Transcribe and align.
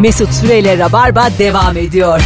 Mesut 0.00 0.32
Süreyle 0.34 0.78
Rabarba 0.78 1.28
devam 1.38 1.76
ediyor. 1.76 2.20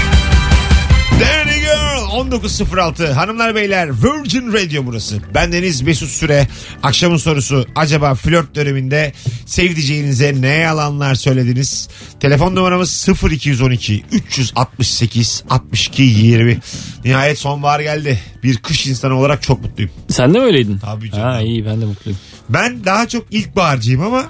Danny 1.21 1.61
Girl 1.61 2.31
19.06 2.31 3.13
Hanımlar 3.13 3.55
beyler 3.55 3.89
Virgin 4.03 4.53
Radio 4.53 4.87
burası. 4.87 5.19
Ben 5.35 5.53
Deniz 5.53 5.83
Mesut 5.83 6.09
Süre. 6.09 6.49
Akşamın 6.83 7.17
sorusu 7.17 7.67
acaba 7.77 8.15
flört 8.15 8.55
döneminde 8.55 9.13
sevdiceğinize 9.47 10.35
ne 10.41 10.49
yalanlar 10.49 11.15
söylediniz? 11.15 11.89
Telefon 12.21 12.55
numaramız 12.55 13.09
0212 13.31 14.05
368 14.13 15.45
62 15.51 16.03
20. 16.03 16.59
Nihayet 17.05 17.39
sonbahar 17.39 17.81
geldi. 17.81 18.19
Bir 18.43 18.57
kış 18.57 18.87
insanı 18.87 19.15
olarak 19.19 19.43
çok 19.43 19.63
mutluyum. 19.63 19.93
Sen 20.09 20.35
de 20.35 20.39
mi 20.39 20.45
öyleydin? 20.45 20.79
Tabii 20.79 21.11
canım. 21.11 21.25
Ha 21.25 21.41
iyi 21.41 21.67
ben 21.67 21.81
de 21.81 21.85
mutluyum. 21.85 22.19
Ben 22.49 22.85
daha 22.85 23.09
çok 23.09 23.25
ilkbaharcıyım 23.31 24.03
ama 24.03 24.25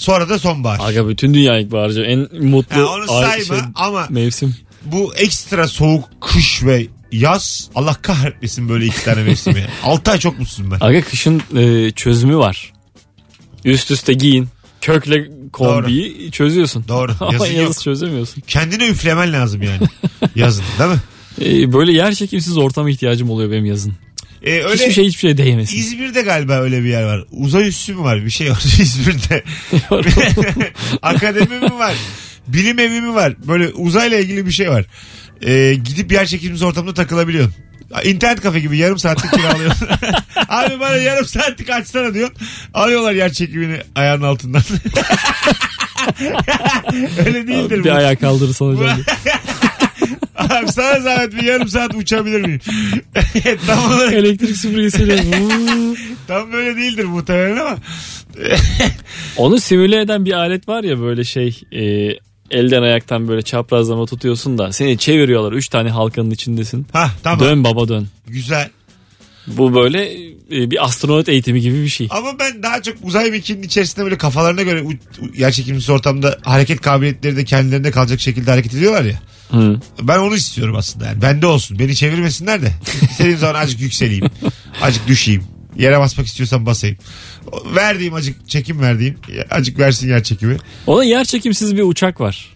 sonra 0.00 0.28
da 0.28 0.38
sonbahar. 0.38 0.88
Aga 0.88 1.08
bütün 1.08 1.34
dünya 1.34 1.58
ilkbaharcı 1.58 2.00
en 2.00 2.18
mutlu 2.44 2.76
Ha, 2.76 2.86
onu 2.86 3.12
ay- 3.12 3.40
sayma 3.42 3.70
ama 3.74 4.06
mevsim. 4.10 4.54
bu 4.84 5.14
ekstra 5.14 5.68
soğuk 5.68 6.08
kış 6.20 6.64
ve 6.64 6.86
yaz 7.12 7.70
Allah 7.74 7.94
kahretmesin 8.02 8.68
böyle 8.68 8.86
iki 8.86 9.04
tane 9.04 9.22
mevsimi. 9.22 9.66
6 9.84 10.10
ay 10.10 10.18
çok 10.18 10.38
mutsuzum 10.38 10.70
ben. 10.70 10.78
Aga 10.80 11.00
kışın 11.02 11.42
e, 11.56 11.90
çözümü 11.90 12.36
var. 12.36 12.72
Üst 13.64 13.90
üste 13.90 14.12
giyin. 14.12 14.48
Kökle 14.80 15.30
kombiyi 15.52 16.30
çözüyorsun. 16.30 16.84
Doğru. 16.88 17.12
Ama 17.20 17.32
Yazın 17.32 17.46
yazı 17.46 17.62
yok. 17.62 17.80
çözemiyorsun. 17.80 18.42
Kendine 18.46 18.86
üflemen 18.88 19.32
lazım 19.32 19.62
yani. 19.62 19.80
Yazın 20.34 20.64
değil 20.78 20.90
mi? 20.90 20.98
E, 21.40 21.72
böyle 21.72 21.92
yer 21.92 22.14
çekimsiz 22.14 22.58
ortama 22.58 22.90
ihtiyacım 22.90 23.30
oluyor 23.30 23.50
benim 23.50 23.64
yazın. 23.64 23.92
Ee, 24.42 24.52
öyle 24.62 24.74
Hiçbir 24.74 24.92
şey 24.92 25.04
hiçbir 25.06 25.20
şeye 25.20 25.36
değmesin. 25.38 25.78
İzmir'de 25.78 26.22
galiba 26.22 26.60
öyle 26.60 26.84
bir 26.84 26.88
yer 26.88 27.02
var. 27.02 27.24
Uzay 27.30 27.68
üssü 27.68 27.94
mü 27.94 28.00
var? 28.02 28.24
Bir 28.24 28.30
şey 28.30 28.50
var 28.50 28.62
İzmir'de. 28.80 29.42
Akademi 31.02 31.58
mi 31.58 31.78
var? 31.78 31.94
Bilim 32.46 32.78
evi 32.78 33.00
mi 33.00 33.14
var? 33.14 33.34
Böyle 33.48 33.68
uzayla 33.68 34.18
ilgili 34.18 34.46
bir 34.46 34.50
şey 34.52 34.70
var. 34.70 34.84
Ee, 35.42 35.74
gidip 35.84 36.12
yer 36.12 36.26
çekimsiz 36.26 36.62
ortamda 36.62 36.94
takılabiliyorsun. 36.94 37.54
İnternet 38.04 38.40
kafe 38.40 38.60
gibi 38.60 38.76
yarım 38.78 38.98
saatlik 38.98 39.32
kiralıyorsun. 39.36 39.88
Abi 40.48 40.80
bana 40.80 40.96
yarım 40.96 41.26
saatlik 41.26 41.70
açsana 41.70 42.14
diyor. 42.14 42.30
Alıyorlar 42.74 43.12
yer 43.12 43.32
çekimini 43.32 43.80
ayağının 43.94 44.22
altından. 44.24 44.62
Öyle 47.26 47.46
değildir 47.46 47.84
bir 47.84 47.90
bu. 47.90 47.94
ayağa 47.94 48.16
kaldırırsan 48.16 48.66
hocam. 48.66 48.98
Abi 50.50 50.72
sana 50.72 51.00
zahmet 51.00 51.34
bir 51.34 51.42
yarım 51.42 51.68
saat 51.68 51.94
uçabilir 51.94 52.40
miyim? 52.40 52.60
tam 53.66 53.92
olarak 53.92 54.12
Elektrik 54.12 54.56
süpürgesiyle. 54.56 55.16
tam 56.26 56.52
böyle 56.52 56.76
değildir 56.76 57.04
muhtemelen 57.04 57.56
ama. 57.56 57.76
Onu 59.36 59.60
simüle 59.60 60.00
eden 60.00 60.24
bir 60.24 60.32
alet 60.32 60.68
var 60.68 60.84
ya 60.84 61.00
böyle 61.00 61.24
şey 61.24 61.60
e, 61.72 61.82
elden 62.50 62.82
ayaktan 62.82 63.28
böyle 63.28 63.42
çaprazlama 63.42 64.06
tutuyorsun 64.06 64.58
da 64.58 64.72
seni 64.72 64.98
çeviriyorlar. 64.98 65.52
Üç 65.52 65.68
tane 65.68 65.90
halkanın 65.90 66.30
içindesin. 66.30 66.86
Ha 66.92 67.10
tamam. 67.22 67.40
Dön 67.40 67.64
baba 67.64 67.88
dön. 67.88 68.08
Güzel. 68.26 68.70
Bu 69.46 69.74
böyle 69.74 70.12
e, 70.52 70.70
bir 70.70 70.84
astronot 70.84 71.28
eğitimi 71.28 71.60
gibi 71.60 71.82
bir 71.82 71.88
şey. 71.88 72.08
Ama 72.10 72.38
ben 72.38 72.62
daha 72.62 72.82
çok 72.82 72.94
uzay 73.02 73.30
mekiğinin 73.30 73.62
içerisinde 73.62 74.04
böyle 74.04 74.18
kafalarına 74.18 74.62
göre 74.62 74.84
yer 75.34 75.52
çekimsiz 75.52 75.90
ortamda 75.90 76.38
hareket 76.42 76.80
kabiliyetleri 76.80 77.36
de 77.36 77.44
kendilerinde 77.44 77.90
kalacak 77.90 78.20
şekilde 78.20 78.50
hareket 78.50 78.74
ediyorlar 78.74 79.04
ya. 79.04 79.20
Hı. 79.50 79.80
Ben 80.02 80.18
onu 80.18 80.36
istiyorum 80.36 80.76
aslında 80.76 81.06
yani. 81.06 81.22
Bende 81.22 81.46
olsun. 81.46 81.78
Beni 81.78 81.94
çevirmesinler 81.96 82.62
de. 82.62 82.72
İstediğim 83.10 83.38
zaman 83.38 83.60
azıcık 83.60 83.80
yükseleyim. 83.80 84.26
Azıcık 84.82 85.08
düşeyim. 85.08 85.44
Yere 85.76 86.00
basmak 86.00 86.26
istiyorsam 86.26 86.66
basayım. 86.66 86.96
Verdiğim 87.76 88.14
azıcık 88.14 88.48
çekim 88.48 88.80
verdiğim. 88.80 89.18
Azıcık 89.50 89.78
versin 89.78 90.08
yer 90.08 90.22
çekimi. 90.22 90.56
Ona 90.86 91.04
yer 91.04 91.24
çekimsiz 91.24 91.76
bir 91.76 91.82
uçak 91.82 92.20
var. 92.20 92.48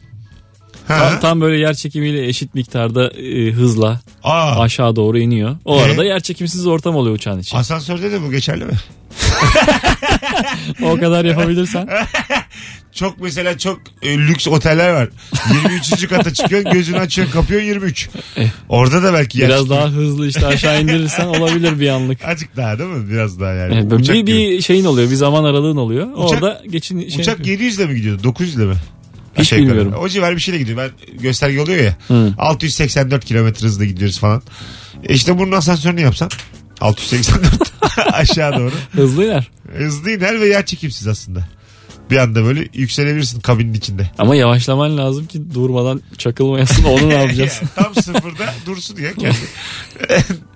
Tam, 0.89 1.21
tam 1.21 1.41
böyle 1.41 1.57
yer 1.59 1.75
çekimiyle 1.75 2.27
eşit 2.29 2.55
miktarda 2.55 3.09
e, 3.11 3.51
hızla 3.53 4.01
Aa, 4.23 4.61
aşağı 4.61 4.97
doğru 4.97 5.19
iniyor. 5.19 5.57
O 5.65 5.77
Ee? 5.79 5.83
arada 5.83 6.05
yer 6.05 6.21
çekimsiz 6.21 6.67
ortam 6.67 6.97
oluyor 6.97 7.17
uçağın 7.17 7.39
için. 7.39 7.57
asansörde 7.57 8.13
de 8.13 8.23
bu 8.23 8.31
geçerli 8.31 8.65
mi? 8.65 8.73
o 10.83 10.97
kadar 10.97 11.25
yapabilirsen. 11.25 11.89
Çok 12.93 13.21
mesela 13.21 13.59
çok 13.59 13.81
e, 14.03 14.19
lüks 14.19 14.49
oteller 14.49 14.93
var. 14.93 15.09
23. 15.69 16.09
kata 16.09 16.35
çıkıyorsun 16.35 16.73
gözünü 16.73 16.99
açıyorsun 16.99 17.33
kapıyorsun 17.33 17.67
23. 17.69 18.09
Orada 18.69 19.03
da 19.03 19.13
belki 19.13 19.41
yer 19.41 19.49
Biraz 19.49 19.71
daha 19.71 19.89
hızlı 19.89 20.29
işte 20.29 20.47
aşağı 20.47 20.83
indirirsen 20.83 21.27
olabilir 21.27 21.81
bir 21.81 21.89
anlık. 21.89 22.25
Azıcık 22.25 22.57
daha 22.57 22.79
değil 22.79 22.91
mi? 22.91 23.11
Biraz 23.11 23.41
daha 23.41 23.53
yani. 23.53 23.75
Evet, 23.75 23.93
Uçak 23.93 24.15
bir, 24.17 24.21
gibi. 24.21 24.33
bir 24.33 24.63
şeyin 24.63 24.85
oluyor. 24.85 25.11
Bir 25.11 25.15
zaman 25.15 25.45
aralığın 25.45 25.77
oluyor. 25.77 26.07
Uçak- 26.07 26.19
Orada 26.43 26.63
geçin 26.71 27.09
şey 27.09 27.21
Uçak 27.21 27.27
yapıyor. 27.39 27.49
700 27.59 27.79
ile 27.79 27.87
mi 27.87 27.97
gidiyordu? 27.97 28.23
900 28.25 28.57
ile 28.57 28.65
mi? 28.65 28.75
Hiç 29.35 29.41
Aşağı 29.41 29.59
yukarı. 29.59 29.79
bilmiyorum. 29.79 30.03
O 30.05 30.09
civar 30.09 30.35
bir 30.37 30.41
şeyle 30.41 30.59
gidiyor. 30.59 30.79
Ben 30.79 30.91
gösterge 31.19 31.61
oluyor 31.61 31.85
ya. 31.85 31.97
Hı. 32.09 32.35
684 32.39 33.25
kilometre 33.25 33.67
hızla 33.67 33.85
gidiyoruz 33.85 34.19
falan. 34.19 34.43
E 35.09 35.15
işte 35.15 35.39
bunun 35.39 35.53
asansörünü 35.53 36.01
yapsan 36.01 36.31
684 36.81 37.73
aşağı 38.13 38.53
doğru. 38.59 38.73
Hızlı 38.93 39.25
iner. 39.25 39.51
Hızlı 39.77 40.11
iner 40.11 40.41
ve 40.41 40.47
yer 40.49 40.67
çekimsiz 40.67 41.07
aslında. 41.09 41.49
Bir 42.11 42.17
anda 42.17 42.45
böyle 42.45 42.69
yükselebilirsin 42.75 43.41
kabinin 43.41 43.75
içinde. 43.75 44.11
Ama 44.19 44.37
yavaşlaman 44.37 44.99
lazım 44.99 45.27
ki 45.27 45.55
durmadan 45.55 46.03
çakılmayasın. 46.19 46.85
Onu 46.85 47.09
ne 47.09 47.15
yapacağız? 47.23 47.61
Tam 47.75 47.95
sıfırda 47.95 48.55
dursun 48.67 48.97
ya 48.97 49.13
kendi. 49.15 49.37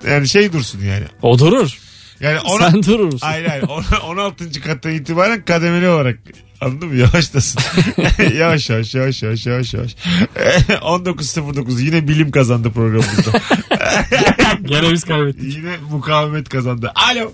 yani 0.11 0.29
şey 0.29 0.53
dursun 0.53 0.81
yani. 0.81 1.05
o 1.23 1.39
durur. 1.39 1.79
Yani 2.21 2.41
ona, 2.41 2.71
Sen 2.71 2.83
durur 2.83 3.05
musun? 3.05 3.19
Hayır 3.27 3.47
hayır. 3.47 3.63
Ona- 3.69 4.01
16. 4.07 4.61
kattan 4.61 4.93
itibaren 4.93 5.45
kademeli 5.45 5.89
olarak 5.89 6.19
anladın 6.61 6.89
mı? 6.89 6.97
Yavaşlasın. 6.97 7.61
yavaş 8.39 8.71
yavaş 8.71 8.95
yavaş 8.95 9.23
yavaş 9.23 9.47
yavaş 9.47 9.75
yavaş. 9.75 9.95
19.09 10.69 11.83
yine 11.83 12.09
bilim 12.09 12.31
kazandı 12.31 12.71
programımızda. 12.73 13.31
Gene 14.63 14.93
biz 14.93 15.05
kaybettik. 15.05 15.57
yine 15.57 15.77
mukavemet 15.91 16.49
kazandı. 16.49 16.93
Alo. 17.11 17.33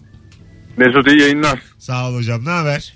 Mesut 0.76 1.06
iyi 1.08 1.20
yayınlar. 1.20 1.58
Sağ 1.78 2.08
ol 2.08 2.14
hocam 2.14 2.44
ne 2.44 2.50
haber? 2.50 2.94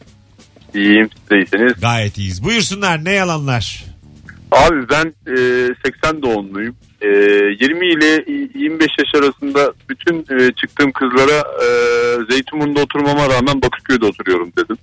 İyiyim 0.74 1.08
siz 1.16 1.30
de 1.30 1.36
iyisiniz. 1.36 1.80
Gayet 1.80 2.18
iyiyiz. 2.18 2.44
Buyursunlar 2.44 3.04
ne 3.04 3.12
yalanlar? 3.12 3.84
Abi 4.52 4.88
ben 4.90 5.06
e, 5.26 5.34
80 5.84 6.22
doğumluyum. 6.22 6.76
E, 7.02 7.06
20 7.08 7.86
ile 7.86 8.24
25 8.58 8.88
yaş 8.98 9.22
arasında 9.22 9.72
bütün 9.88 10.16
e, 10.38 10.52
çıktığım 10.52 10.92
kızlara 10.92 11.38
e, 11.62 11.66
Zeytinburnu'nda 12.30 12.80
oturmama 12.80 13.28
rağmen 13.28 13.62
Bakırköy'de 13.62 14.06
oturuyorum 14.06 14.52
dedim. 14.58 14.76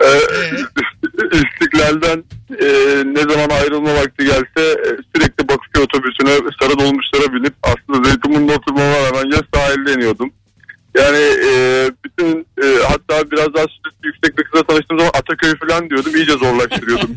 E, 0.00 0.10
İstiklal'den 1.32 2.24
e, 2.60 2.66
ne 3.04 3.32
zaman 3.32 3.48
ayrılma 3.50 3.94
vakti 3.94 4.24
gelse 4.24 4.70
e, 4.70 4.88
sürekli 5.14 5.48
Bakırköy 5.48 5.82
otobüsüne 5.82 6.50
sarı 6.60 6.78
dolmuşlara 6.78 7.32
binip 7.32 7.54
aslında 7.62 8.08
Zeytinburnu'nda 8.08 8.52
oturmama 8.52 8.96
rağmen 8.96 9.30
ya 9.30 9.40
sahilde 9.54 9.92
iniyordum. 9.92 10.32
Yani 10.96 11.18
e, 11.46 11.90
bütün 12.04 12.46
e, 12.62 12.66
hatta 12.88 13.30
biraz 13.30 13.54
daha 13.54 13.64
sürekli 13.64 14.06
yüksek 14.06 14.38
bir 14.38 14.44
kızla 14.44 14.66
tanıştığım 14.66 14.98
zaman 14.98 15.12
Ataköy 15.14 15.54
falan 15.54 15.90
diyordum. 15.90 16.16
iyice 16.16 16.32
zorlaştırıyordum. 16.32 17.16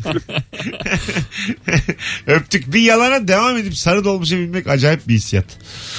Öptük. 2.36 2.72
Bir 2.72 2.80
yalana 2.80 3.28
devam 3.28 3.56
edip 3.56 3.76
sarı 3.76 4.04
dolmuşa 4.04 4.36
binmek 4.38 4.66
acayip 4.66 5.08
bir 5.08 5.14
hissiyat. 5.14 5.44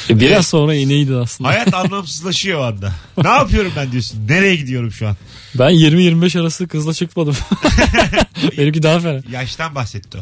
E, 0.10 0.20
Biraz 0.20 0.48
sonra 0.48 0.76
ineydin 0.76 1.14
aslında. 1.14 1.50
Hayat 1.50 1.74
anlamsızlaşıyor 1.74 2.60
o 2.60 2.64
anda. 2.64 2.94
Ne 3.24 3.28
yapıyorum 3.30 3.72
ben 3.76 3.92
diyorsun? 3.92 4.28
Nereye 4.30 4.56
gidiyorum 4.56 4.92
şu 4.92 5.08
an? 5.08 5.16
Ben 5.56 5.72
20-25 5.72 6.40
arası 6.42 6.68
kızla 6.68 6.94
çıkmadım. 6.94 7.36
Benimki 8.58 8.84
daha 8.84 9.00
fena. 9.00 9.22
Yaştan 9.32 9.76
bahsetti 9.76 10.18
o. 10.18 10.22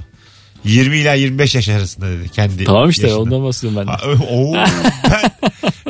20 0.66 0.98
ila 0.98 1.14
25 1.14 1.56
yaş 1.56 1.70
arasında 1.70 2.08
dedi 2.10 2.30
kendi. 2.30 2.64
Tamam 2.64 2.90
işte 2.90 3.08
yaşından. 3.08 3.24
ondan 3.26 3.44
bahsediyorum 3.44 3.78
ben 3.80 3.88
de. 3.88 3.92
Ha, 3.92 4.08
ö- 4.12 4.18
oo, 4.30 4.54
ben, 5.10 5.32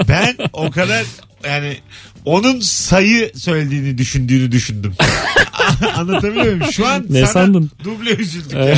ben 0.08 0.38
o 0.54 0.72
kadar 0.72 1.06
yani 1.48 1.78
onun 2.26 2.60
sayı 2.60 3.32
söylediğini 3.36 3.98
düşündüğünü 3.98 4.52
düşündüm. 4.52 4.94
Anlatabiliyor 5.96 6.46
muyum? 6.56 6.72
Şu 6.72 6.88
an 6.88 7.06
Ne 7.10 7.20
sana 7.20 7.28
sandın? 7.34 7.72
duble 7.84 8.16
üzüldük 8.16 8.54
yani. 8.54 8.78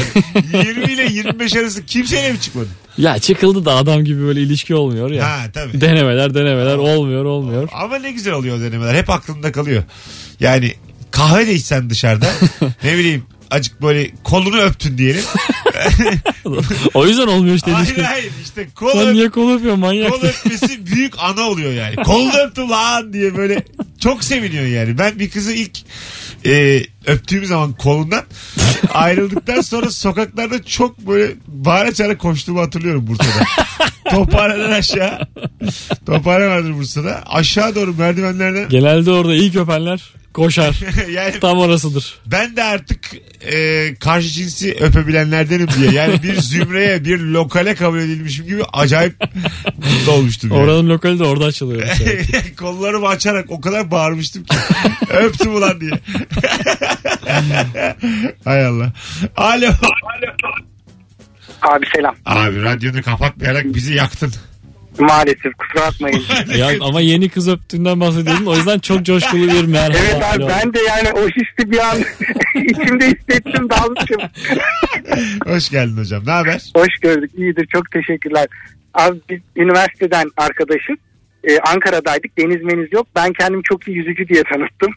20 0.67 0.93
ile 0.93 1.03
25 1.11 1.55
arası 1.55 1.85
kimseyle 1.85 2.31
mi 2.31 2.39
çıkmadın? 2.41 2.69
Ya 2.97 3.19
çıkıldı 3.19 3.65
da 3.65 3.75
adam 3.75 4.05
gibi 4.05 4.21
böyle 4.21 4.41
ilişki 4.41 4.75
olmuyor 4.75 5.11
ya. 5.11 5.29
Ha 5.29 5.39
tabii. 5.53 5.81
Denemeler 5.81 6.33
denemeler 6.33 6.75
olmuyor 6.77 7.25
olmuyor. 7.25 7.69
Ama 7.73 7.97
ne 7.97 8.11
güzel 8.11 8.33
oluyor 8.33 8.61
denemeler. 8.61 8.95
Hep 8.95 9.09
aklında 9.09 9.51
kalıyor. 9.51 9.83
Yani 10.39 10.73
kahve 11.11 11.47
de 11.47 11.53
içsen 11.53 11.89
dışarıda 11.89 12.27
ne 12.83 12.97
bileyim 12.97 13.23
acık 13.51 13.81
böyle 13.81 14.11
kolunu 14.23 14.61
öptün 14.61 14.97
diyelim. 14.97 15.23
O 16.93 17.07
yüzden 17.07 17.27
olmuyor 17.27 17.55
işte 17.55 17.71
hayır 17.71 17.97
hayır 17.97 18.31
işte 18.43 18.67
kol, 18.75 18.91
Sen 18.91 19.07
öp, 19.07 19.13
niye 19.13 19.29
kol 19.29 19.53
öpüyorsun 19.55 19.79
manyak? 19.79 20.11
kol 20.11 20.21
öpmesi 20.21 20.85
büyük 20.85 21.13
ana 21.19 21.41
oluyor 21.41 21.71
yani. 21.73 21.95
Kolunu 21.95 22.37
öptüm 22.37 22.69
lan 22.69 23.13
diye 23.13 23.37
böyle 23.37 23.63
çok 23.99 24.23
seviniyor 24.23 24.65
yani. 24.65 24.97
Ben 24.97 25.19
bir 25.19 25.29
kızı 25.29 25.53
ilk 25.53 25.77
e, 26.45 26.81
öptüğüm 27.05 27.45
zaman 27.45 27.73
kolundan 27.73 28.23
ayrıldıktan 28.93 29.61
sonra 29.61 29.89
sokaklarda 29.89 30.63
çok 30.63 30.97
böyle 30.99 31.31
bağıra 31.47 31.93
çağıra 31.93 32.17
koştuğumu 32.17 32.61
hatırlıyorum 32.61 33.07
Bursa'da. 33.07 33.45
Tophane'den 34.11 34.71
aşağı. 34.71 35.19
Tophane 36.05 36.47
vardır 36.47 36.73
Bursa'da. 36.73 37.23
Aşağı 37.25 37.75
doğru 37.75 37.93
merdivenlerden 37.93 38.69
Genelde 38.69 39.11
orada 39.11 39.35
ilk 39.35 39.55
öpenler 39.55 40.01
koşar. 40.37 40.79
yani 41.11 41.39
Tam 41.39 41.57
orasıdır. 41.57 42.15
ben 42.25 42.55
de 42.55 42.63
artık 42.63 42.99
e, 43.53 43.95
karşı 43.95 44.29
cinsi 44.29 44.77
öpebilenlerdenim 44.79 45.67
diye. 45.79 45.91
Yani 45.91 46.23
bir 46.23 46.35
zümreye 46.41 47.05
bir 47.05 47.19
lokale 47.19 47.75
kabul 47.75 47.99
edilmişim 47.99 48.45
gibi 48.45 48.63
acayip 48.73 49.15
mutlu 49.77 50.11
olmuştum. 50.11 50.49
Yani. 50.51 50.61
Oranın 50.61 50.89
lokali 50.89 51.19
de 51.19 51.23
orada 51.23 51.45
açılıyor. 51.45 51.83
mesela. 51.87 52.41
Kollarımı 52.57 53.07
açarak 53.07 53.51
o 53.51 53.61
kadar 53.61 53.91
bağırmıştım 53.91 54.43
ki. 54.43 54.55
Öptüm 55.09 55.55
ulan 55.55 55.81
diye. 55.81 55.91
Hay 58.45 58.65
Allah. 58.65 58.93
Alo. 59.37 59.67
Abi 61.61 61.85
selam. 61.95 62.15
Abi 62.25 62.63
radyonu 62.63 63.01
kapatmayarak 63.03 63.65
bizi 63.65 63.93
yaktın. 63.93 64.33
Maalesef 64.99 65.53
kusura 65.57 65.87
bakmayın. 65.87 66.23
ya 66.57 66.69
ama 66.81 67.01
yeni 67.01 67.29
kız 67.29 67.49
öptüğünden 67.49 67.99
bahsediyordun. 67.99 68.45
O 68.45 68.55
yüzden 68.55 68.79
çok 68.79 69.03
coşkulu 69.05 69.47
bir 69.47 69.65
merhaba. 69.65 69.97
evet 69.97 70.23
abi 70.23 70.43
Alo. 70.43 70.49
ben 70.49 70.73
de 70.73 70.79
yani 70.79 71.09
o 71.11 71.27
hissi 71.27 71.71
bir 71.71 71.77
an 71.77 71.97
içimde 72.55 73.05
hissettim 73.05 73.69
dalmışım. 73.69 74.21
Hoş 75.53 75.69
geldin 75.69 75.97
hocam. 75.97 76.23
Ne 76.25 76.31
haber? 76.31 76.71
Hoş 76.75 76.99
gördük 77.01 77.31
iyidir 77.37 77.67
çok 77.73 77.91
teşekkürler. 77.91 78.47
Abi 78.93 79.19
biz 79.29 79.39
üniversiteden 79.55 80.29
arkadaşız. 80.37 80.95
Ee, 81.43 81.59
Ankara'daydık 81.59 82.37
deniz 82.37 82.63
meniz 82.63 82.93
yok. 82.93 83.07
Ben 83.15 83.33
kendimi 83.33 83.63
çok 83.63 83.87
iyi 83.87 83.97
yüzücü 83.97 84.27
diye 84.27 84.43
tanıttım. 84.43 84.91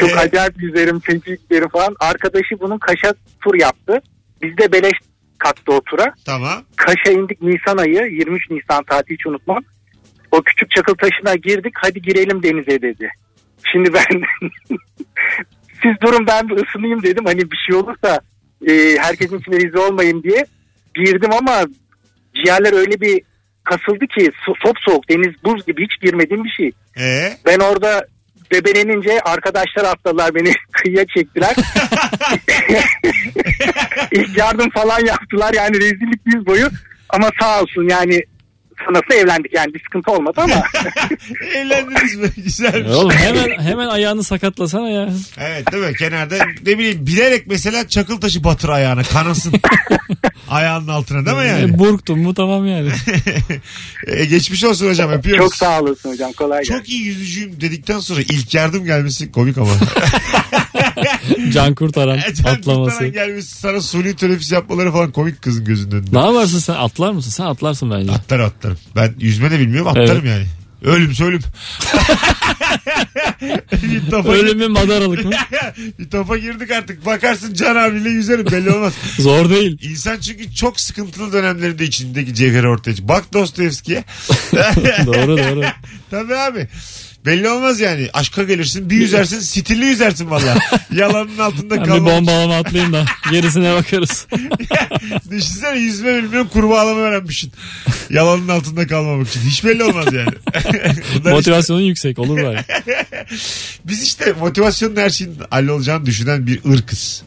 çok 0.00 0.18
acayip 0.18 0.62
yüzerim, 0.62 1.00
feci 1.00 1.30
yüzerim 1.30 1.68
falan. 1.68 1.96
Arkadaşı 2.00 2.60
bunun 2.60 2.78
Kaş'a 2.78 3.14
tur 3.44 3.54
yaptı. 3.60 4.00
Biz 4.42 4.58
de 4.58 4.72
beleş 4.72 4.92
kattı 5.44 5.72
o 5.72 5.80
tura. 5.80 6.14
Tamam. 6.26 6.64
Kaş'a 6.76 7.10
indik 7.10 7.42
Nisan 7.42 7.76
ayı 7.76 8.12
23 8.12 8.50
Nisan 8.50 8.84
tarihi 8.84 9.14
hiç 9.14 9.26
unutmam. 9.26 9.62
O 10.32 10.42
küçük 10.42 10.70
çakıl 10.70 10.94
taşına 10.94 11.34
girdik 11.34 11.72
hadi 11.76 12.02
girelim 12.02 12.42
denize 12.42 12.82
dedi. 12.82 13.10
Şimdi 13.72 13.92
ben 13.94 14.04
siz 15.82 15.92
durun 16.02 16.26
ben 16.26 16.48
bir 16.48 16.66
ısınayım 16.66 17.02
dedim 17.02 17.24
hani 17.24 17.50
bir 17.50 17.56
şey 17.66 17.76
olursa 17.76 18.20
e, 18.68 18.98
herkesin 18.98 19.38
içine 19.38 19.56
rezil 19.56 19.74
olmayayım 19.74 20.22
diye 20.22 20.46
girdim 20.94 21.30
ama 21.32 21.64
ciğerler 22.34 22.72
öyle 22.72 23.00
bir 23.00 23.22
kasıldı 23.64 24.06
ki 24.06 24.30
su, 24.44 24.52
top 24.64 24.76
soğuk 24.78 25.08
deniz 25.08 25.44
buz 25.44 25.66
gibi 25.66 25.84
hiç 25.84 26.00
girmediğim 26.02 26.44
bir 26.44 26.50
şey. 26.50 26.72
Ee? 26.98 27.32
Ben 27.46 27.58
orada 27.58 28.06
bebelenince 28.52 29.20
arkadaşlar 29.20 29.84
atladılar 29.84 30.34
beni 30.34 30.52
kıyıya 30.82 31.06
çektiler. 31.06 31.54
İlk 34.12 34.38
yardım 34.38 34.70
falan 34.70 35.06
yaptılar 35.06 35.54
yani 35.54 35.76
rezillik 35.76 36.20
yüz 36.26 36.46
boyu. 36.46 36.68
Ama 37.08 37.30
sağ 37.40 37.62
olsun 37.62 37.88
yani 37.88 38.22
sonrasında 38.86 39.14
evlendik 39.14 39.52
yani 39.54 39.74
bir 39.74 39.80
sıkıntı 39.84 40.10
olmadı 40.10 40.40
ama. 40.40 40.54
Eğlendiniz 41.54 42.16
mi? 42.16 42.28
Güzelmiş. 42.36 42.90
Ya 42.90 42.96
Oğlum 42.96 43.10
hemen 43.10 43.58
hemen 43.62 43.88
ayağını 43.88 44.24
sakatlasana 44.24 44.90
ya. 44.90 45.08
Evet 45.38 45.72
değil 45.72 45.84
mi? 45.84 45.94
Kenarda 45.96 46.36
ne 46.66 46.78
bileyim 46.78 47.06
bilerek 47.06 47.46
mesela 47.46 47.88
çakıl 47.88 48.20
taşı 48.20 48.44
batır 48.44 48.68
ayağına 48.68 49.02
kanasın. 49.02 49.52
Ayağının 50.50 50.88
altına 50.88 51.26
değil 51.26 51.36
mi 51.36 51.46
yani? 51.46 51.74
E, 51.74 51.78
burktun 51.78 52.18
mu 52.18 52.34
tamam 52.34 52.66
yani. 52.66 52.90
E, 54.06 54.24
geçmiş 54.24 54.64
olsun 54.64 54.88
hocam 54.88 55.10
öpüyoruz. 55.10 55.44
Çok 55.44 55.54
sağ 55.54 55.80
olasın 55.80 56.10
hocam 56.10 56.32
kolay 56.32 56.58
gelsin. 56.58 56.74
Çok 56.74 56.88
iyi 56.88 57.02
yüzücüyüm 57.04 57.60
dedikten 57.60 57.98
sonra 57.98 58.20
ilk 58.20 58.54
yardım 58.54 58.84
gelmesi 58.84 59.32
komik 59.32 59.58
ama. 59.58 59.70
Can 61.52 61.74
kurtaran 61.74 62.18
Can 62.18 62.32
kurtaran 62.34 62.54
atlaması. 62.54 63.06
gelmesi 63.06 63.58
sana 63.58 63.80
suni 63.80 64.16
teneffüs 64.16 64.52
yapmaları 64.52 64.92
falan 64.92 65.12
komik 65.12 65.42
kızın 65.42 65.64
gözünün 65.64 65.92
önünde. 65.92 66.18
Ne 66.20 66.26
yaparsın 66.26 66.58
sen 66.58 66.74
atlar 66.74 67.12
mısın? 67.12 67.30
Sen 67.30 67.44
atlarsın 67.44 67.90
bence. 67.90 68.12
Atlar 68.12 68.38
atlarım. 68.72 68.78
Ben 68.96 69.14
yüzme 69.20 69.50
de 69.50 69.58
bilmiyorum 69.60 69.88
atlarım 69.88 70.26
yani. 70.26 70.46
Ölüm 70.84 71.12
ölüm. 71.22 71.40
bir 73.72 74.10
topa, 74.10 74.32
Öyle 74.32 74.54
mi 74.54 74.68
madaralık 74.68 75.24
mı? 75.24 75.30
bir 75.98 76.10
topa 76.10 76.38
girdik 76.38 76.70
artık. 76.70 77.06
Bakarsın 77.06 77.54
Can 77.54 77.76
abiyle 77.76 78.10
yüzerim 78.10 78.46
belli 78.46 78.70
olmaz. 78.70 78.92
Zor 79.18 79.50
değil. 79.50 79.90
İnsan 79.90 80.20
çünkü 80.20 80.54
çok 80.54 80.80
sıkıntılı 80.80 81.32
dönemlerinde 81.32 81.84
içindeki 81.84 82.34
cevheri 82.34 82.68
ortaya 82.68 82.94
çıkıyor. 82.94 83.08
Bak 83.08 83.32
Dostoyevski'ye. 83.32 84.04
doğru 85.06 85.38
doğru. 85.38 85.62
Tabii 86.10 86.36
abi. 86.36 86.68
Belli 87.26 87.48
olmaz 87.48 87.80
yani. 87.80 88.08
Aşka 88.12 88.42
gelirsin 88.42 88.90
bir 88.90 88.96
yüzersin 88.96 89.40
stilli 89.40 89.84
yüzersin 89.84 90.30
valla. 90.30 90.58
Yalanın 90.92 91.38
altında 91.38 91.76
Ben 91.76 91.82
bir 91.82 91.88
kalma. 91.88 92.10
bombalama 92.10 92.56
atlayayım 92.56 92.92
da 92.92 93.04
gerisine 93.30 93.74
bakarız. 93.74 94.26
Düşünsene 95.30 95.78
yüzme 95.78 96.22
bilmiyorum 96.22 96.48
kurbağalama 96.52 97.00
öğrenmişsin. 97.00 97.52
Yalanın 98.10 98.48
altında 98.48 98.86
kalmamak 98.86 99.28
için. 99.28 99.40
Hiç 99.40 99.64
belli 99.64 99.84
olmaz 99.84 100.06
yani. 100.12 100.30
Bunlar 100.54 100.98
işte- 101.18 101.30
Motivasyonun 101.30 101.80
yüksek 101.82 102.18
olur 102.18 102.42
bari. 102.42 102.58
biz 103.84 104.02
işte 104.02 104.32
motivasyonun 104.40 104.96
her 104.96 105.10
şeyin 105.10 105.36
hallolacağını 105.50 106.06
düşünen 106.06 106.46
bir 106.46 106.60
ırkız. 106.72 107.22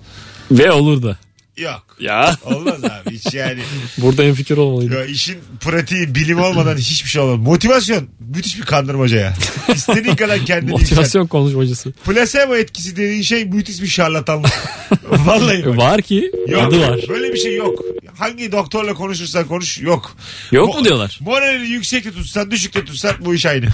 Ve 0.51 0.71
olur 0.71 1.03
da. 1.03 1.17
Yok. 1.57 1.83
Ya 1.99 2.37
Olmaz 2.43 2.83
abi 2.83 3.11
hiç 3.15 3.33
yani. 3.33 3.59
burada 3.97 4.23
en 4.23 4.33
fikir 4.33 4.57
olmalıydı. 4.57 4.93
Ya 4.95 5.05
işin 5.05 5.37
pratiği 5.61 6.15
bilim 6.15 6.39
olmadan 6.39 6.77
hiçbir 6.77 7.09
şey 7.09 7.21
olmaz. 7.21 7.47
Motivasyon 7.47 8.07
müthiş 8.35 8.57
bir 8.57 8.65
kandırmaca 8.65 9.17
ya. 9.19 9.33
İstediğin 9.75 10.15
kadar 10.15 10.45
kendini 10.45 10.71
yükselt. 10.79 10.81
Motivasyon 10.91 11.27
konuşmacısı. 11.27 11.91
Placebo 11.91 12.55
etkisi 12.55 12.95
dediğin 12.95 13.21
şey 13.21 13.45
müthiş 13.45 13.81
bir 13.81 13.87
şarlatanlık. 13.87 14.51
Vallahi 15.09 15.65
bak. 15.65 15.77
Var 15.77 16.01
ki 16.01 16.31
Yok. 16.47 16.63
adı 16.63 16.81
var. 16.81 16.99
Böyle 17.09 17.33
bir 17.33 17.39
şey 17.39 17.55
yok. 17.55 17.79
Hangi 18.17 18.51
doktorla 18.51 18.93
konuşursan 18.93 19.47
konuş 19.47 19.81
yok. 19.81 20.15
Yok 20.51 20.69
Mo- 20.75 20.77
mu 20.77 20.85
diyorlar? 20.85 21.19
Moralini 21.21 21.67
yüksekte 21.67 22.11
tutsan 22.11 22.51
düşükte 22.51 22.85
tutsan 22.85 23.13
bu 23.19 23.35
iş 23.35 23.45
aynı. 23.45 23.67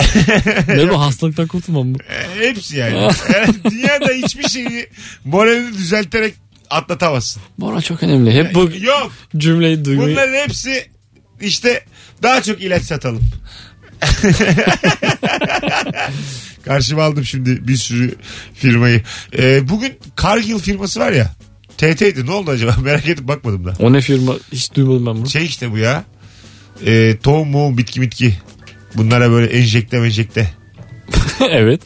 Ne 0.68 0.88
bu 0.90 1.00
hastalıktan 1.00 1.46
kurtulmam 1.46 1.86
mı? 1.86 1.96
E, 2.08 2.48
hepsi 2.48 2.76
yani. 2.76 2.94
Yani 3.34 3.54
Dünyada 3.70 4.12
hiçbir 4.12 4.48
şeyi 4.48 4.86
moralini 5.24 5.78
düzelterek 5.78 6.34
atlatamazsın. 6.70 7.42
Moral 7.58 7.80
çok 7.80 8.02
önemli. 8.02 8.32
Hep 8.32 8.54
bu 8.54 8.70
Yok. 8.80 9.12
cümleyi 9.36 9.84
duymayı. 9.84 10.10
Bunların 10.10 10.34
hepsi 10.34 10.88
işte 11.40 11.84
daha 12.22 12.42
çok 12.42 12.62
ilaç 12.62 12.82
satalım. 12.82 13.22
Karşıma 16.64 17.02
aldım 17.02 17.24
şimdi 17.24 17.68
bir 17.68 17.76
sürü 17.76 18.14
firmayı. 18.54 19.02
Ee, 19.38 19.68
bugün 19.68 19.98
Cargill 20.22 20.58
firması 20.58 21.00
var 21.00 21.12
ya. 21.12 21.34
TT'ydi 21.78 22.26
ne 22.26 22.30
oldu 22.30 22.50
acaba 22.50 22.76
merak 22.82 23.08
edip 23.08 23.28
bakmadım 23.28 23.64
da. 23.64 23.74
O 23.78 23.92
ne 23.92 24.00
firma? 24.00 24.34
Hiç 24.52 24.74
duymadım 24.74 25.06
ben 25.06 25.14
bunu. 25.14 25.30
Şey 25.30 25.44
işte 25.46 25.70
bu 25.70 25.78
ya. 25.78 26.04
Ee, 26.86 27.16
tohum 27.22 27.48
mu 27.48 27.78
bitki 27.78 28.02
bitki. 28.02 28.34
Bunlara 28.94 29.30
böyle 29.30 29.46
enjekte 29.46 29.96
enjekte. 29.96 30.46
evet. 31.50 31.80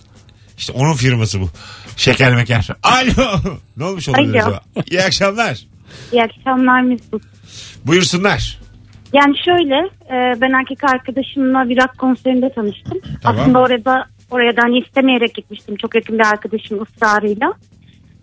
İşte 0.58 0.72
onun 0.72 0.94
firması 0.94 1.40
bu. 1.40 1.48
Şeker 1.96 2.34
meker. 2.34 2.68
Alo. 2.82 3.38
ne 3.76 3.84
olmuş 3.84 4.08
olabilir 4.08 4.34
Alo. 4.34 4.42
acaba? 4.42 4.60
İyi 4.90 5.02
akşamlar. 5.02 5.66
İyi 6.12 6.22
akşamlar 6.22 6.80
Mesut. 6.80 7.22
Buyursunlar. 7.84 8.58
Yani 9.12 9.34
şöyle 9.44 9.74
e, 10.06 10.40
ben 10.40 10.60
erkek 10.60 10.84
arkadaşımla 10.84 11.68
bir 11.68 11.76
rock 11.76 11.98
konserinde 11.98 12.52
tanıştım. 12.54 13.00
Tamam. 13.22 13.40
Aslında 13.40 13.58
orada 13.58 14.04
oraya 14.30 14.56
da 14.56 14.62
hani 14.62 14.78
istemeyerek 14.78 15.34
gitmiştim. 15.34 15.76
Çok 15.76 15.94
yakın 15.94 16.18
bir 16.18 16.24
arkadaşım 16.24 16.82
ısrarıyla. 16.82 17.52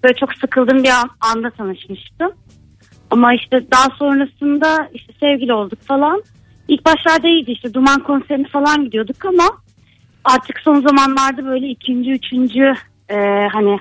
Böyle 0.04 0.16
çok 0.20 0.34
sıkıldığım 0.34 0.84
bir 0.84 0.90
an, 0.90 1.10
anda 1.20 1.50
tanışmıştım. 1.50 2.32
Ama 3.12 3.34
işte 3.34 3.72
daha 3.72 3.88
sonrasında 4.00 4.90
işte 4.94 5.14
sevgili 5.20 5.54
olduk 5.54 5.80
falan. 5.88 6.24
İlk 6.72 6.86
başlarda 6.86 7.28
iyiydi 7.28 7.52
işte 7.52 7.74
Duman 7.74 8.04
konserine 8.04 8.48
falan 8.48 8.86
gidiyorduk 8.86 9.26
ama 9.26 9.50
artık 10.24 10.60
son 10.60 10.82
zamanlarda 10.82 11.46
böyle 11.46 11.68
ikinci, 11.68 12.12
üçüncü 12.12 12.74
e, 13.10 13.16
hani 13.54 13.80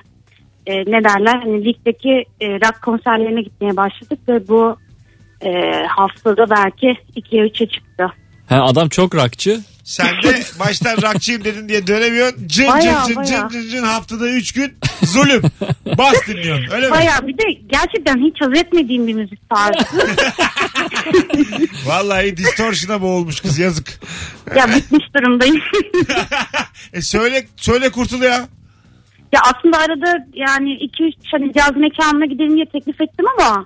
e, 0.65 0.73
ne 0.77 1.03
derler 1.03 1.39
hani 1.43 1.65
ligdeki 1.65 2.25
e, 2.41 2.47
rock 2.47 2.81
konserlerine 2.81 3.41
gitmeye 3.41 3.77
başladık 3.77 4.19
ve 4.27 4.47
bu 4.47 4.75
e, 5.41 5.51
haftada 5.87 6.49
belki 6.49 6.97
2'ye 7.15 7.45
3'e 7.45 7.67
çıktı. 7.67 8.11
Ha, 8.49 8.63
adam 8.63 8.89
çok 8.89 9.15
rakçı. 9.15 9.59
Sen 9.91 10.07
de 10.23 10.43
baştan 10.59 11.01
rakçıyım 11.01 11.43
dedin 11.43 11.69
diye 11.69 11.87
dönemiyorsun. 11.87 12.47
Cın 12.47 12.67
Bayağı, 12.67 13.07
cın 13.07 13.07
cın 13.07 13.15
bayağı. 13.15 13.49
cın 13.49 13.61
cın 13.61 13.69
cın 13.69 13.83
haftada 13.83 14.29
3 14.29 14.51
gün 14.51 14.73
zulüm. 15.03 15.41
Bas 15.97 16.27
dinliyorsun 16.27 16.71
öyle 16.71 16.85
mi? 16.87 16.91
Baya 16.91 17.27
bir 17.27 17.37
de 17.37 17.43
gerçekten 17.67 18.17
hiç 18.17 18.41
haz 18.41 18.57
etmediğim 18.57 19.07
bir 19.07 19.13
müzik 19.13 19.49
tarzı. 19.49 19.85
Vallahi 21.85 22.37
distortion'a 22.37 23.01
boğulmuş 23.01 23.39
kız 23.41 23.59
yazık. 23.59 23.99
ya 24.55 24.67
bitmiş 24.75 25.05
durumdayım. 25.15 25.61
E 26.93 27.01
söyle 27.01 27.45
söyle 27.55 27.89
kurtul 27.91 28.21
ya. 28.21 28.47
ya 29.33 29.39
aslında 29.43 29.77
arada 29.77 30.25
yani 30.33 30.69
2-3 30.69 31.13
hani 31.31 31.53
caz 31.53 31.71
mekanına 31.77 32.25
gidelim 32.25 32.55
diye 32.55 32.65
teklif 32.65 33.01
ettim 33.01 33.25
ama 33.39 33.65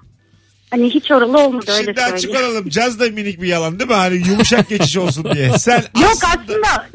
hani 0.75 0.89
hiç 0.89 1.11
oralı 1.11 1.37
olmadı 1.39 1.65
öyle 1.71 1.83
Şimdi 1.85 2.01
açık 2.01 2.19
söyleyeyim. 2.31 2.51
olalım. 2.51 2.69
Caz 2.69 2.99
da 2.99 3.09
minik 3.09 3.41
bir 3.41 3.47
yalan 3.47 3.79
değil 3.79 3.89
mi? 3.89 3.95
Hani 3.95 4.27
yumuşak 4.27 4.69
geçiş 4.69 4.97
olsun 4.97 5.25
diye. 5.33 5.49
Sen 5.59 5.83
Yok 6.01 6.17
aslında 6.23 6.87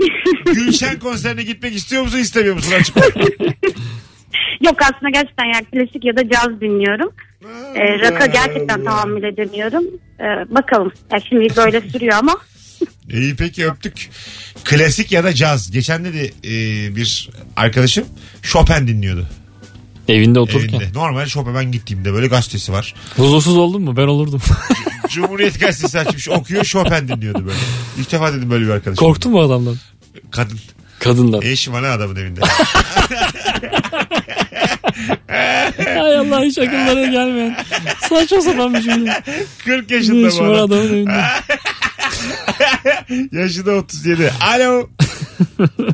Gülşen 0.54 0.98
konserine 0.98 1.42
gitmek 1.42 1.74
istiyor 1.76 2.02
musun 2.02 2.18
istemiyor 2.18 2.54
musun 2.54 2.72
açık 2.80 2.96
ol. 2.96 3.00
yok 4.64 4.76
aslında 4.82 5.10
gerçekten 5.12 5.44
yani 5.44 5.64
klasik 5.64 6.04
ya 6.04 6.16
da 6.16 6.28
caz 6.28 6.60
dinliyorum. 6.60 7.12
E, 7.74 7.98
rock'a 7.98 8.26
gerçekten 8.26 8.84
tahammül 8.84 9.22
edemiyorum. 9.22 9.84
E, 10.20 10.54
bakalım. 10.54 10.92
Ya 11.12 11.20
şimdi 11.28 11.56
böyle 11.56 11.80
sürüyor 11.80 12.12
ama 12.18 12.36
İyi 13.10 13.36
peki 13.36 13.66
öptük. 13.66 14.10
Klasik 14.64 15.12
ya 15.12 15.24
da 15.24 15.34
caz. 15.34 15.70
Geçen 15.70 16.04
de 16.04 16.26
e, 16.44 16.50
bir 16.96 17.30
arkadaşım 17.56 18.04
Chopin 18.42 18.86
dinliyordu. 18.88 19.26
Evinde 20.10 20.40
otururken. 20.40 20.80
Evinde. 20.80 20.98
Normal 20.98 21.26
Chopin 21.26 21.54
ben 21.54 21.72
gittiğimde 21.72 22.12
böyle 22.12 22.26
gazetesi 22.26 22.72
var. 22.72 22.94
Huzursuz 23.16 23.56
oldun 23.56 23.82
mu? 23.82 23.96
Ben 23.96 24.06
olurdum. 24.06 24.40
Cumhuriyet 25.08 25.60
gazetesi 25.60 25.98
açmış 25.98 26.28
okuyor 26.28 26.64
Chopin 26.64 27.08
dinliyordu 27.08 27.46
böyle. 27.46 27.58
İlk 27.98 28.12
defa 28.12 28.32
dedim 28.32 28.50
böyle 28.50 28.64
bir 28.64 28.70
arkadaşım. 28.70 29.04
Korktun 29.06 29.32
mu 29.32 29.40
adamdan? 29.40 29.76
Kadın. 30.30 30.58
İşi 31.42 31.72
var 31.72 31.80
lan 31.82 31.90
adamın 31.90 32.16
evinde? 32.16 32.40
Ay 36.00 36.16
Allah 36.18 36.42
hiç 36.44 36.58
akıllara 36.58 37.06
gelmeyen. 37.06 37.56
Saçma 38.08 38.40
sapan 38.40 38.74
bir 38.74 38.82
cümle. 38.82 39.22
40 39.64 39.90
Ne 39.90 39.96
yaşında 39.96 40.28
işi 40.28 40.38
bu 40.40 40.44
adam. 40.44 40.54
adamın 40.54 40.88
evinde? 40.88 41.22
Yaşı 43.32 43.66
da 43.66 43.70
37. 43.72 44.32
Alo. 44.40 44.88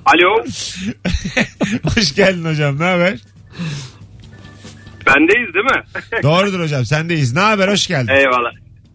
Alo. 0.05 0.45
Hoş 1.97 2.15
geldin 2.15 2.45
hocam. 2.45 2.79
Ne 2.81 2.85
haber? 2.85 3.19
Bendeyiz 5.07 5.55
değil 5.55 5.65
mi? 5.65 5.83
Doğrudur 6.23 6.61
hocam. 6.61 6.85
Sendeyiz. 6.85 7.35
Ne 7.35 7.41
haber? 7.41 7.69
Hoş 7.69 7.87
geldin. 7.87 8.13
Eyvallah. 8.13 8.51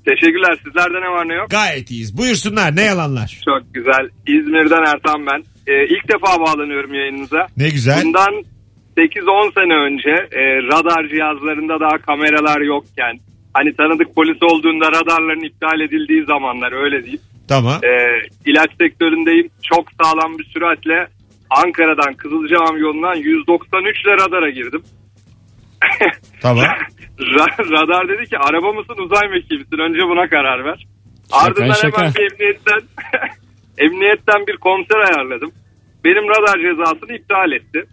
Teşekkürler. 0.05 0.57
Sizlerde 0.65 1.01
ne 1.01 1.09
var 1.11 1.29
ne 1.29 1.33
yok? 1.33 1.49
Gayet 1.49 1.91
iyiyiz. 1.91 2.17
Buyursunlar. 2.17 2.75
Ne 2.75 2.83
yalanlar? 2.83 3.41
Çok 3.45 3.73
güzel. 3.73 4.09
İzmir'den 4.27 4.83
Ertan 4.93 5.25
ben. 5.25 5.43
Ee, 5.67 5.85
ilk 5.85 6.09
defa 6.13 6.39
bağlanıyorum 6.39 6.93
yayınınıza. 6.93 7.47
Ne 7.57 7.69
güzel. 7.69 8.03
Bundan 8.03 8.33
8-10 8.97 9.53
sene 9.53 9.73
önce 9.73 10.09
e, 10.31 10.41
radar 10.63 11.07
cihazlarında 11.07 11.79
daha 11.79 11.97
kameralar 11.97 12.61
yokken 12.61 13.19
hani 13.53 13.75
tanıdık 13.75 14.15
polis 14.15 14.43
olduğunda 14.43 14.91
radarların 14.91 15.43
iptal 15.47 15.79
edildiği 15.79 16.23
zamanlar 16.25 16.83
öyle 16.83 17.01
diyeyim. 17.03 17.21
Tamam. 17.47 17.79
E, 17.83 17.91
ilaç 18.45 18.69
sektöründeyim. 18.81 19.49
Çok 19.63 19.85
sağlam 20.01 20.37
bir 20.39 20.43
süratle 20.43 21.07
Ankara'dan 21.49 22.13
Kızılcahamam 22.13 22.77
yolundan 22.77 23.15
193 23.15 24.05
ile 24.05 24.13
radara 24.13 24.49
girdim. 24.49 24.83
Tamam. 26.41 26.65
Ra- 27.19 27.71
radar 27.71 28.07
dedi 28.09 28.29
ki 28.29 28.37
araba 28.37 28.73
mısın 28.73 28.95
uzay 28.97 29.27
mekiği 29.27 29.59
misin 29.59 29.77
önce 29.79 29.99
buna 29.99 30.29
karar 30.29 30.65
ver. 30.65 30.85
Ardından 31.31 31.73
şaka. 31.73 32.01
hemen 32.01 32.13
bir 32.13 32.31
emniyetten 32.31 32.81
emniyetten 33.77 34.47
bir 34.47 34.57
komiser 34.57 34.97
ayarladım. 34.99 35.51
Benim 36.05 36.29
radar 36.29 36.59
cezasını 36.59 37.15
iptal 37.17 37.51
etti. 37.51 37.85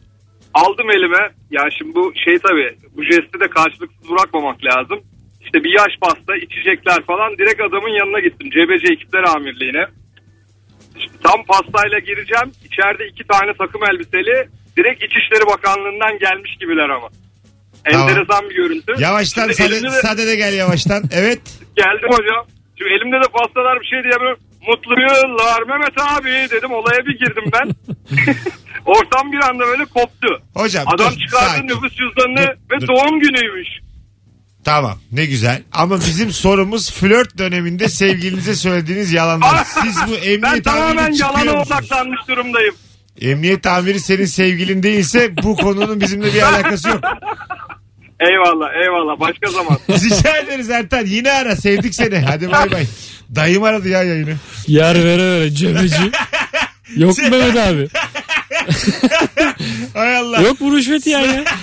Aldım 0.55 0.91
elime 0.91 1.31
ya 1.50 1.62
şimdi 1.79 1.95
bu 1.95 2.12
şey 2.25 2.38
tabii 2.38 2.77
bu 2.97 3.03
jesti 3.05 3.41
de 3.41 3.49
karşılıksız 3.50 4.11
bırakmamak 4.11 4.65
lazım. 4.65 5.00
İşte 5.41 5.65
bir 5.65 5.79
yaş 5.79 5.93
pasta 6.00 6.37
içecekler 6.37 7.03
falan 7.07 7.38
direkt 7.38 7.61
adamın 7.61 7.88
yanına 8.00 8.21
gittim. 8.21 8.50
CBC 8.50 8.93
ekipler 8.93 9.25
amirliğine. 9.37 9.85
İşte 10.97 11.12
tam 11.23 11.45
pastayla 11.45 11.99
gireceğim. 11.99 12.53
İçeride 12.65 13.07
iki 13.07 13.25
tane 13.25 13.53
takım 13.55 13.81
elbiseli 13.91 14.49
direkt 14.77 15.03
İçişleri 15.03 15.47
Bakanlığı'ndan 15.47 16.19
gelmiş 16.19 16.57
gibiler 16.61 16.88
ama. 16.88 17.09
Tamam. 17.92 18.09
Enteresan 18.09 18.50
bir 18.50 18.54
görüntü. 18.54 18.95
Yavaştan 18.99 19.42
Şimdi 19.42 19.54
sade, 19.54 19.66
elimde 19.76 19.92
de- 19.92 20.00
sade 20.02 20.26
de 20.26 20.37
gel 20.37 20.52
yavaştan. 20.54 21.02
Evet. 21.12 21.40
Geldim 21.76 22.09
hocam. 22.11 22.47
Şimdi 22.78 22.90
elimde 22.95 23.16
de 23.16 23.28
pastalar 23.33 23.80
bir 23.80 23.87
şey 23.87 24.02
diye 24.04 24.12
böyle 24.21 24.37
mutlu 24.68 24.92
yıllar 25.02 25.62
Mehmet 25.62 25.99
abi 25.99 26.50
dedim 26.57 26.71
olaya 26.73 27.07
bir 27.07 27.18
girdim 27.18 27.45
ben. 27.52 27.68
Ortam 28.85 29.33
bir 29.33 29.38
anda 29.49 29.66
böyle 29.66 29.85
koptu. 29.85 30.28
Hocam 30.54 30.85
Adam 30.88 31.12
dur. 31.12 31.18
çıkardı 31.18 31.47
sakin. 31.50 31.68
nüfus 31.68 31.92
cüzdanını 31.92 32.47
Dur, 32.71 32.76
ve 32.76 32.80
dur. 32.80 32.88
doğum 32.88 33.21
günüymüş. 33.21 33.68
Tamam 34.64 34.99
ne 35.12 35.25
güzel. 35.26 35.62
Ama 35.73 35.97
bizim 35.97 36.30
sorumuz 36.33 36.92
flört 36.92 37.38
döneminde 37.38 37.88
sevgilinize 38.02 38.54
söylediğiniz 38.54 39.12
yalanlar. 39.12 39.64
Siz 39.64 39.97
bu 40.09 40.12
Ben 40.12 40.30
emniyet 40.33 40.64
tamamen 40.64 40.97
amirini 40.97 41.16
çıkıyor 41.16 41.38
yalana 41.38 41.59
musunuz? 41.59 41.78
odaklanmış 41.83 42.21
durumdayım. 42.28 42.75
Emniyet 43.21 43.66
amiri 43.66 44.00
senin 44.00 44.25
sevgilin 44.25 44.83
değilse 44.83 45.37
bu 45.42 45.57
konunun 45.57 46.00
bizimle 46.00 46.35
bir 46.35 46.42
alakası 46.42 46.88
yok. 46.88 47.00
Eyvallah 48.21 48.69
eyvallah 48.85 49.21
başka 49.21 49.51
zaman. 49.51 49.79
Rica 49.91 50.37
ederiz 50.37 50.71
Ertan. 50.71 51.07
Yine 51.07 51.33
ara 51.33 51.57
sevdik 51.57 51.95
seni. 51.95 52.19
Hadi 52.19 52.53
bay 52.53 52.73
bay. 52.73 52.87
Dayım 53.35 53.63
aradı 53.63 53.89
ya 53.89 54.03
yayını. 54.03 54.35
Yer 54.67 55.05
vere 55.05 55.23
vere 55.33 55.51
cebeci. 55.51 56.11
Yok 56.97 57.19
mu 57.19 57.25
Mehmet 57.31 57.57
abi? 57.57 57.89
Hay 59.95 60.17
Allah. 60.17 60.41
Yok 60.41 60.61
bu 60.61 60.77
rüşvet 60.77 61.07
yani. 61.07 61.27
ya. 61.35 61.45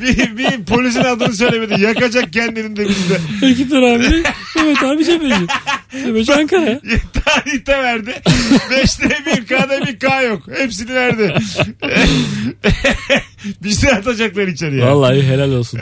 Bir, 0.00 0.36
bir 0.36 0.64
polisin 0.64 1.04
adını 1.04 1.34
söylemedi. 1.34 1.80
Yakacak 1.82 2.32
kendini 2.32 2.76
de 2.76 2.88
bizi 2.88 3.10
de. 3.10 3.46
Ekipler 3.46 3.82
abi. 3.82 4.22
Mehmet 4.56 4.82
abi 4.82 5.04
cebeci. 5.04 5.34
Cebeci 5.92 6.34
Ankara. 6.34 6.80
Tarihte 7.24 7.78
verdi. 7.78 8.14
Beşte 8.70 9.08
bir 9.26 9.46
K'da 9.46 9.86
bir 9.86 9.98
K 9.98 10.22
yok. 10.22 10.42
Hepsini 10.58 10.94
verdi. 10.94 11.34
Bizi 13.62 13.90
atacaklar 13.90 14.46
içeriye. 14.46 14.84
Vallahi 14.84 15.22
helal 15.22 15.52
olsun. 15.52 15.80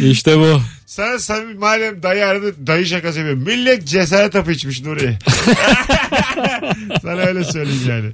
İşte 0.00 0.38
bu. 0.38 0.62
Sana 0.86 1.18
samimi 1.18 1.54
malum 1.54 2.02
dayı 2.02 2.26
aradı. 2.26 2.66
Dayı 2.66 2.86
şakası 2.86 3.18
yapıyor. 3.18 3.36
Millet 3.36 3.84
cesaret 3.88 4.34
hapı 4.34 4.52
içmiş 4.52 4.82
Nuri. 4.82 5.18
Sana 7.02 7.20
öyle 7.20 7.44
söyleyeyim 7.44 7.82
yani. 7.88 8.10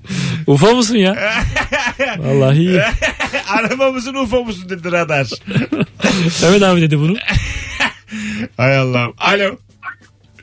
Ufa 0.47 0.71
mısın 0.75 0.97
ya? 0.97 1.43
Vallahi 2.19 2.59
iyi. 2.59 2.81
Araba 3.49 3.91
mısın 3.93 4.15
UFO 4.15 4.45
musun 4.45 4.69
dedi 4.69 4.93
radar. 4.93 5.27
Mehmet 6.43 6.63
abi 6.63 6.81
dedi 6.81 6.99
bunu. 6.99 7.17
Hay 8.57 8.79
Allah'ım. 8.79 9.15
Alo. 9.19 9.59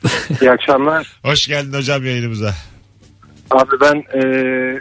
İyi 0.40 0.50
akşamlar. 0.50 1.12
Hoş 1.24 1.46
geldin 1.48 1.78
hocam 1.78 2.04
yayınımıza. 2.04 2.54
Abi 3.50 3.70
ben 3.80 3.94
eee, 4.14 4.80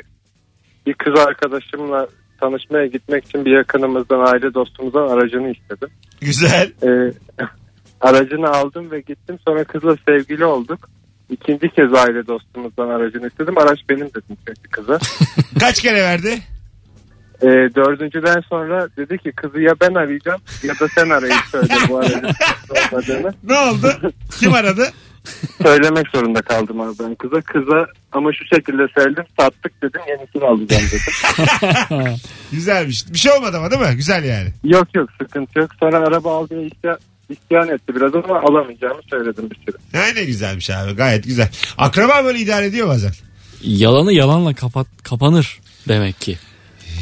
bir 0.86 0.94
kız 0.94 1.20
arkadaşımla 1.20 2.08
tanışmaya 2.40 2.86
gitmek 2.86 3.26
için 3.26 3.46
bir 3.46 3.52
yakınımızdan, 3.52 4.20
aile 4.20 4.54
dostumuzdan 4.54 5.08
aracını 5.08 5.52
istedim. 5.52 5.90
Güzel. 6.22 6.72
Eee, 6.84 7.14
aracını 8.02 8.50
aldım 8.50 8.92
ve 8.92 9.00
gittim. 9.02 9.40
Sonra 9.48 9.64
kızla 9.64 9.96
sevgili 10.08 10.46
olduk. 10.46 10.90
İkinci 11.30 11.70
kez 11.70 11.94
aile 11.94 12.28
dostumuzdan 12.28 12.90
aracını 12.90 13.28
istedim. 13.28 13.58
Araç 13.58 13.80
benim 13.90 14.10
dedim 14.10 14.38
çünkü 14.48 14.70
kıza. 14.72 15.00
Kaç 15.60 15.82
kere 15.82 16.02
verdi? 16.04 16.40
Eee, 17.44 17.70
dördüncüden 17.76 18.42
sonra 18.50 18.88
dedi 18.98 19.18
ki 19.18 19.32
kızı 19.32 19.62
ya 19.62 19.74
ben 19.82 19.94
arayacağım 19.94 20.42
ya 20.64 20.74
da 20.80 20.88
sen 20.88 21.10
arayıp 21.10 21.36
söyle 21.52 21.74
bu 21.90 21.96
olmadığını. 21.96 23.34
Ne 23.44 23.58
oldu? 23.60 24.12
Kim 24.40 24.54
aradı? 24.54 24.88
Söylemek 25.64 26.08
zorunda 26.16 26.42
kaldım 26.42 26.82
abi 26.82 26.94
ben 27.00 27.16
kıza. 27.16 27.42
Kıza 27.42 27.88
ama 28.12 28.32
şu 28.34 28.56
şekilde 28.56 28.88
söyledim 28.98 29.24
sattık 29.40 29.84
dedim 29.84 30.02
yenisini 30.08 30.44
alacağım 30.44 30.84
dedim. 30.92 32.16
Güzelmiş. 32.52 33.14
Bir 33.14 33.18
şey 33.18 33.32
olmadı 33.32 33.58
ama 33.58 33.72
değil 33.72 33.82
mi? 33.82 33.96
Güzel 33.96 34.24
yani. 34.24 34.50
Yok 34.64 34.88
yok 34.96 35.10
sıkıntı 35.22 35.60
yok. 35.60 35.72
Sonra 35.80 35.98
araba 35.98 36.38
aldığı 36.38 36.66
isyan, 36.66 36.98
isyan 37.30 37.70
etti 37.70 37.96
biraz 37.96 38.16
ama 38.16 38.40
alamayacağımı 38.42 39.02
söyledim 39.10 39.50
bir 39.50 39.56
süre. 39.56 39.78
Ha, 40.02 40.08
ne 40.16 40.24
güzelmiş 40.24 40.70
abi. 40.70 40.92
Gayet 40.94 41.24
güzel. 41.24 41.50
Akraba 41.78 42.26
böyle 42.26 42.40
idare 42.40 42.66
ediyor 42.66 42.88
bazen. 42.88 43.12
Yalanı 43.64 44.14
yalanla 44.14 44.54
kapat 44.54 44.88
kapanır 45.04 45.60
demek 45.88 46.22
ki. 46.22 46.38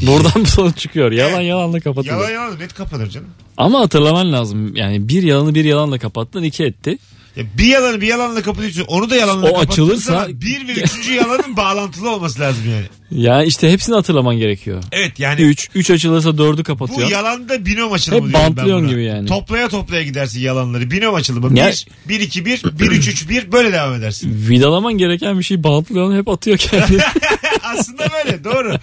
Buradan 0.07 0.31
bu 0.35 0.45
sonuç 0.45 0.77
çıkıyor. 0.77 1.11
Yalan 1.11 1.41
yalanla 1.41 1.79
kapatılır. 1.79 2.11
Yalan 2.11 2.29
yalan 2.29 2.59
net 2.59 2.73
kapanır 2.73 3.09
canım. 3.09 3.29
Ama 3.57 3.79
hatırlaman 3.79 4.33
lazım. 4.33 4.75
Yani 4.75 5.09
bir 5.09 5.23
yalanı 5.23 5.55
bir 5.55 5.65
yalanla 5.65 5.99
kapattın 5.99 6.43
iki 6.43 6.63
etti. 6.63 6.97
Ya 7.35 7.43
bir 7.57 7.65
yalanı 7.65 8.01
bir 8.01 8.07
yalanla 8.07 8.41
kapatıyorsun. 8.41 8.85
Onu 8.87 9.09
da 9.09 9.15
yalanla 9.15 9.47
O 9.49 9.53
kapattığın 9.53 9.71
açılırsa- 9.71 10.41
Bir 10.41 10.67
ve 10.67 10.71
üçüncü 10.71 11.13
yalanın 11.13 11.57
bağlantılı 11.57 12.09
olması 12.09 12.39
lazım 12.39 12.63
yani. 12.71 12.85
Ya 13.11 13.43
işte 13.43 13.71
hepsini 13.71 13.95
hatırlaman 13.95 14.37
gerekiyor. 14.37 14.83
Evet 14.91 15.19
yani 15.19 15.41
3 15.41 15.69
3 15.75 15.91
açılırsa 15.91 16.29
4'ü 16.29 16.57
bu 16.57 16.63
kapatıyor. 16.63 17.09
yalanda 17.09 17.65
binom 17.65 17.93
açılımı 17.93 18.27
Hep 18.27 18.33
diyorum 18.33 18.47
ben 18.49 18.57
bantlıyorsun 18.57 18.87
gibi 18.87 19.03
yani. 19.03 19.27
Toplaya 19.27 19.69
toplaya 19.69 20.03
gidersin 20.03 20.39
yalanları. 20.39 20.91
Binom 20.91 21.15
açılımı. 21.15 21.59
Ya- 21.59 21.71
1, 21.71 21.85
1, 22.09 22.19
2, 22.19 22.45
1, 22.45 22.63
1, 22.79 22.91
3, 22.91 23.07
3, 23.07 23.29
1 23.29 23.51
böyle 23.51 23.73
devam 23.73 23.93
edersin. 23.93 24.47
Vidalaman 24.49 24.93
gereken 24.93 25.39
bir 25.39 25.43
şey 25.43 25.63
bantlıyorsun 25.63 26.17
hep 26.17 26.27
atıyor 26.27 26.57
kendini. 26.57 27.01
Aslında 27.63 28.07
böyle 28.13 28.43
doğru. 28.43 28.75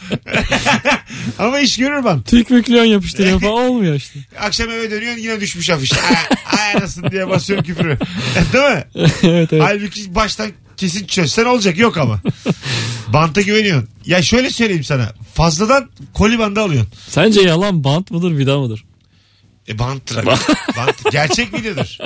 Ama 1.38 1.60
iş 1.60 1.76
görür 1.76 2.04
bant. 2.04 2.26
Tük 2.26 2.50
müklüyorsun 2.50 2.90
yapıştırıyor 2.90 3.40
falan 3.40 3.70
olmuyor 3.70 3.94
işte. 3.94 4.20
Akşam 4.40 4.70
eve 4.70 4.90
dönüyorsun 4.90 5.20
yine 5.22 5.40
düşmüş 5.40 5.70
afiş. 5.70 5.92
Ay, 5.92 6.16
ay 6.58 6.72
anasın 6.74 7.10
diye 7.10 7.28
basıyorsun 7.28 7.66
küfürü. 7.66 7.98
Değil 8.52 8.64
mi? 8.64 8.84
evet 9.22 9.52
evet. 9.52 9.62
Halbuki 9.62 10.14
baştan 10.14 10.50
kesin 10.78 11.06
çözsen 11.06 11.44
olacak 11.44 11.78
yok 11.78 11.96
ama. 11.96 12.20
Banta 13.12 13.40
güveniyorsun. 13.40 13.88
Ya 14.06 14.22
şöyle 14.22 14.50
söyleyeyim 14.50 14.84
sana. 14.84 15.12
Fazladan 15.34 15.90
koli 16.14 16.38
bandı 16.38 16.60
alıyorsun. 16.60 16.92
Sence 17.08 17.40
yalan 17.40 17.84
bant 17.84 18.10
mıdır 18.10 18.38
vida 18.38 18.58
mıdır? 18.58 18.84
E 19.68 19.78
banttır 19.78 20.16
abi. 20.16 20.26
Bant. 20.76 21.10
Gerçek 21.12 21.54
videodur. 21.54 21.96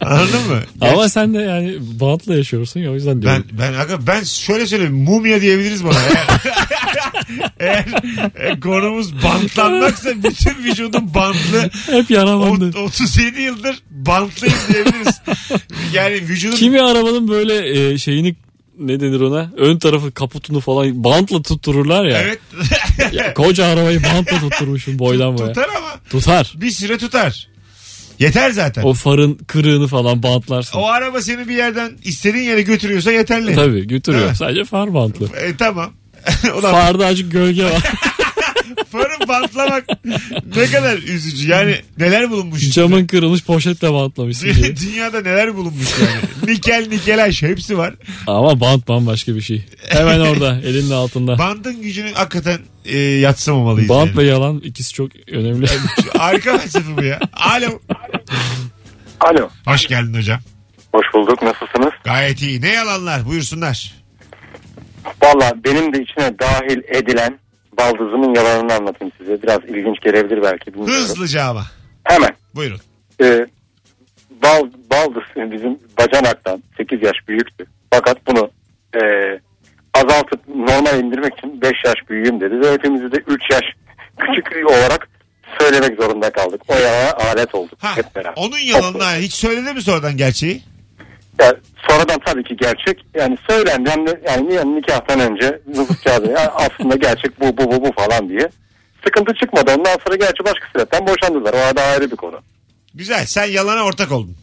Anladın 0.00 0.46
mı? 0.48 0.62
Ger- 0.80 0.92
Ama 0.92 1.08
sen 1.08 1.34
de 1.34 1.38
yani 1.38 1.76
bantla 1.80 2.34
yaşıyorsun 2.36 2.80
ya 2.80 2.90
o 2.90 2.94
yüzden 2.94 3.14
ben 3.14 3.22
diyorum. 3.22 3.44
ben 3.52 3.72
aga 3.74 4.06
ben 4.06 4.22
şöyle 4.22 4.66
söyleyeyim 4.66 4.94
mumya 4.94 5.40
diyebiliriz 5.40 5.84
bana. 5.84 5.98
Eğer, 6.00 6.26
Eğer 7.60 7.86
e, 8.36 8.60
konumuz 8.60 9.22
bantlanmaksa 9.24 10.10
bütün 10.22 10.64
vücudum 10.64 11.14
bantlı. 11.14 11.70
Hep 11.86 12.10
yara 12.10 12.40
bandı. 12.40 12.70
O- 12.76 12.80
37 12.80 13.40
yıldır 13.42 13.82
bantlıyım 13.90 14.56
diyebiliriz. 14.72 15.20
Yani 15.94 16.14
vücudum 16.14 16.56
Kimi 16.58 16.82
arabanın 16.82 17.28
böyle 17.28 17.92
e, 17.92 17.98
şeyini 17.98 18.36
ne 18.78 19.00
denir 19.00 19.20
ona? 19.20 19.50
Ön 19.56 19.78
tarafı 19.78 20.12
kaputunu 20.12 20.60
falan 20.60 21.04
bantla 21.04 21.42
tuttururlar 21.42 22.04
ya. 22.06 22.18
Evet. 22.22 22.38
Ya 23.12 23.34
koca 23.34 23.64
arabayı 23.66 24.02
bantla 24.02 24.38
tutturmuşum 24.40 24.98
boydan 24.98 25.38
boya. 25.38 25.48
Tutar 25.48 25.68
ama 25.76 25.88
Tutar. 26.10 26.52
bir 26.56 26.70
süre 26.70 26.98
tutar. 26.98 27.48
Yeter 28.18 28.50
zaten. 28.50 28.82
O, 28.82 28.88
O 28.88 28.94
farın 28.94 29.34
kırığını 29.34 29.86
falan 29.86 30.22
bantlarsın. 30.22 30.78
araba 30.82 31.20
seni 31.20 31.48
bir 31.48 31.56
yerden 31.56 31.92
istediğin 32.04 32.44
yere 32.44 32.62
götürüyorsa 32.62 33.12
yeterli. 33.12 33.54
Tabii 33.54 33.86
götürüyor. 33.86 34.24
Evet. 34.26 34.36
Sadece 34.36 34.64
far 34.64 34.94
bantlı. 34.94 35.26
E, 35.26 35.56
tamam. 35.56 35.92
Ulan 36.58 36.72
Farda 36.72 37.06
azıcık 37.06 37.32
gölge 37.32 37.64
var. 37.64 37.82
farı 38.92 39.28
bantlamak 39.28 39.84
ne 40.56 40.66
kadar 40.66 40.98
üzücü. 40.98 41.48
Yani 41.48 41.76
neler 41.98 42.30
bulunmuş. 42.30 42.70
Camın 42.70 43.06
kırılmış 43.06 43.44
poşetle 43.44 43.92
bantlamışsın 43.92 44.52
gibi. 44.52 44.76
Dünyada 44.76 45.20
neler 45.20 45.56
bulunmuş 45.56 45.88
yani. 46.00 46.52
Nikel, 46.52 46.86
nikelaj 46.88 47.42
hepsi 47.42 47.78
var. 47.78 47.94
Ama 48.26 48.60
bant 48.60 48.88
bambaşka 48.88 49.34
bir 49.34 49.40
şey. 49.40 49.64
Hemen 49.88 50.20
orada 50.20 50.60
elinin 50.64 50.90
altında. 50.90 51.38
Bandın 51.38 51.82
gücünü 51.82 52.12
hakikaten 52.12 52.58
e, 52.84 52.98
yatsımamalıyız. 52.98 53.88
Bant 53.88 54.06
yani. 54.06 54.16
ve 54.18 54.24
yalan 54.24 54.58
ikisi 54.58 54.92
çok 54.94 55.10
önemli. 55.32 55.66
Harika 56.18 56.58
felsefe 56.58 56.96
bu 56.96 57.02
ya. 57.04 57.20
Alo. 57.32 57.80
Alo. 59.20 59.48
Hoş 59.66 59.86
geldin 59.86 60.14
hocam. 60.14 60.40
Hoş 60.92 61.06
bulduk. 61.14 61.42
Nasılsınız? 61.42 61.92
Gayet 62.04 62.42
iyi. 62.42 62.60
Ne 62.60 62.72
yalanlar 62.72 63.26
buyursunlar. 63.26 63.94
Valla 65.22 65.52
benim 65.64 65.92
de 65.92 66.02
içine 66.02 66.38
dahil 66.38 66.82
edilen 66.88 67.38
baldızımın 67.78 68.34
yalanını 68.34 68.74
anlatayım 68.74 69.12
size. 69.18 69.42
Biraz 69.42 69.58
ilginç 69.68 70.00
gelebilir 70.00 70.42
belki 70.42 70.74
bilmiyorum. 70.74 70.94
Hızlıca 70.94 71.44
ama. 71.44 71.62
Hemen. 72.04 72.30
Buyurun. 72.54 72.80
Ee, 73.22 73.46
bal, 74.42 74.62
baldız 74.90 75.22
bizim 75.36 75.78
bacanaktan 75.98 76.62
8 76.76 77.02
yaş 77.02 77.16
büyüktü. 77.28 77.66
Fakat 77.90 78.26
bunu 78.26 78.50
e, 78.94 79.00
azaltıp 79.94 80.48
normal 80.48 81.00
indirmek 81.00 81.38
için 81.38 81.60
5 81.62 81.72
yaş 81.84 81.94
büyüğüm 82.10 82.40
dedi. 82.40 82.60
Ve 82.60 82.72
hepimizi 82.72 83.12
de 83.12 83.16
3 83.16 83.42
yaş 83.50 83.62
küçük 84.18 84.70
olarak 84.70 85.08
söylemek 85.60 86.00
zorunda 86.02 86.30
kaldık. 86.30 86.60
O 86.68 86.74
yalana 86.74 87.12
alet 87.12 87.54
olduk 87.54 87.78
Ha, 87.82 87.96
hep 87.96 88.14
beraber. 88.16 88.32
onun 88.36 88.58
yalanına 88.58 89.14
hiç 89.16 89.34
söyledi 89.34 89.72
mi 89.72 89.82
sonradan 89.82 90.16
gerçeği? 90.16 90.62
Yani 91.40 91.54
sonradan 91.88 92.20
tabii 92.26 92.44
ki 92.44 92.56
gerçek. 92.56 93.04
Yani 93.14 93.38
söylendi 93.50 93.90
hem 93.90 94.06
de 94.06 94.20
yani 94.28 94.48
ni- 94.50 94.76
nikahtan 94.76 95.20
önce 95.20 95.60
nüfus 95.66 96.00
kağıdı 96.00 96.26
yani 96.26 96.48
aslında 96.48 96.96
gerçek 96.96 97.40
bu 97.40 97.56
bu 97.56 97.70
bu 97.72 97.84
bu 97.84 97.92
falan 97.92 98.28
diye. 98.28 98.48
Sıkıntı 99.04 99.34
çıkmadı. 99.40 99.74
Ondan 99.78 99.98
sonra 100.06 100.16
gerçi 100.16 100.44
başka 100.44 100.66
sebepten 100.72 101.06
boşandılar. 101.06 101.54
O 101.54 101.56
arada 101.56 101.82
ayrı 101.82 102.10
bir 102.10 102.16
konu. 102.16 102.40
Güzel. 102.94 103.26
Sen 103.26 103.44
yalana 103.44 103.84
ortak 103.84 104.12
oldun. 104.12 104.36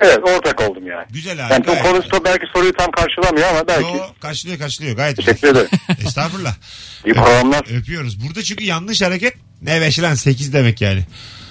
Evet 0.00 0.18
ortak 0.24 0.60
oldum 0.70 0.86
yani. 0.86 1.06
Güzel 1.10 1.46
abi. 1.46 1.52
Yani 1.52 1.66
bu 1.66 1.82
konusu 1.82 2.02
güzel. 2.10 2.24
belki 2.24 2.46
soruyu 2.54 2.72
tam 2.72 2.90
karşılamıyor 2.90 3.48
ama 3.48 3.68
belki 3.68 3.96
Yo, 3.96 4.02
karşılıyor 4.20 4.58
karşılıyor. 4.58 4.96
Gayet 4.96 5.16
teşekkür 5.16 5.48
ederim. 5.48 5.68
Estağfurullah. 6.06 6.54
İyi 7.06 7.14
programlar. 7.14 7.78
Öpüyoruz. 7.78 8.26
Burada 8.26 8.42
çünkü 8.42 8.64
yanlış 8.64 9.02
hareket 9.02 9.34
ne 9.62 9.80
beş 9.80 10.02
lan 10.02 10.14
8 10.14 10.52
demek 10.52 10.80
yani. 10.80 11.02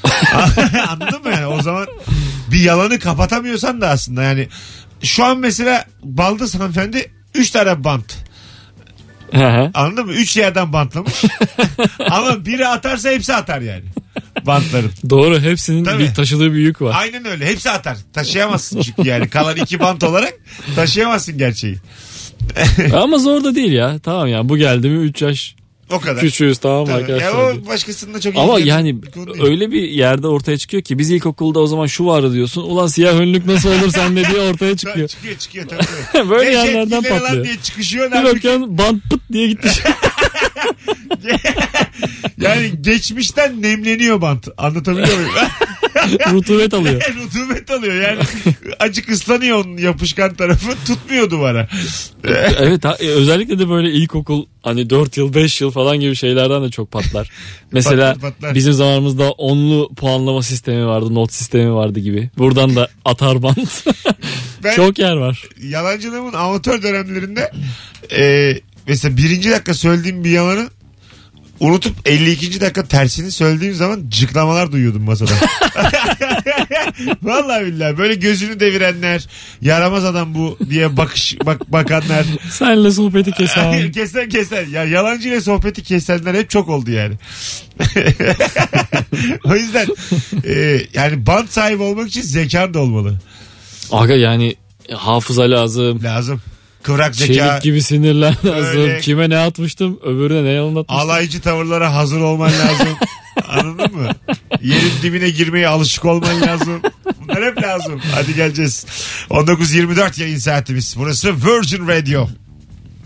Anladın 0.90 1.22
mı 1.22 1.30
yani? 1.30 1.46
O 1.46 1.62
zaman 1.62 1.88
bir 2.52 2.60
yalanı 2.60 3.00
kapatamıyorsan 3.00 3.82
da 3.82 3.90
aslında 3.90 4.24
yani 4.24 4.48
şu 5.02 5.26
an 5.26 5.38
mesela 5.38 5.86
Baldız 6.04 6.56
hanımefendi 6.56 7.12
3 7.34 7.52
tane 7.52 7.84
bant. 7.84 8.16
Anladın 9.74 10.06
mı? 10.06 10.14
3 10.14 10.38
yerden 10.38 10.74
bantlamış. 10.74 11.24
Ama 12.12 12.46
biri 12.46 12.68
atarsa 12.68 13.10
hepsi 13.10 13.34
atar 13.34 13.62
yani. 13.62 13.84
Bantların. 14.46 14.92
Doğru 15.10 15.42
hepsinin 15.42 15.84
Tabii. 15.84 16.04
bir 16.04 16.14
taşıdığı 16.14 16.54
bir 16.54 16.60
yük 16.60 16.82
var. 16.82 16.96
Aynen 17.00 17.26
öyle. 17.26 17.46
Hepsi 17.46 17.70
atar. 17.70 17.98
Taşıyamazsın 18.14 18.82
çünkü 18.82 19.10
yani. 19.10 19.30
Kalan 19.30 19.56
iki 19.56 19.80
bant 19.80 20.04
olarak 20.04 20.34
taşıyamazsın 20.76 21.38
gerçeği. 21.38 21.78
Ama 22.94 23.18
zor 23.18 23.44
da 23.44 23.56
değil 23.56 23.72
ya. 23.72 24.00
Tamam 24.00 24.28
ya 24.28 24.50
bu 24.50 24.58
geldi 24.58 24.90
mi 24.90 24.98
3 24.98 25.22
yaş 25.22 25.56
O 25.92 26.00
kadar. 26.00 26.20
küçüğüz 26.22 26.58
tamam 26.58 26.86
Tabii. 26.86 26.96
arkadaşlar. 26.98 27.32
Ya 27.32 27.38
o 27.64 27.68
başkasında 27.68 28.20
çok 28.20 28.38
Ama 28.38 28.60
ilgilenen 28.60 28.78
yani 28.86 29.04
bir 29.04 29.42
öyle 29.44 29.72
bir 29.72 29.82
yerde 29.82 30.28
ortaya 30.28 30.58
çıkıyor 30.58 30.84
ki 30.84 31.00
biz 31.00 31.12
ilkokulda 31.12 31.60
o 31.60 31.68
zaman 31.68 31.86
şu 31.86 32.06
vardı 32.06 32.34
diyorsun. 32.34 32.62
Ulan 32.64 32.88
siyah 32.88 33.16
önlük 33.16 33.46
nasıl 33.46 33.70
olur 33.70 33.90
sende 33.92 34.24
diye 34.26 34.42
ortaya 34.42 34.78
çıkıyor. 34.78 35.08
Çıkıyor 35.08 35.36
çıkıyor 35.38 35.68
tabii. 35.68 36.30
Böyle 36.30 36.52
Gevşek 36.52 36.66
yerlerden 36.66 37.04
patlıyor. 37.04 37.44
diye 37.46 37.56
çıkışıyor. 37.64 38.12
Bir 38.12 38.24
bakıyorsun 38.24 38.78
bant 38.78 39.04
pıt 39.10 39.22
diye 39.34 39.48
gitti. 39.48 39.70
yani 42.38 42.72
geçmişten 42.82 43.62
nemleniyor 43.62 44.22
bant. 44.22 44.48
Anlatabiliyor 44.58 45.18
muyum? 45.18 45.32
Rutubet 46.34 46.74
alıyor. 46.74 47.02
Rutubet 47.24 47.72
alıyor 47.72 47.94
yani. 48.10 48.20
Acık 48.80 49.10
ıslanıyor 49.10 49.66
onun 49.66 49.78
yapışkan 49.78 50.34
tarafı. 50.34 50.72
Tutmuyor 50.86 51.30
duvara. 51.30 51.68
evet 52.60 52.86
ha- 52.86 52.98
e, 53.00 53.08
özellikle 53.08 53.60
de 53.60 53.70
böyle 53.70 53.92
ilkokul 53.92 54.46
hani 54.62 54.90
4 54.90 55.18
yıl 55.18 55.34
5 55.34 55.62
yıl 55.62 55.72
falan 55.72 56.00
gibi 56.00 56.16
şeylerden 56.16 56.64
de 56.64 56.70
çok 56.70 56.92
patlar. 56.92 57.30
Mesela 57.72 58.14
Patlar, 58.14 58.32
patlar. 58.34 58.56
bizim 58.56 58.74
zamanımızda 58.74 59.32
onlu 59.32 59.90
puanlama 59.96 60.44
sistemi 60.44 60.86
vardı 60.86 61.14
not 61.16 61.34
sistemi 61.34 61.74
vardı 61.74 62.00
gibi. 62.00 62.30
Buradan 62.38 62.76
da 62.76 62.88
atar 63.06 63.44
bant. 63.44 63.86
Ben 64.64 64.76
çok 64.76 65.00
yer 65.00 65.16
var. 65.16 65.44
yalancılığımın 65.64 66.34
amatör 66.34 66.84
dönemlerinde 66.84 67.52
e, 68.18 68.54
mesela 68.88 69.18
birinci 69.18 69.52
dakika 69.52 69.74
söylediğim 69.74 70.24
bir 70.24 70.30
yalanı 70.32 70.70
unutup 71.60 71.96
52. 72.06 72.62
dakika 72.62 72.84
tersini 72.84 73.32
söylediğim 73.32 73.74
zaman 73.74 74.04
cıklamalar 74.10 74.72
duyuyordum 74.72 75.04
masada. 75.04 75.32
Vallahi 77.24 77.66
billahi 77.66 77.98
böyle 77.98 78.16
gözünü 78.16 78.60
devirenler 78.60 79.28
yaramaz 79.62 80.06
adam 80.06 80.36
bu 80.36 80.58
diye 80.70 80.98
bakış 80.98 81.38
bak 81.46 81.72
bakanlar 81.72 82.26
Senle 82.52 82.92
sohbeti 82.92 83.32
kesen. 83.32 83.92
kesen 83.92 84.30
kesen 84.30 84.70
ya 84.70 84.84
yalancı 84.84 85.28
ile 85.28 85.42
sohbeti 85.42 85.84
kesenler 85.84 86.34
hep 86.34 86.50
çok 86.50 86.70
oldu 86.70 86.92
yani. 86.92 87.16
o 89.46 89.56
yüzden 89.56 89.88
e, 90.46 90.82
yani 90.94 91.26
band 91.26 91.48
sahibi 91.48 91.84
olmak 91.84 92.08
için 92.08 92.22
zekan 92.22 92.74
da 92.74 92.80
olmalı. 92.80 93.20
Aga 93.92 94.14
yani 94.14 94.56
hafıza 94.94 95.52
lazım. 95.52 96.04
Lazım. 96.04 96.42
Kıvrak 96.86 97.16
zeka. 97.16 97.34
Çelik 97.34 97.62
gibi 97.62 97.82
sinirler 97.82 98.36
lazım. 98.46 98.82
Öyle. 98.82 99.00
Kime 99.00 99.30
ne 99.30 99.38
atmıştım 99.38 100.00
öbürüne 100.04 100.44
ne 100.44 100.50
yalan 100.50 100.76
atmıştım. 100.76 100.98
Alaycı 100.98 101.42
tavırlara 101.42 101.94
hazır 101.94 102.22
olman 102.22 102.52
lazım. 102.52 102.88
Anladın 103.50 103.96
mı? 103.96 104.10
Yerin 104.62 104.92
dibine 105.02 105.30
girmeye 105.30 105.68
alışık 105.68 106.06
olman 106.06 106.42
lazım. 106.42 106.82
Bunlar 107.22 107.44
hep 107.44 107.64
lazım. 107.64 108.02
Hadi 108.16 108.36
geleceğiz. 108.36 108.86
19.24 109.30 110.22
yayın 110.22 110.38
saatimiz. 110.38 110.96
Burası 110.98 111.34
Virgin 111.34 111.88
Radio. 111.88 112.30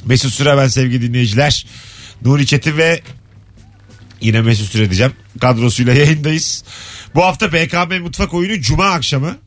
Mesut 0.05 0.33
Süre 0.33 0.57
ben 0.57 0.67
sevgili 0.67 1.01
dinleyiciler. 1.01 1.65
Nuri 2.25 2.45
Çetin 2.45 2.77
ve 2.77 3.01
yine 4.21 4.41
Mesut 4.41 4.67
Süre 4.71 4.85
diyeceğim. 4.85 5.13
Kadrosuyla 5.41 5.93
yayındayız. 5.93 6.63
Bu 7.15 7.23
hafta 7.23 7.53
BKM 7.53 8.01
Mutfak 8.01 8.33
Oyunu 8.33 8.61
Cuma 8.61 8.85
akşamı. 8.85 9.37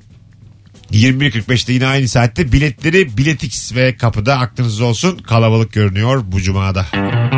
21.45'te 0.92 1.72
yine 1.72 1.86
aynı 1.86 2.08
saatte 2.08 2.52
biletleri 2.52 3.16
Biletix 3.16 3.74
ve 3.74 3.96
kapıda 3.96 4.38
aklınızda 4.38 4.84
olsun 4.84 5.18
kalabalık 5.18 5.72
görünüyor 5.72 6.22
bu 6.26 6.40
cumada. 6.40 6.86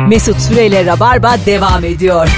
Mesut 0.07 0.41
Süreyle 0.41 0.85
Rabarba 0.85 1.37
devam 1.45 1.83
ediyor. 1.85 2.29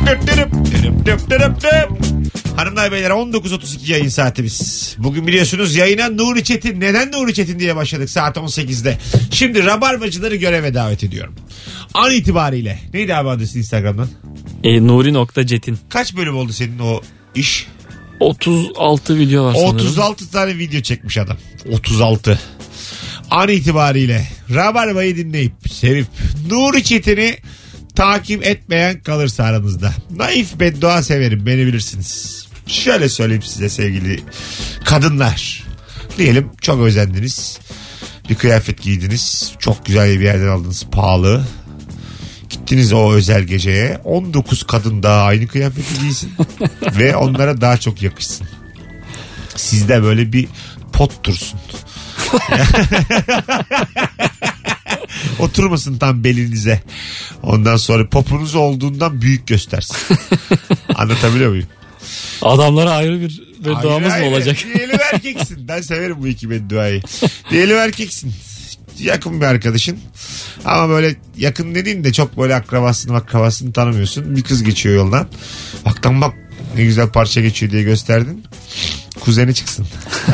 Düp 0.00 0.26
dürüp, 0.26 0.48
dürüp 0.72 1.06
düp 1.06 1.30
dürüp 1.30 1.60
düp. 1.60 2.22
Hanımlar 2.56 2.92
beyler 2.92 3.10
19.32 3.10 3.92
yayın 3.92 4.08
saatimiz. 4.08 4.94
Bugün 4.98 5.26
biliyorsunuz 5.26 5.76
yayına 5.76 6.08
Nuri 6.08 6.44
Çetin. 6.44 6.80
Neden 6.80 7.12
Nuri 7.12 7.34
Çetin 7.34 7.58
diye 7.58 7.76
başladık 7.76 8.10
saat 8.10 8.36
18'de. 8.36 8.98
Şimdi 9.30 9.64
rabarbacıları 9.66 10.36
göreve 10.36 10.74
davet 10.74 11.04
ediyorum. 11.04 11.34
An 11.94 12.12
itibariyle. 12.12 12.78
Neydi 12.94 13.14
abi 13.14 13.28
adresi 13.28 13.58
Instagram'dan? 13.58 14.08
E, 14.64 14.86
Nuri.cetin. 14.86 15.78
Kaç 15.88 16.16
bölüm 16.16 16.36
oldu 16.36 16.52
senin 16.52 16.78
o 16.78 17.00
iş? 17.34 17.66
36 18.22 19.18
video 19.18 19.44
var 19.44 19.54
sanırım. 19.54 19.76
36 19.76 20.30
tane 20.30 20.58
video 20.58 20.80
çekmiş 20.80 21.18
adam. 21.18 21.36
36. 21.72 22.38
An 23.30 23.48
itibariyle 23.48 24.28
Rabarba'yı 24.54 25.16
dinleyip 25.16 25.52
sevip 25.72 26.06
Nuri 26.50 26.84
Çetin'i 26.84 27.36
takip 27.94 28.46
etmeyen 28.46 29.00
kalırsa 29.00 29.44
aranızda. 29.44 29.92
Naif 30.16 30.60
beddua 30.60 31.02
severim 31.02 31.46
beni 31.46 31.66
bilirsiniz. 31.66 32.42
Şöyle 32.66 33.08
söyleyeyim 33.08 33.42
size 33.42 33.68
sevgili 33.68 34.20
kadınlar. 34.84 35.64
Diyelim 36.18 36.50
çok 36.60 36.80
özendiniz. 36.80 37.58
Bir 38.30 38.34
kıyafet 38.34 38.82
giydiniz. 38.82 39.52
Çok 39.58 39.86
güzel 39.86 40.20
bir 40.20 40.24
yerden 40.24 40.46
aldınız. 40.46 40.86
Pahalı. 40.92 41.44
Gittiniz 42.52 42.92
o 42.92 43.12
özel 43.12 43.42
geceye. 43.42 44.00
19 44.04 44.62
kadın 44.62 45.02
daha 45.02 45.22
aynı 45.22 45.46
kıyafeti 45.46 46.00
giysin. 46.00 46.32
ve 46.98 47.16
onlara 47.16 47.60
daha 47.60 47.76
çok 47.76 48.02
yakışsın. 48.02 48.46
Sizde 49.56 50.02
böyle 50.02 50.32
bir 50.32 50.48
pot 50.92 51.24
dursun. 51.24 51.60
Oturmasın 55.38 55.98
tam 55.98 56.24
belinize. 56.24 56.82
Ondan 57.42 57.76
sonra 57.76 58.08
popunuz 58.08 58.54
olduğundan 58.54 59.22
büyük 59.22 59.46
göstersin. 59.46 59.96
Anlatabiliyor 60.94 61.50
muyum? 61.50 61.68
Adamlara 62.42 62.90
ayrı 62.90 63.20
bir 63.20 63.42
bedduamız 63.58 64.16
mı 64.16 64.26
olacak? 64.26 64.56
Diyelim 64.74 64.98
erkeksin. 65.12 65.68
Ben 65.68 65.80
severim 65.80 66.16
bu 66.18 66.28
iki 66.28 66.50
bedduayı. 66.50 67.02
Diyelim 67.50 67.76
erkeksin. 67.76 68.34
Yakın 69.02 69.40
bir 69.40 69.46
arkadaşın. 69.46 69.98
Ama 70.64 70.88
böyle 70.88 71.16
yakın 71.36 71.74
dediğin 71.74 72.04
de 72.04 72.12
çok 72.12 72.38
böyle 72.38 72.54
akrabasını 72.54 73.16
akrabasını 73.16 73.72
tanımıyorsun. 73.72 74.36
Bir 74.36 74.42
kız 74.42 74.62
geçiyor 74.62 74.94
yoldan. 74.94 75.28
Baktan 75.84 76.20
bak 76.20 76.34
ne 76.76 76.84
güzel 76.84 77.08
parça 77.08 77.40
geçiyor 77.40 77.72
diye 77.72 77.82
gösterdin. 77.82 78.44
Kuzeni 79.20 79.54
çıksın. 79.54 79.86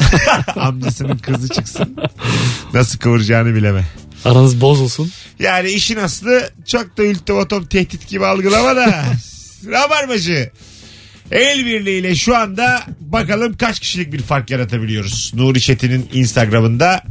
Amcasının 0.57 1.19
kızı 1.19 1.49
çıksın. 1.49 1.97
Nasıl 2.75 2.99
kıvıracağını 2.99 3.55
bileme. 3.55 3.85
Aranız 4.25 4.61
bozulsun. 4.61 5.13
Yani 5.39 5.71
işin 5.71 5.97
aslı 5.97 6.51
çok 6.67 6.99
da 6.99 7.03
ultimatom 7.03 7.67
tehdit 7.67 8.09
gibi 8.09 8.27
algılama 8.27 8.77
da. 8.77 9.05
Rabarbacı. 9.67 10.51
El 11.31 11.67
birliğiyle 11.67 12.15
şu 12.15 12.37
anda 12.37 12.83
bakalım 13.01 13.57
kaç 13.57 13.81
kişilik 13.81 14.13
bir 14.13 14.23
fark 14.23 14.51
yaratabiliyoruz. 14.51 15.33
Nuri 15.35 15.61
Çetin'in 15.61 16.09
Instagram'ında. 16.13 17.03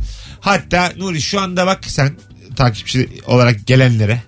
Hatta 0.47 0.93
Nuri 0.97 1.21
şu 1.21 1.41
anda 1.41 1.65
bak 1.65 1.85
sen 1.85 2.17
takipçi 2.55 3.09
olarak 3.25 3.67
gelenlere. 3.67 4.21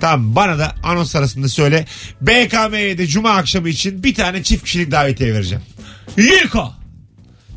Tamam 0.00 0.36
bana 0.36 0.58
da 0.58 0.74
anons 0.82 1.16
arasında 1.16 1.48
söyle. 1.48 1.86
BKM'ye 2.20 3.06
Cuma 3.06 3.30
akşamı 3.30 3.68
için 3.68 4.02
bir 4.02 4.14
tane 4.14 4.42
çift 4.42 4.64
kişilik 4.64 4.90
davetiye 4.90 5.34
vereceğim. 5.34 5.62
Yiko. 6.16 6.72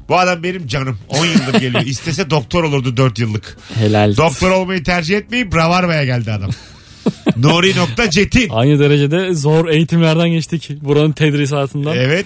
Bu 0.09 0.19
adam 0.19 0.43
benim 0.43 0.67
canım. 0.67 0.99
10 1.09 1.25
yıldır 1.25 1.59
geliyor. 1.59 1.85
İstese 1.85 2.29
doktor 2.29 2.63
olurdu 2.63 2.97
4 2.97 3.19
yıllık. 3.19 3.57
Helal. 3.75 4.17
Doktor 4.17 4.51
olmayı 4.51 4.83
tercih 4.83 5.17
etmeyip 5.17 5.55
Ravarva'ya 5.55 6.05
geldi 6.05 6.31
adam. 6.31 6.51
Nuri.cetin. 7.37 8.49
Aynı 8.49 8.79
derecede 8.79 9.33
zor 9.33 9.69
eğitimlerden 9.69 10.29
geçtik. 10.29 10.69
Buranın 10.81 11.11
tedrisatından. 11.11 11.97
Evet. 11.97 12.25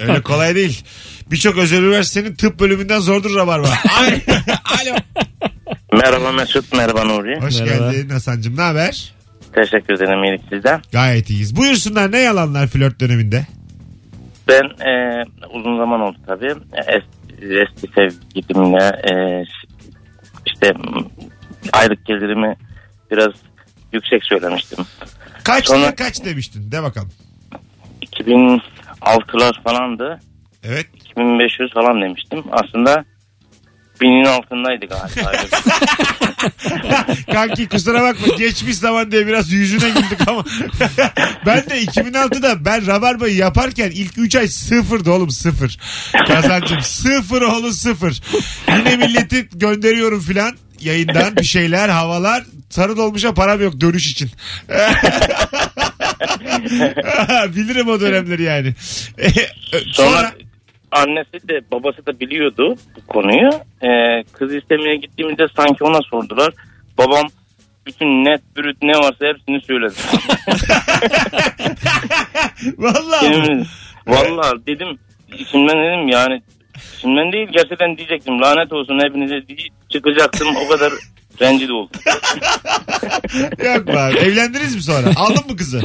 Öyle 0.00 0.22
kolay 0.22 0.54
değil. 0.54 0.82
Birçok 1.30 1.58
özel 1.58 1.82
üniversitenin 1.82 2.34
tıp 2.34 2.60
bölümünden 2.60 2.98
zordur 3.00 3.36
Ravarva. 3.36 3.66
Ay- 4.00 4.22
Alo. 4.64 4.96
Merhaba 5.92 6.32
Mesut, 6.32 6.72
merhaba 6.72 7.04
Nuri. 7.04 7.40
Hoş 7.40 7.60
Merhaba. 7.60 7.92
geldin 7.92 8.08
Hasan'cım. 8.10 8.56
Ne 8.56 8.60
haber? 8.62 9.14
Teşekkür 9.54 9.94
ederim 9.94 10.24
iyilik 10.24 10.40
sizden. 10.52 10.82
Gayet 10.92 11.30
iyiyiz. 11.30 11.56
Buyursunlar 11.56 12.12
ne 12.12 12.18
yalanlar 12.18 12.66
flört 12.66 13.00
döneminde? 13.00 13.46
Ben 14.48 14.62
e, 14.86 15.22
uzun 15.54 15.76
zaman 15.78 16.00
oldu 16.00 16.18
tabii. 16.26 16.54
Eski, 16.76 17.44
eski 17.60 17.88
sevgilimle 17.94 18.84
e, 19.04 19.44
ş- 19.44 19.68
işte 20.46 20.72
m, 20.72 21.00
aylık 21.72 22.06
gelirimi 22.06 22.56
biraz 23.10 23.32
yüksek 23.92 24.24
söylemiştim. 24.24 24.78
Kaç 25.44 25.66
Sonra- 25.66 25.94
kaç 25.94 26.24
demiştin? 26.24 26.70
De 26.72 26.82
bakalım. 26.82 27.10
2006'lar 28.02 29.62
falandı. 29.62 30.20
Evet. 30.64 30.86
2500 30.94 31.72
falan 31.74 32.02
demiştim. 32.02 32.44
Aslında 32.52 33.04
binin 34.00 34.24
altındaydı 34.24 34.86
galiba. 34.86 35.32
Kanki 37.32 37.68
kusura 37.68 38.02
bakma 38.02 38.36
geçmiş 38.36 38.76
zaman 38.76 39.12
diye 39.12 39.26
biraz 39.26 39.52
yüzüne 39.52 39.90
güldük 39.90 40.28
ama 40.28 40.44
ben 41.46 41.70
de 41.70 41.82
2006'da 41.84 42.64
ben 42.64 42.86
Rabarba'yı 42.86 43.36
yaparken 43.36 43.90
ilk 43.90 44.18
3 44.18 44.36
ay 44.36 44.48
sıfırdı 44.48 45.10
oğlum 45.10 45.30
sıfır. 45.30 45.78
Kazancım 46.26 46.80
sıfır 46.80 47.42
oğlum 47.42 47.72
sıfır. 47.72 48.22
Yine 48.68 48.96
milleti 48.96 49.48
gönderiyorum 49.52 50.20
filan 50.20 50.56
yayından 50.80 51.36
bir 51.36 51.44
şeyler 51.44 51.88
havalar 51.88 52.44
sarı 52.70 52.96
dolmuşa 52.96 53.34
param 53.34 53.62
yok 53.62 53.80
dönüş 53.80 54.10
için. 54.10 54.30
Bilirim 57.56 57.88
o 57.88 58.00
dönemleri 58.00 58.42
yani. 58.42 58.74
Sonra 59.92 60.10
Sonra 60.10 60.32
annesi 60.94 61.48
de 61.48 61.60
babası 61.72 62.06
da 62.06 62.20
biliyordu 62.20 62.76
bu 62.96 63.06
konuyu. 63.06 63.50
Ee, 63.82 64.22
kız 64.32 64.54
istemeye 64.54 64.96
gittiğimizde 64.96 65.46
sanki 65.56 65.84
ona 65.84 66.02
sordular. 66.02 66.52
Babam 66.98 67.26
bütün 67.86 68.24
net 68.24 68.40
bürüt 68.56 68.76
ne 68.82 68.92
varsa 68.92 69.26
hepsini 69.26 69.60
söyledi. 69.60 69.94
vallahi 72.78 73.26
Yemin- 73.26 73.66
Vallahi 74.06 74.66
dedim 74.66 74.98
içimden 75.38 75.78
dedim 75.78 76.08
yani 76.08 76.42
içimden 76.96 77.32
değil 77.32 77.48
gerçekten 77.52 77.96
diyecektim 77.96 78.42
lanet 78.42 78.72
olsun 78.72 78.98
hepinize 79.04 79.48
diye 79.48 79.58
çıkacaktım 79.88 80.48
o 80.64 80.68
kadar 80.68 80.92
rencide 81.40 81.72
oldum. 81.72 82.00
yok 83.64 83.86
be 83.86 84.00
abi. 84.00 84.16
Evlendiniz 84.18 84.74
mi 84.74 84.82
sonra? 84.82 85.08
Aldın 85.16 85.50
mı 85.50 85.56
kızı? 85.56 85.82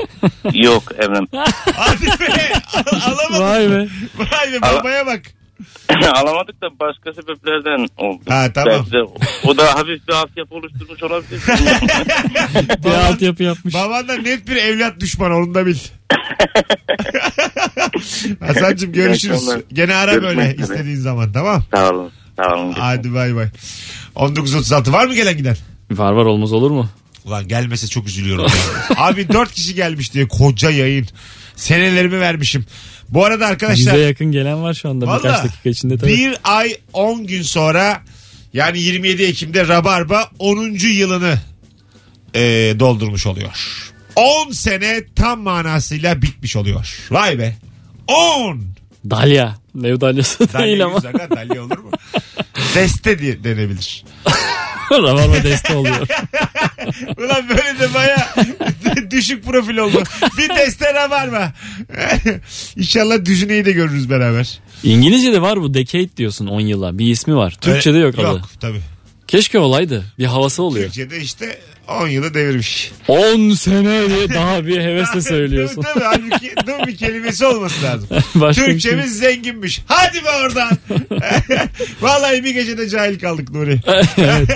Yok 0.54 0.84
evlen. 0.98 1.28
Hadi 1.76 2.06
be. 2.06 2.52
Al- 2.74 3.12
alamadın. 3.12 3.40
Vay 3.42 3.70
be. 3.70 3.88
Vay 4.18 4.54
be 4.54 4.62
babaya 4.62 5.06
bak. 5.06 5.22
Alamadık 6.16 6.62
da 6.62 6.68
başka 6.80 7.14
sebeplerden 7.14 7.88
oldu. 7.98 8.22
Ha, 8.30 8.48
tamam. 8.54 8.74
Belki 8.80 8.92
de 8.92 8.98
o 9.48 9.58
da 9.58 9.64
hafif 9.76 10.08
bir 10.08 10.14
altyapı 10.14 10.56
oluşturmuş 10.56 11.04
olabilir. 11.04 11.42
Bir 12.86 12.90
altyapı 12.92 13.44
yapmış. 13.44 13.74
Baban 13.74 14.08
da 14.08 14.14
net 14.18 14.48
bir 14.48 14.56
evlat 14.56 15.00
düşmanı 15.00 15.36
onu 15.36 15.54
da 15.54 15.66
bil. 15.66 15.78
Hasan'cığım 18.40 18.92
görüşürüz. 18.94 19.36
akşamlar. 19.36 19.62
Gene 19.74 19.96
ara 19.96 20.14
Görüşmek 20.14 20.38
böyle 20.38 20.52
üzere. 20.54 20.62
istediğin 20.64 20.98
zaman 20.98 21.32
tamam. 21.32 21.64
sağ 21.76 21.90
olun. 21.90 22.12
Sağ 22.38 22.54
olun. 22.56 22.72
Hadi 22.72 23.14
bay 23.14 23.36
bay. 23.36 23.48
19.36 24.20 24.92
var 24.92 25.06
mı 25.06 25.16
gelen 25.16 25.38
giden? 25.38 25.58
Var 25.92 26.12
var 26.12 26.26
olmaz 26.26 26.54
olur 26.54 26.72
mu? 26.72 26.90
Ulan 27.26 27.48
gelmese 27.48 27.88
çok 27.88 28.08
üzülüyorum. 28.08 28.46
ya. 28.46 28.96
Abi 28.98 29.30
4 29.30 29.52
kişi 29.52 29.76
gelmiş 29.76 30.14
diye 30.14 30.28
koca 30.28 30.70
yayın. 30.70 31.08
Senelerimi 31.56 32.20
vermişim. 32.20 32.66
Bu 33.10 33.26
arada 33.26 33.48
arkadaşlar 33.48 33.94
Bize 33.96 34.06
yakın 34.06 34.32
gelen 34.32 34.64
var 34.64 34.74
şu 34.74 34.90
anda 34.90 35.08
Vallahi 35.08 35.24
birkaç 35.24 35.44
dakika 35.44 35.70
içinde 35.70 35.98
tabii. 35.98 36.10
bir 36.18 36.38
ay 36.44 36.76
10 36.94 37.28
gün 37.28 37.42
sonra 37.42 38.02
yani 38.54 38.80
27 38.80 39.24
Ekim'de 39.24 39.68
Rabarba 39.68 40.30
10. 40.40 40.58
yılını 40.88 41.38
e, 42.36 42.40
doldurmuş 42.80 43.26
oluyor. 43.26 43.52
10 44.16 44.52
sene 44.52 45.02
tam 45.16 45.40
manasıyla 45.40 46.22
bitmiş 46.22 46.56
oluyor. 46.56 47.08
Vay 47.12 47.40
be. 47.40 47.56
10. 48.08 48.62
Dalya. 49.10 49.56
Nev 49.76 50.02
dalyası 50.02 50.40
değil 50.54 50.86
ama. 50.86 51.04
dalya 51.04 51.64
olur 51.64 51.78
mu? 51.78 51.92
Deste 52.76 53.20
diye 53.20 53.44
denebilir. 53.44 54.04
Rabarba 54.92 55.44
deste 55.44 55.76
oluyor. 55.76 55.96
Ulan 57.18 57.50
böyle 57.50 57.80
de 57.80 57.94
baya 57.94 58.36
düşük 59.12 59.46
profil 59.46 59.78
oldu. 59.78 60.04
Bir 60.38 60.50
deste 60.50 60.94
Rabarba. 60.94 61.54
İnşallah 62.76 63.26
düzüneyi 63.26 63.66
de 63.66 63.72
görürüz 63.72 64.10
beraber. 64.10 64.60
İngilizce'de 64.84 65.42
var 65.42 65.62
bu 65.62 65.74
decade 65.74 66.18
diyorsun 66.18 66.48
10 66.48 66.60
yıla. 66.60 66.98
Bir 66.98 67.06
ismi 67.06 67.36
var. 67.36 67.58
Türkçe'de 67.62 67.98
yok 67.98 68.16
adı. 68.20 68.22
Yok 68.24 68.50
tabii. 68.60 68.82
Keşke 69.28 69.60
olaydı. 69.60 70.06
Bir 70.20 70.26
havası 70.26 70.64
oluyor. 70.64 70.86
Türkçe'de 70.86 71.22
işte 71.22 71.60
10 71.90 72.08
yılı 72.08 72.34
devirmiş. 72.34 72.92
10 73.08 73.54
sene 73.54 74.10
diye 74.10 74.30
daha 74.30 74.66
bir 74.66 74.82
hevesle 74.82 75.22
söylüyorsun. 75.22 75.82
tabii 75.82 75.94
tabii. 76.00 76.04
Halbuki 76.04 76.54
dur 76.68 76.88
bir 76.88 76.98
kelimesi 76.98 77.46
olması 77.46 77.84
lazım. 77.84 78.08
Başka 78.36 78.62
bir 78.62 78.66
şey. 78.66 78.74
Türkçemiz 78.74 79.18
zenginmiş. 79.20 79.82
Hadi 79.88 80.18
be 80.26 80.30
oradan. 80.44 80.70
Vallahi 82.02 82.44
bir 82.44 82.52
gecede 82.54 82.90
cahil 82.90 83.20
kaldık 83.20 83.50
Nuri. 83.54 83.80
evet. 84.18 84.50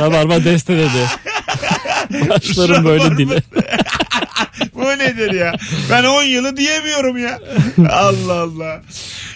Rabarba 0.00 0.44
deste 0.44 0.76
dedi. 0.78 0.88
Başlarım 2.28 2.84
böyle 2.84 3.18
dile. 3.18 3.42
Bu 4.74 4.84
nedir 4.84 5.32
ya? 5.32 5.54
Ben 5.90 6.04
10 6.04 6.22
yılı 6.22 6.56
diyemiyorum 6.56 7.18
ya. 7.18 7.40
Allah 7.90 8.40
Allah. 8.40 8.82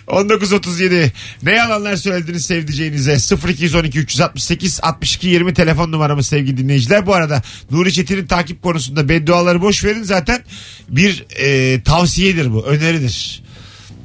19.37 0.06 1.10
ne 1.42 1.52
yalanlar 1.52 1.96
söylediniz 1.96 2.46
sevdiceğinize 2.46 3.36
0212 3.48 3.98
368 3.98 4.80
62 4.82 5.28
20 5.28 5.54
telefon 5.54 5.92
numaramız 5.92 6.26
sevgili 6.26 6.56
dinleyiciler 6.56 7.06
bu 7.06 7.14
arada 7.14 7.42
Nuri 7.70 7.92
Çetin'in 7.92 8.26
takip 8.26 8.62
konusunda 8.62 9.08
bedduaları 9.08 9.62
boş 9.62 9.84
verin 9.84 10.02
zaten 10.02 10.44
bir 10.88 11.24
e, 11.38 11.82
tavsiyedir 11.82 12.52
bu 12.52 12.66
öneridir 12.66 13.42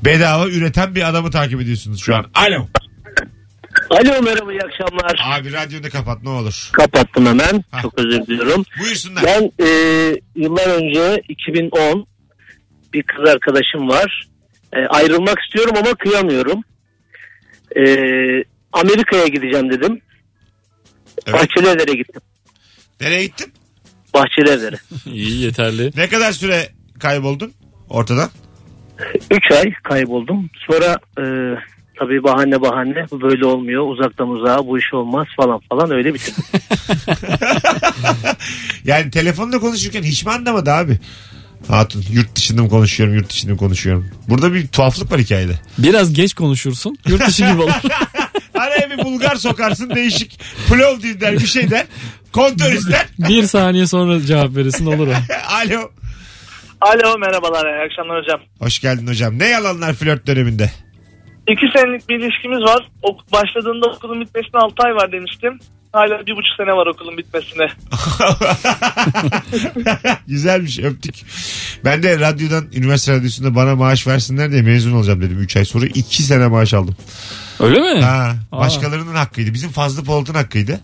bedava 0.06 0.48
üreten 0.48 0.96
bir 0.96 1.10
adamı 1.10 1.32
takip 1.32 1.62
ediyorsunuz 1.62 2.02
şu 2.02 2.16
an 2.16 2.26
alo 2.36 2.68
Alo 3.90 4.22
merhaba 4.22 4.52
iyi 4.52 4.62
akşamlar. 4.62 5.20
abi 5.40 5.54
radyonu 5.54 5.90
kapat 5.90 6.24
ne 6.24 6.30
olur 6.30 6.70
Kapattım 6.74 7.26
hemen. 7.26 7.64
Ha. 7.72 7.82
Çok 7.82 8.00
özür 8.00 8.22
diliyorum. 8.28 8.64
buyursunlar 8.80 9.24
Ben 9.26 9.52
e, 9.66 9.68
yıllar 10.36 10.68
önce 10.68 11.22
2010 11.30 12.08
bir 12.94 13.04
kız 13.04 13.30
arkadaşım 13.30 13.90
var. 13.90 14.28
E, 14.74 14.80
ayrılmak 14.80 15.38
istiyorum 15.40 15.74
ama 15.78 15.96
kıyamıyorum. 15.96 16.64
E, 17.78 17.84
Amerika'ya 18.74 19.28
gideceğim 19.28 19.70
dedim. 19.72 20.02
Evet. 21.28 21.34
Bahçelievler'e 21.40 21.94
gittim. 21.94 22.22
nereye 23.02 23.26
gittin 23.26 23.54
Bahçelievler'e. 24.14 24.76
İyi 25.12 25.42
yeterli. 25.42 25.92
ne 25.96 26.10
kadar 26.10 26.32
süre 26.32 26.70
kayboldun 27.00 27.54
ortadan 27.90 28.30
3 29.32 29.52
ay 29.52 29.74
kayboldum. 29.84 30.50
Sonra 30.72 30.98
e, 31.20 31.24
tabii 32.00 32.24
bahane 32.24 32.62
bahane 32.62 33.06
bu 33.12 33.22
böyle 33.22 33.46
olmuyor. 33.46 33.88
Uzaktan 33.88 34.30
uzağa 34.30 34.68
bu 34.68 34.80
iş 34.80 34.94
olmaz 34.94 35.28
falan 35.38 35.60
falan 35.70 35.92
öyle 35.92 36.14
bitirdim. 36.14 36.44
yani 38.86 39.12
telefonda 39.12 39.60
konuşurken 39.60 40.04
hiç 40.04 40.26
mi 40.26 40.32
anlamadı 40.32 40.72
abi? 40.72 41.00
Hatun 41.68 42.04
yurt 42.12 42.36
dışında 42.36 42.62
mı 42.62 42.70
konuşuyorum 42.70 43.16
yurt 43.16 43.30
dışında 43.30 43.52
mı 43.52 43.58
konuşuyorum. 43.58 44.10
Burada 44.30 44.54
bir 44.54 44.68
tuhaflık 44.68 45.12
var 45.12 45.20
hikayede. 45.20 45.54
Biraz 45.78 46.14
geç 46.14 46.34
konuşursun. 46.34 46.98
Yurt 47.08 47.28
dışı 47.28 47.52
gibi 47.52 47.62
olur. 47.62 47.72
Araya 48.54 48.90
bir 48.90 49.06
Bulgar 49.06 49.36
sokarsın 49.36 49.96
değişik 49.96 50.40
plov 50.70 51.22
der 51.22 51.34
bir 51.34 51.48
şey 51.48 51.70
der. 51.72 51.86
Kontör 52.32 52.74
ister. 52.74 53.06
bir 53.30 53.44
saniye 53.44 53.88
sonra 53.88 54.22
cevap 54.22 54.56
verirsin 54.56 54.86
olur 54.86 55.08
o. 55.08 55.14
Alo. 55.50 55.92
Alo 56.82 57.18
merhabalar 57.18 57.66
iyi 57.66 57.86
akşamlar 57.86 58.22
hocam. 58.22 58.40
Hoş 58.60 58.80
geldin 58.80 59.08
hocam. 59.08 59.40
Ne 59.40 59.46
yalanlar 59.48 59.94
flört 59.94 60.28
döneminde? 60.28 60.72
İki 61.48 61.66
senelik 61.76 62.10
bir 62.10 62.20
ilişkimiz 62.20 62.62
var. 62.62 62.90
Ok 63.02 63.32
başladığında 63.32 63.86
okulun 63.88 64.22
bitmesine 64.22 64.62
6 64.62 64.74
ay 64.84 64.96
var 64.96 65.12
demiştim. 65.12 65.60
Hala 65.94 66.20
bir 66.26 66.32
buçuk 66.32 66.56
sene 66.58 66.72
var 66.72 66.88
okulun 66.88 67.18
bitmesine. 67.18 67.68
Güzelmiş 70.28 70.80
öptük. 70.80 71.16
Ben 71.86 72.04
de 72.04 72.20
radyodan 72.20 72.66
üniversite 72.74 73.14
radyosunda 73.14 73.56
bana 73.56 73.76
maaş 73.76 74.08
versinler 74.08 74.52
diye 74.52 74.62
mezun 74.62 74.92
olacağım 74.94 75.22
dedim 75.22 75.40
3 75.40 75.58
ay 75.58 75.66
sonra 75.66 75.86
2 75.86 76.24
sene 76.24 76.48
maaş 76.48 76.74
aldım. 76.74 76.96
Öyle 77.60 77.80
mi? 77.80 78.02
Ha, 78.02 78.36
Aa. 78.52 78.60
başkalarının 78.60 79.16
hakkıydı. 79.16 79.54
Bizim 79.54 79.70
Fazlı 79.70 80.04
Polat'ın 80.04 80.34
hakkıydı. 80.34 80.80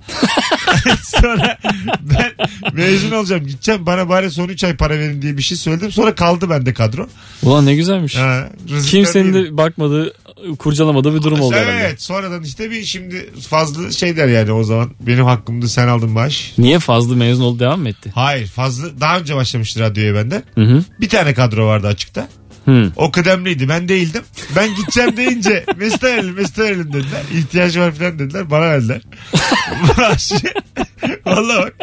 sonra 1.21 1.57
ben 2.01 2.31
mezun 2.73 3.11
olacağım 3.11 3.45
gideceğim 3.47 3.85
bana 3.85 4.09
bari 4.09 4.31
son 4.31 4.47
3 4.47 4.63
ay 4.63 4.75
para 4.77 4.99
verin 4.99 5.21
diye 5.21 5.37
bir 5.37 5.41
şey 5.43 5.57
söyledim. 5.57 5.91
Sonra 5.91 6.15
kaldı 6.15 6.49
bende 6.49 6.73
kadro. 6.73 7.07
Ulan 7.43 7.65
ne 7.65 7.75
güzelmiş. 7.75 8.15
Ha, 8.15 8.49
Kimsenin 8.89 9.33
değilim. 9.33 9.53
de 9.53 9.57
bakmadığı, 9.57 10.13
kurcalamadığı 10.59 11.15
bir 11.15 11.21
durum 11.21 11.41
oldu 11.41 11.55
Evet 11.57 11.67
herhalde. 11.67 11.97
sonradan 11.97 12.43
işte 12.43 12.71
bir 12.71 12.83
şimdi 12.83 13.29
fazla 13.49 13.91
şey 13.91 14.17
der 14.17 14.27
yani 14.27 14.51
o 14.51 14.63
zaman 14.63 14.89
benim 14.99 15.25
hakkımda 15.25 15.67
sen 15.67 15.87
aldın 15.87 16.09
maaş. 16.09 16.53
Niye 16.57 16.79
fazla 16.79 17.15
mezun 17.15 17.43
oldu 17.43 17.59
devam 17.59 17.79
mı 17.81 17.89
etti? 17.89 18.11
Hayır 18.15 18.47
fazla 18.47 18.99
daha 19.01 19.19
önce 19.19 19.35
başlamıştı 19.35 19.79
radyoya 19.79 20.15
benden. 20.15 20.43
Hı 20.55 20.61
hı. 20.61 20.83
Bir 21.01 21.09
tane 21.09 21.33
kadro 21.33 21.67
vardı 21.67 21.87
açıkta. 21.87 22.27
Hı. 22.65 22.91
O 22.95 23.11
kıdemliydi 23.11 23.69
ben 23.69 23.87
değildim. 23.89 24.23
Ben 24.55 24.75
gideceğim 24.75 25.17
deyince 25.17 25.65
Mesut'a 25.77 26.07
verelim 26.07 26.33
Mesut'a 26.35 26.63
verelim 26.63 26.93
dediler. 26.93 27.21
İhtiyaç 27.33 27.77
var 27.77 27.91
falan 27.91 28.19
dediler 28.19 28.49
bana 28.49 28.61
verdiler. 28.61 29.01
Valla 31.25 31.61
bak 31.61 31.73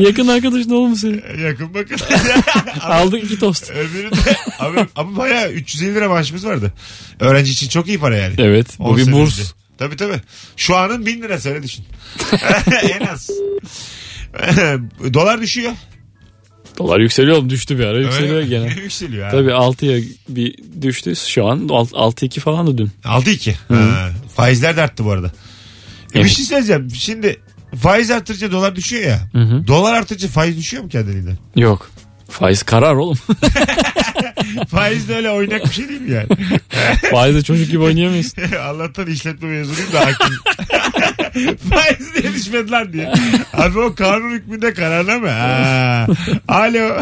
Yakın 0.00 0.28
arkadaşın 0.28 0.70
oğlum 0.70 0.90
mu 0.90 0.96
senin? 0.96 1.22
yakın 1.44 1.74
bakın. 1.74 1.96
Aldık 2.80 3.24
iki 3.24 3.38
tost. 3.38 3.70
Öbürü 3.70 4.10
de 4.10 4.36
ama, 4.58 4.86
ama 4.96 5.16
bayağı 5.16 5.50
350 5.52 5.94
lira 5.94 6.08
maaşımız 6.08 6.46
vardı. 6.46 6.72
Öğrenci 7.20 7.52
için 7.52 7.68
çok 7.68 7.88
iyi 7.88 7.98
para 7.98 8.16
yani. 8.16 8.34
Evet 8.38 8.66
bu 8.78 8.84
10 8.84 8.96
bir 8.96 9.12
burs. 9.12 9.38
önce. 9.38 9.48
Tabii 9.78 9.96
tabii. 9.96 10.20
Şu 10.56 10.76
anın 10.76 11.06
1000 11.06 11.22
lirası 11.22 11.48
öyle 11.50 11.62
düşün. 11.62 11.84
en 12.82 13.06
az. 13.06 13.30
Dolar 15.14 15.40
düşüyor. 15.40 15.72
Dolar 16.78 17.00
yükseliyor 17.00 17.48
düştü 17.48 17.78
bir 17.78 17.84
ara 17.84 17.98
yükseliyor 18.00 18.36
Öyle 18.36 18.46
gene. 18.48 18.74
yükseliyor 18.82 19.26
abi. 19.26 19.30
Tabii 19.32 19.50
6'ya 19.50 20.02
bir 20.28 20.54
düştü 20.82 21.16
şu 21.16 21.46
an 21.46 21.58
6-2 21.58 22.40
falan 22.40 22.66
da 22.66 22.78
dün. 22.78 22.90
6-2. 23.04 23.54
Ha, 23.68 24.10
Faizler 24.36 24.76
de 24.76 24.82
arttı 24.82 25.04
bu 25.04 25.10
arada. 25.10 25.26
E 25.26 26.14
Bir 26.14 26.20
Evet. 26.20 26.30
şey 26.30 26.44
söyleyeceğim. 26.44 26.88
Şimdi 26.94 27.36
faiz 27.76 28.10
artırınca 28.10 28.52
dolar 28.52 28.76
düşüyor 28.76 29.02
ya. 29.02 29.28
Hı 29.32 29.38
hı. 29.42 29.66
Dolar 29.66 29.94
artınca 29.94 30.28
faiz 30.28 30.56
düşüyor 30.58 30.82
mu 30.82 30.88
kendiliğinden? 30.88 31.38
Yok. 31.56 31.90
Faiz 32.30 32.62
karar 32.62 32.94
oğlum. 32.94 33.16
faiz 34.68 35.08
de 35.08 35.16
öyle 35.16 35.30
oynak 35.30 35.64
bir 35.64 35.70
şey 35.70 35.88
değil 35.88 36.00
mi 36.00 36.10
yani? 36.10 36.28
Faizle 37.10 37.42
çocuk 37.42 37.70
gibi 37.70 37.82
oynayamıyorsun. 37.82 38.42
Allah'tan 38.62 39.06
işletme 39.06 39.48
mezunuyum 39.48 39.92
da 39.92 40.00
hakim. 40.00 40.36
faiz 41.70 42.14
diye 42.14 42.32
düşmedi 42.34 42.70
lan 42.70 42.92
diye. 42.92 43.12
Abi 43.52 43.78
o 43.78 43.94
kanun 43.94 44.30
hükmünde 44.30 44.74
kararname. 44.74 45.30
Ha. 45.30 46.06
Alo. 46.48 46.96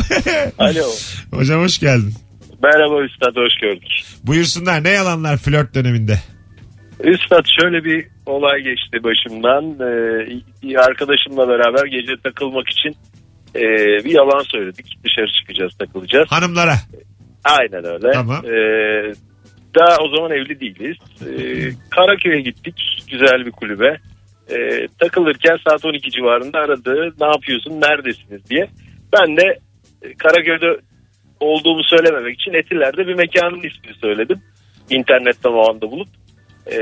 Alo. 0.58 0.84
Hocam 1.30 1.60
hoş 1.62 1.78
geldin. 1.78 2.14
Merhaba 2.62 3.04
Üstad 3.04 3.36
hoş 3.36 3.54
gördük. 3.60 3.90
Buyursunlar 4.24 4.84
ne 4.84 4.90
yalanlar 4.90 5.36
flört 5.36 5.74
döneminde? 5.74 6.18
Üstad 7.04 7.44
şöyle 7.60 7.84
bir 7.84 8.06
olay 8.26 8.60
geçti 8.60 9.04
başımdan. 9.04 9.64
Ee, 9.64 10.40
bir 10.62 10.76
arkadaşımla 10.84 11.48
beraber 11.48 11.86
gece 11.86 12.12
takılmak 12.22 12.68
için 12.68 12.96
e, 13.54 13.60
bir 14.04 14.10
yalan 14.10 14.42
söyledik. 14.42 14.98
Dışarı 15.04 15.32
çıkacağız 15.40 15.74
takılacağız. 15.78 16.32
Hanımlara. 16.32 16.74
Aynen 17.44 17.84
öyle. 17.84 18.10
Tamam. 18.12 18.46
Ee, 18.46 19.12
daha 19.74 19.96
o 19.98 20.16
zaman 20.16 20.30
evli 20.30 20.60
değiliz. 20.60 20.96
Ee, 21.22 21.70
Karaköy'e 21.90 22.40
gittik 22.40 23.04
güzel 23.10 23.46
bir 23.46 23.50
kulübe. 23.50 23.96
Ee, 24.50 24.86
takılırken 24.98 25.58
saat 25.68 25.84
12 25.84 26.10
civarında 26.10 26.58
aradı. 26.58 27.14
Ne 27.20 27.26
yapıyorsun 27.26 27.80
neredesiniz 27.80 28.50
diye. 28.50 28.66
Ben 29.12 29.36
de 29.36 29.58
e, 30.02 30.14
Karaköy'de 30.14 30.80
olduğumu 31.40 31.82
söylememek 31.84 32.40
için 32.40 32.54
Etiler'de 32.54 33.06
bir 33.06 33.14
mekanın 33.14 33.56
ismini 33.56 33.94
söyledim. 34.00 34.42
İnternetten 34.90 35.50
o 35.50 35.70
anda 35.70 35.90
bulup. 35.90 36.08
Ee, 36.66 36.76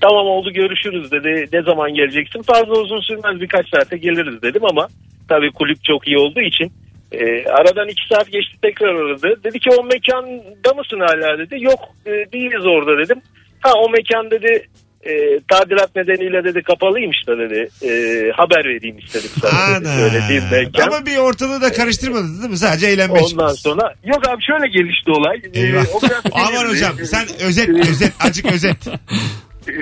tamam 0.00 0.26
oldu 0.26 0.52
görüşürüz 0.52 1.12
dedi. 1.12 1.48
Ne 1.52 1.62
zaman 1.62 1.94
geleceksin? 1.94 2.42
Fazla 2.42 2.72
uzun 2.72 3.00
sürmez 3.00 3.40
birkaç 3.40 3.68
saate 3.68 3.96
geliriz 3.96 4.42
dedim 4.42 4.62
ama 4.64 4.88
tabii 5.28 5.52
kulüp 5.52 5.84
çok 5.84 6.08
iyi 6.08 6.18
olduğu 6.18 6.40
için 6.40 6.72
e, 7.12 7.48
aradan 7.48 7.88
iki 7.88 8.08
saat 8.14 8.32
geçti 8.32 8.56
tekrar 8.62 8.94
aradı. 8.94 9.40
Dedi 9.44 9.58
ki 9.58 9.70
o 9.78 9.84
mekanda 9.84 10.74
mısın 10.76 11.00
hala 11.00 11.38
dedi. 11.38 11.64
Yok 11.64 11.80
e, 12.06 12.10
değiliz 12.10 12.66
orada 12.66 12.98
dedim. 13.04 13.20
Ha 13.60 13.72
o 13.84 13.90
mekan 13.90 14.30
dedi 14.30 14.66
e, 15.02 15.40
tadilat 15.48 15.96
nedeniyle 15.96 16.44
dedi 16.44 16.62
kapalıymış 16.62 17.16
da 17.26 17.38
dedi. 17.38 17.68
E, 17.82 17.90
haber 18.30 18.64
vereyim 18.64 18.98
istedim 18.98 19.30
sana 19.40 19.80
dedi. 19.80 19.88
Söylediğim 19.88 20.44
mekan. 20.52 20.86
Ama 20.86 21.06
bir 21.06 21.16
ortalığı 21.16 21.62
da 21.62 21.72
karıştırmadınız 21.72 22.40
değil 22.42 22.50
mi? 22.50 22.58
Sadece 22.58 22.86
eğlenmeye 22.86 23.24
Ondan 23.24 23.54
sonra 23.54 23.94
yok 24.04 24.28
abi 24.28 24.42
şöyle 24.42 24.68
gelişti 24.68 25.10
olay. 25.10 25.36
Ee, 25.54 25.60
Eyvah. 25.60 25.84
o 25.94 26.02
biraz 26.02 26.22
Aman 26.32 26.70
hocam 26.70 26.92
sen 27.04 27.26
özet 27.46 27.68
özet 27.68 28.12
acık 28.20 28.52
özet. 28.52 28.86
Ee, 29.68 29.72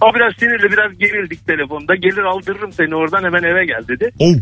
o 0.00 0.14
biraz 0.14 0.34
sinirli 0.38 0.72
biraz 0.72 0.98
gerildik 0.98 1.46
telefonda. 1.46 1.94
Gelir 1.94 2.22
aldırırım 2.22 2.72
seni 2.72 2.94
oradan 2.94 3.24
hemen 3.24 3.42
eve 3.42 3.64
gel 3.66 3.88
dedi. 3.88 4.10
Oh. 4.18 4.34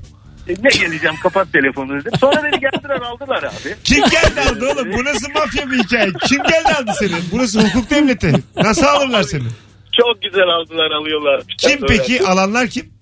E, 0.48 0.52
ne 0.52 0.68
geleceğim 0.68 1.16
kapat 1.22 1.52
telefonu 1.52 2.00
dedim. 2.00 2.12
Sonra 2.20 2.44
beni 2.44 2.60
geldiler 2.60 3.00
aldılar 3.00 3.42
abi. 3.42 3.74
Kim 3.84 4.04
geldi 4.04 4.40
aldı 4.50 4.72
oğlum? 4.72 4.92
Bu 4.92 5.04
nasıl 5.04 5.30
mafya 5.32 5.70
bir 5.70 5.78
hikaye? 5.78 6.10
Kim 6.28 6.38
geldi 6.42 6.68
aldı 6.78 6.90
seni? 6.98 7.12
Burası 7.32 7.60
hukuk 7.68 7.90
devleti. 7.90 8.32
Nasıl 8.56 8.84
alırlar 8.84 9.22
seni? 9.22 9.42
Çok 10.00 10.22
güzel 10.22 10.48
aldılar 10.48 10.90
alıyorlar. 10.90 11.42
Kim 11.58 11.86
peki? 11.88 12.26
Alanlar 12.26 12.66
kim? 12.68 12.92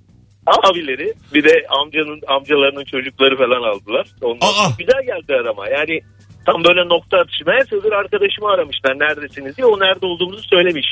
Abileri 0.46 1.14
bir 1.34 1.44
de 1.44 1.66
amcanın 1.68 2.20
amcalarının 2.28 2.84
çocukları 2.84 3.36
falan 3.36 3.62
aldılar. 3.70 4.06
Ondan 4.22 4.46
Aa. 4.46 4.70
güzel 4.78 5.02
geldiler 5.06 5.44
ama 5.44 5.68
yani 5.68 6.00
tam 6.46 6.64
böyle 6.64 6.88
nokta 6.88 7.18
atışı. 7.18 7.44
Meğerse 7.46 7.76
öbür 7.76 7.92
arkadaşımı 7.92 8.48
aramışlar 8.50 8.98
neredesiniz 8.98 9.56
diye. 9.56 9.66
O 9.66 9.80
nerede 9.80 10.06
olduğumuzu 10.06 10.42
söylemiş. 10.42 10.86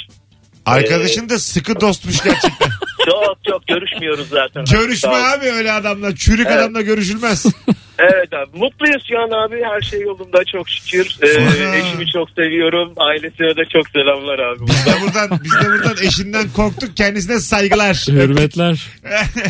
Arkadaşın 0.68 1.28
da 1.28 1.38
sıkı 1.38 1.80
dostmuş 1.80 2.22
gerçekten. 2.24 2.68
Çok 3.04 3.36
çok 3.46 3.66
görüşmüyoruz 3.66 4.28
zaten. 4.28 4.64
Görüşme 4.64 5.10
abi 5.10 5.46
öyle 5.46 5.72
adamla. 5.72 6.16
Çürük 6.16 6.46
Evet. 6.46 6.58
adamla 6.60 6.80
görüşülmez. 6.80 7.46
Evet 7.98 8.32
abi 8.32 8.58
mutluyuz 8.58 9.02
şu 9.08 9.18
an 9.18 9.30
abi 9.30 9.62
her 9.64 9.80
şey 9.80 10.00
yolunda 10.00 10.38
çok 10.52 10.68
şükür. 10.68 11.16
Ee, 11.22 11.78
eşimi 11.78 12.06
çok 12.12 12.30
seviyorum 12.30 12.92
ailesine 12.96 13.56
de 13.56 13.64
çok 13.72 13.88
selamlar 13.88 14.38
abi. 14.38 14.66
Biz 14.66 14.86
de 14.86 14.90
buradan, 15.02 15.40
biz 15.44 15.52
de 15.52 15.72
buradan 15.72 16.06
eşinden 16.06 16.48
korktuk. 16.56 16.96
Kendisine 16.96 17.40
saygılar. 17.40 18.04
Hürmetler. 18.08 18.86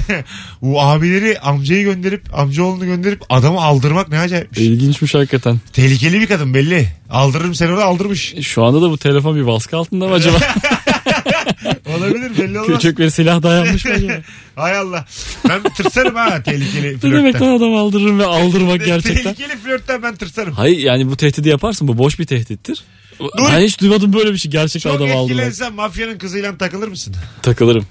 Bu 0.63 0.81
abileri 0.83 1.39
amcayı 1.39 1.85
gönderip 1.85 2.23
amcaoğlunu 2.35 2.85
gönderip 2.85 3.23
adamı 3.29 3.63
aldırmak 3.63 4.09
ne 4.09 4.19
acayipmiş. 4.19 4.61
İlginçmiş 4.61 5.15
hakikaten. 5.15 5.61
Tehlikeli 5.73 6.21
bir 6.21 6.27
kadın 6.27 6.55
belli. 6.55 6.89
Aldırırım 7.11 7.55
seni 7.55 7.73
onu 7.73 7.81
aldırmış. 7.81 8.35
Şu 8.43 8.65
anda 8.65 8.83
da 8.83 8.91
bu 8.91 8.99
telefon 8.99 9.37
bir 9.37 9.47
baskı 9.47 9.77
altında 9.77 10.09
mı 10.09 10.15
acaba? 10.15 10.37
Olabilir 11.97 12.39
belli 12.39 12.61
olmaz. 12.61 12.77
Küçük 12.77 12.99
bir 12.99 13.11
silah 13.11 13.43
dayanmış 13.43 13.85
mı 13.85 13.93
acaba? 13.93 14.13
Hay 14.57 14.77
Allah. 14.79 15.05
Ben 15.49 15.63
tırsarım 15.63 16.15
ha 16.15 16.43
tehlikeli 16.43 16.97
Ne 16.97 17.03
demek 17.03 17.33
flörtten. 17.35 17.49
lan 17.53 17.57
adam 17.57 17.75
aldırırım 17.75 18.19
ve 18.19 18.25
aldırmak 18.27 18.85
gerçekten. 18.85 19.35
Tehlikeli 19.35 19.57
flörtten 19.59 20.03
ben 20.03 20.17
tırsarım. 20.17 20.53
Hayır 20.55 20.79
yani 20.79 21.11
bu 21.11 21.17
tehdidi 21.17 21.49
yaparsın 21.49 21.89
bu 21.89 21.99
boş 21.99 22.19
bir 22.19 22.25
tehdittir. 22.27 22.83
Dur. 23.21 23.29
Ben 23.53 23.61
hiç 23.61 23.81
duymadım 23.81 24.13
böyle 24.13 24.33
bir 24.33 24.39
şey 24.39 24.51
gerçekten 24.51 24.91
Çok 24.91 24.97
adam 25.01 25.11
aldırmak. 25.17 25.31
etkilensen 25.31 25.73
mafyanın 25.75 26.19
kızıyla 26.19 26.59
takılır 26.59 26.89
mısın? 26.89 27.15
Takılırım. 27.43 27.87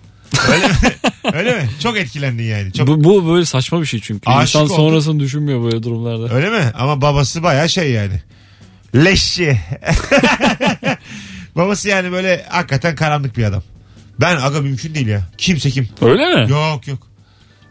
Öyle 0.51 0.67
mi? 0.67 0.73
Öyle 1.34 1.56
mi? 1.56 1.69
Çok 1.84 1.97
etkilendin 1.97 2.43
yani. 2.43 2.73
Çok... 2.73 2.88
Bu, 2.88 3.03
bu 3.03 3.34
böyle 3.34 3.45
saçma 3.45 3.82
bir 3.82 3.86
şey 3.86 3.99
çünkü. 3.99 4.30
Aşık 4.30 4.41
İnsan 4.56 4.63
oldun. 4.65 4.75
sonrasını 4.75 5.19
düşünmüyor 5.19 5.63
böyle 5.63 5.84
durumlarda. 5.84 6.36
Öyle 6.36 6.49
mi? 6.49 6.71
Ama 6.73 7.01
babası 7.01 7.43
baya 7.43 7.67
şey 7.67 7.91
yani. 7.91 8.21
Leşçi. 8.95 9.60
Babası 11.58 11.88
yani 11.89 12.12
böyle 12.12 12.46
hakikaten 12.50 12.96
karanlık 12.96 13.38
bir 13.38 13.43
adam. 13.43 13.63
Ben 14.20 14.38
aga 14.38 14.62
mümkün 14.62 14.96
değil 14.96 15.08
ya. 15.08 15.22
Kimse 15.38 15.70
kim. 15.70 15.89
Öyle 16.02 16.36
mi? 16.36 16.52
Yok 16.52 16.88
yok. 16.88 17.08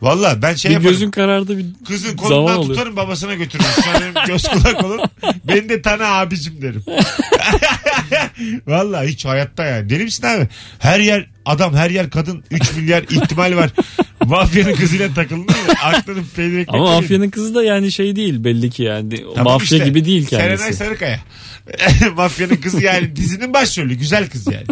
Valla 0.03 0.43
ben 0.43 0.55
şey 0.55 0.69
bir 0.71 0.75
yaparım. 0.75 0.93
gözün 0.93 1.11
karardı 1.11 1.59
bir 1.59 1.67
Kızın 1.89 2.17
kolundan 2.17 2.63
tutarım 2.63 2.97
babasına 2.97 3.35
götürürüm. 3.35 3.69
Benim 4.01 4.27
göz 4.27 4.49
kulak 4.49 4.85
olun. 4.85 5.01
Beni 5.45 5.69
de 5.69 5.83
tanı 5.83 6.07
abicim 6.07 6.63
derim. 6.63 6.85
Valla 8.67 9.03
hiç 9.05 9.25
hayatta 9.25 9.65
yani. 9.65 9.91
Deli 9.91 10.05
misin 10.05 10.27
abi? 10.27 10.49
Her 10.79 11.01
yer 11.01 11.27
adam 11.45 11.75
her 11.75 11.91
yer 11.91 12.11
kadın. 12.11 12.45
3 12.51 12.73
milyar 12.77 13.03
ihtimal 13.03 13.57
var. 13.57 13.71
Mafyanın 14.27 14.75
kızıyla 14.75 15.15
takıldın 15.15 15.45
mı? 15.45 15.73
Aklının 15.83 16.27
peynir 16.37 16.59
ekmek 16.59 16.75
Ama 16.75 16.85
mafyanın 17.01 17.31
kızı 17.31 17.55
da 17.55 17.65
yani 17.65 17.93
şey 17.93 18.17
değil 18.17 18.45
belli 18.45 18.71
ki 18.71 18.83
yani. 18.83 19.25
Tamam 19.35 19.53
Mafya 19.53 19.77
işte. 19.79 19.89
gibi 19.89 20.05
değil 20.05 20.27
kendisi. 20.27 20.57
Serenay 20.63 20.73
Sarıkaya. 20.73 21.21
Mafyanın 22.17 22.57
kızı 22.57 22.83
yani 22.83 23.17
dizinin 23.17 23.55
başrolü. 23.55 23.95
Güzel 23.95 24.29
kız 24.29 24.47
yani. 24.47 24.67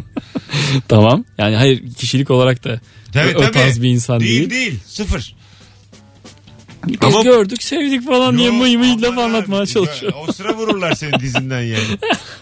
Tamam. 0.89 1.25
Yani 1.39 1.57
hayır 1.57 1.83
kişilik 1.99 2.31
olarak 2.31 2.65
da 2.65 2.81
Tabii, 3.13 3.37
o 3.37 3.41
tabii. 3.41 3.53
tarz 3.53 3.83
bir 3.83 3.89
insan 3.89 4.21
Değil 4.21 4.51
değil. 4.51 4.51
değil. 4.51 4.81
Sıfır. 4.87 5.35
Biz 6.89 7.15
Ama- 7.15 7.23
gördük 7.23 7.63
sevdik 7.63 8.07
falan 8.07 8.39
diye 8.39 8.47
Yok, 8.49 8.57
mıy 8.57 8.77
mıy 8.77 9.03
laf 9.03 9.11
aman 9.13 9.25
anlatmaya 9.25 9.63
abi. 9.63 9.69
çalışıyor. 9.69 10.13
O 10.29 10.33
sıra 10.33 10.55
vururlar 10.57 10.95
senin 10.95 11.21
dizinden 11.21 11.61
yani. 11.63 11.99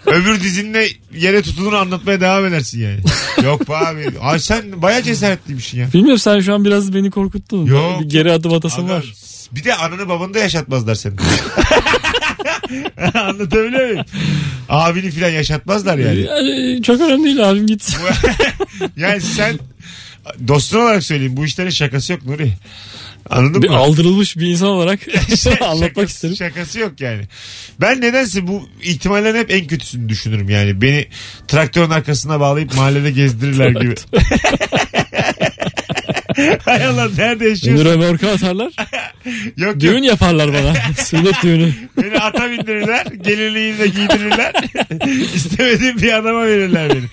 Öbür 0.07 0.41
dizinle 0.41 0.87
yere 1.17 1.43
tutulur 1.43 1.73
anlatmaya 1.73 2.21
devam 2.21 2.47
edersin 2.47 2.81
yani. 2.81 3.01
Yok 3.47 3.69
be 3.69 3.77
abi. 3.77 4.13
Ay 4.21 4.39
sen 4.39 4.83
bayağı 4.83 5.03
cesaretliymişsin 5.03 5.79
ya. 5.81 5.93
Bilmiyorum 5.93 6.19
sen 6.19 6.41
şu 6.41 6.55
an 6.55 6.65
biraz 6.65 6.95
beni 6.95 7.11
korkuttun. 7.11 7.67
Yok. 7.67 8.01
Bir 8.01 8.09
geri 8.09 8.33
adım 8.33 8.53
atasın 8.53 8.89
var. 8.89 9.05
Bir 9.53 9.65
de 9.65 9.75
ananı 9.75 10.09
babanı 10.09 10.35
da 10.35 10.39
yaşatmazlar 10.39 10.95
seni. 10.95 11.15
Anlatabiliyor 13.15 13.89
muyum? 13.91 14.05
Abini 14.69 15.11
filan 15.11 15.31
yaşatmazlar 15.31 15.99
yani. 15.99 16.21
Yani 16.21 16.83
çok 16.83 17.01
önemli 17.01 17.25
değil 17.25 17.51
abim 17.51 17.67
git. 17.67 17.97
Yani 18.97 19.21
sen 19.21 19.59
dostun 20.49 20.79
olarak 20.81 21.03
söyleyeyim 21.03 21.37
bu 21.37 21.45
işlerin 21.45 21.71
şakası 21.71 22.13
yok 22.13 22.27
Nuri. 22.27 22.53
Anladın 23.31 23.63
bir 23.63 23.69
mı? 23.69 23.77
aldırılmış 23.77 24.37
bir 24.37 24.47
insan 24.47 24.69
olarak 24.69 25.01
anlatmak 25.61 25.89
şakası, 25.89 26.07
isterim. 26.07 26.37
Şakası 26.37 26.79
yok 26.79 27.01
yani. 27.01 27.23
Ben 27.81 28.01
nedense 28.01 28.47
bu 28.47 28.69
ihtimallerin 28.83 29.39
hep 29.39 29.51
en 29.51 29.67
kötüsünü 29.67 30.09
düşünürüm 30.09 30.49
yani. 30.49 30.83
Beni 30.83 31.07
traktörün 31.49 31.91
arkasına 31.91 32.41
bağlayıp 32.41 32.75
mahallede 32.77 33.11
gezdirirler 33.11 33.71
gibi. 33.81 33.95
Hay 36.65 36.87
Allah 36.87 37.09
nerede 37.17 37.49
yaşıyorsun? 37.49 37.85
römorka 37.85 38.29
atarlar. 38.31 38.73
Yok 39.27 39.57
yok. 39.57 39.81
Düğün 39.81 40.03
yaparlar 40.03 40.53
bana. 40.53 40.75
Sünnet 41.05 41.43
düğünü. 41.43 41.73
Beni 42.03 42.19
ata 42.19 42.51
bindirirler. 42.51 43.07
Gelinliğini 43.07 43.79
de 43.79 43.87
giydirirler. 43.87 44.53
İstemediğim 45.35 45.99
bir 46.03 46.13
adama 46.13 46.47
verirler 46.47 46.91
beni. 46.91 47.05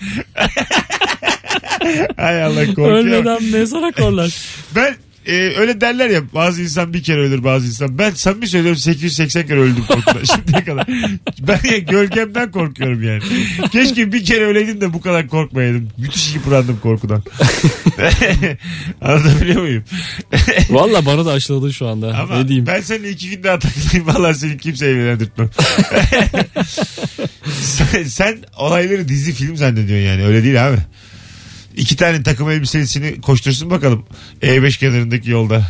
Hay 2.16 2.44
Allah 2.44 2.66
korkuyorum. 2.66 2.94
Ölmeden 2.96 3.42
mezara 3.42 3.92
korlar. 3.92 4.34
Ben 4.76 4.96
e, 5.26 5.32
öyle 5.34 5.80
derler 5.80 6.10
ya 6.10 6.22
bazı 6.34 6.62
insan 6.62 6.94
bir 6.94 7.02
kere 7.02 7.20
ölür 7.20 7.44
bazı 7.44 7.66
insan. 7.66 7.98
Ben 7.98 8.10
samimi 8.10 8.46
söylüyorum 8.46 8.78
880 8.78 9.46
kere 9.46 9.60
öldüm 9.60 9.84
korkudan 9.88 10.24
şimdiye 10.36 10.64
kadar. 10.64 10.86
Ben 11.40 11.70
ya 11.70 11.78
gölgemden 11.78 12.50
korkuyorum 12.50 13.02
yani. 13.02 13.22
Keşke 13.72 14.12
bir 14.12 14.24
kere 14.24 14.44
öleydim 14.44 14.80
de 14.80 14.92
bu 14.92 15.00
kadar 15.00 15.28
korkmayaydım. 15.28 15.88
Müthiş 15.98 16.34
yıprandım 16.34 16.78
korkudan. 16.82 17.22
Anlatabiliyor 19.00 19.62
muyum? 19.62 19.84
Valla 20.70 21.06
bana 21.06 21.26
da 21.26 21.32
aşıladın 21.32 21.70
şu 21.70 21.86
anda. 21.86 22.18
Ama 22.18 22.36
ne 22.36 22.48
diyeyim. 22.48 22.66
ben 22.66 22.80
seninle 22.80 23.10
iki 23.10 23.30
gün 23.30 23.42
daha 23.42 23.58
takılayım. 23.58 24.06
Valla 24.06 24.34
seni 24.34 24.58
kimse 24.58 24.86
evlendirtmem. 24.86 25.50
sen, 27.52 28.02
sen 28.02 28.38
olayları 28.58 29.08
dizi 29.08 29.32
film 29.32 29.56
zannediyorsun 29.56 30.06
yani. 30.06 30.24
Öyle 30.24 30.44
değil 30.44 30.68
abi. 30.68 30.76
İki 31.80 31.96
tane 31.96 32.22
takım 32.22 32.50
elbisesini 32.50 33.20
koştursun 33.20 33.70
bakalım. 33.70 34.06
E5 34.42 34.78
kenarındaki 34.78 35.30
yolda. 35.30 35.66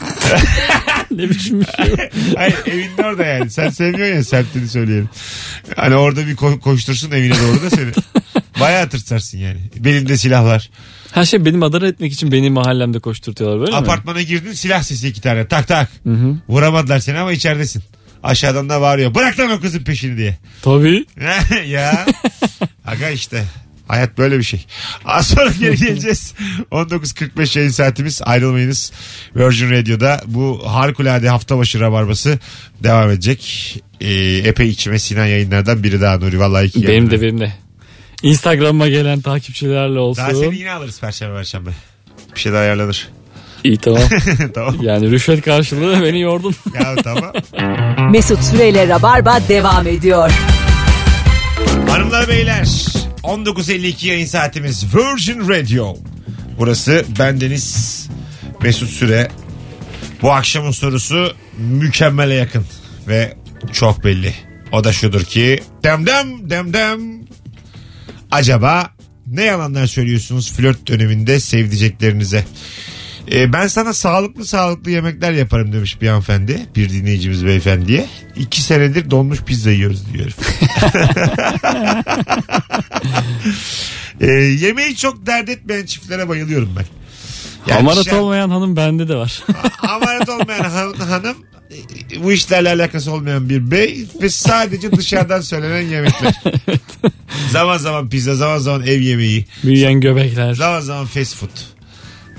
ne 1.10 1.30
biçim 1.30 1.60
bir 1.60 1.66
şey. 1.66 2.10
Hayır 2.36 2.54
evinin 2.66 2.98
orada 2.98 3.24
yani. 3.24 3.50
Sen 3.50 3.68
sevmiyorsun 3.70 4.14
ya 4.16 4.24
semtini 4.24 4.68
söyleyelim. 4.68 5.08
Hani 5.76 5.94
orada 5.94 6.26
bir 6.26 6.36
ko- 6.36 6.60
koştursun 6.60 7.10
evine 7.10 7.34
doğru 7.34 7.62
da 7.62 7.70
seni. 7.70 7.90
Bayağı 8.60 8.88
tırsarsın 8.88 9.38
yani. 9.38 9.58
Belinde 9.76 10.16
silahlar. 10.16 10.70
Her 11.12 11.24
şey 11.24 11.44
benim 11.44 11.62
adara 11.62 11.88
etmek 11.88 12.12
için 12.12 12.32
benim 12.32 12.52
mahallemde 12.52 12.98
koşturtuyorlar 12.98 13.60
böyle 13.60 13.70
mi? 13.70 13.76
Apartmana 13.76 14.22
girdin 14.22 14.52
silah 14.52 14.82
sesi 14.82 15.08
iki 15.08 15.20
tane. 15.20 15.46
Tak 15.46 15.68
tak. 15.68 15.90
Hı 16.04 16.12
hı. 16.12 16.36
Vuramadılar 16.48 16.98
seni 16.98 17.18
ama 17.18 17.32
içeridesin. 17.32 17.82
Aşağıdan 18.22 18.68
da 18.68 18.80
bağırıyor. 18.80 19.14
Bırak 19.14 19.38
lan 19.38 19.50
o 19.50 19.60
kızın 19.60 19.84
peşini 19.84 20.16
diye. 20.16 20.38
Tabii. 20.62 21.04
ya. 21.66 22.06
Aga 22.86 23.08
işte. 23.10 23.44
Hayat 23.88 24.18
böyle 24.18 24.38
bir 24.38 24.42
şey. 24.42 24.66
Az 25.04 25.26
sonra 25.26 25.50
geri 25.60 25.76
geleceğiz. 25.86 26.34
19.45 26.72 27.58
yayın 27.58 27.70
saatimiz. 27.70 28.20
Ayrılmayınız. 28.24 28.92
Virgin 29.36 29.70
Radio'da 29.70 30.20
bu 30.26 30.62
harikulade 30.66 31.28
hafta 31.28 31.58
başı 31.58 31.80
rabarbası 31.80 32.38
devam 32.82 33.10
edecek. 33.10 33.74
Ee, 34.00 34.14
epey 34.44 34.68
içime 34.68 34.98
sinen 34.98 35.26
yayınlardan 35.26 35.82
biri 35.82 36.00
daha 36.00 36.18
Nuri. 36.18 36.40
Vallahi 36.40 36.66
iki 36.66 36.78
Benim 36.82 36.88
yayınlar. 36.88 37.10
de 37.10 37.22
benim 37.22 37.40
de. 37.40 37.52
Instagram'a 38.22 38.88
gelen 38.88 39.20
takipçilerle 39.20 39.98
olsun. 39.98 40.24
Daha 40.24 40.34
seni 40.34 40.56
yine 40.58 40.72
alırız 40.72 41.00
Perşembe 41.00 41.34
Perşembe. 41.36 41.70
Bir 42.34 42.40
şey 42.40 42.52
daha 42.52 42.60
ayarlanır. 42.60 43.08
İyi 43.64 43.76
tamam. 43.78 44.02
tamam. 44.54 44.76
Yani 44.82 45.10
rüşvet 45.10 45.42
karşılığı 45.44 46.02
beni 46.04 46.20
yordun. 46.20 46.54
Ya 46.74 46.94
tamam. 47.04 47.32
Mesut 48.12 48.42
Süreyle 48.44 48.88
Rabarba 48.88 49.38
devam 49.48 49.86
ediyor. 49.86 50.30
Hanımlar 51.88 52.28
beyler 52.28 52.68
19.52 53.22 54.06
yayın 54.06 54.26
saatimiz 54.26 54.94
Virgin 54.94 55.48
Radio. 55.48 55.96
Burası 56.58 57.04
bendeniz 57.18 58.08
Mesut 58.62 58.90
Süre. 58.90 59.28
Bu 60.22 60.32
akşamın 60.32 60.70
sorusu 60.70 61.34
mükemmele 61.58 62.34
yakın 62.34 62.64
ve 63.08 63.36
çok 63.72 64.04
belli. 64.04 64.34
O 64.72 64.84
da 64.84 64.92
şudur 64.92 65.24
ki 65.24 65.62
dem 65.84 66.06
dem 66.06 66.50
dem 66.50 66.72
dem. 66.72 67.00
Acaba 68.30 68.90
ne 69.26 69.42
yalanlar 69.42 69.86
söylüyorsunuz 69.86 70.52
flört 70.52 70.88
döneminde 70.88 71.40
sevdiceklerinize? 71.40 72.44
Ee, 73.32 73.52
ben 73.52 73.66
sana 73.66 73.92
sağlıklı 73.92 74.46
sağlıklı 74.46 74.90
yemekler 74.90 75.32
yaparım 75.32 75.72
demiş 75.72 76.02
bir 76.02 76.08
hanımefendi. 76.08 76.66
Bir 76.76 76.90
dinleyicimiz 76.90 77.46
beyefendiye. 77.46 78.06
İki 78.36 78.62
senedir 78.62 79.10
donmuş 79.10 79.42
pizza 79.42 79.70
yiyoruz 79.70 80.12
diyor. 80.12 80.30
Ee, 84.20 84.26
yemeği 84.26 84.96
çok 84.96 85.26
dert 85.26 85.48
etmeyen 85.48 85.86
çiftlere 85.86 86.28
bayılıyorum 86.28 86.74
ben. 86.76 86.84
Yani 87.66 87.78
Hamarat 87.80 88.04
şey- 88.04 88.18
olmayan 88.18 88.50
hanım 88.50 88.76
bende 88.76 89.08
de 89.08 89.14
var. 89.14 89.42
Amarat 89.82 90.28
olmayan 90.28 90.64
han- 90.64 90.94
hanım 90.94 91.36
e, 92.12 92.22
bu 92.24 92.32
işlerle 92.32 92.68
alakası 92.68 93.12
olmayan 93.12 93.48
bir 93.48 93.70
bey 93.70 94.06
ve 94.22 94.30
sadece 94.30 94.92
dışarıdan 94.92 95.40
söylenen 95.40 95.80
yemekler. 95.88 96.34
zaman 97.50 97.78
zaman 97.78 98.08
pizza, 98.10 98.34
zaman 98.34 98.58
zaman 98.58 98.82
ev 98.86 99.00
yemeği, 99.00 99.46
Büyüyen 99.64 100.00
göbekler. 100.00 100.54
zaman 100.54 100.80
zaman 100.80 101.06
fast 101.06 101.36
food. 101.36 101.50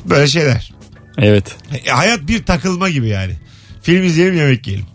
Böyle 0.06 0.28
şeyler. 0.28 0.72
Evet. 1.18 1.56
E, 1.86 1.90
hayat 1.92 2.28
bir 2.28 2.44
takılma 2.44 2.90
gibi 2.90 3.08
yani. 3.08 3.34
Film 3.82 4.04
izleyelim 4.04 4.38
yemek 4.38 4.68
yiyelim. 4.68 4.86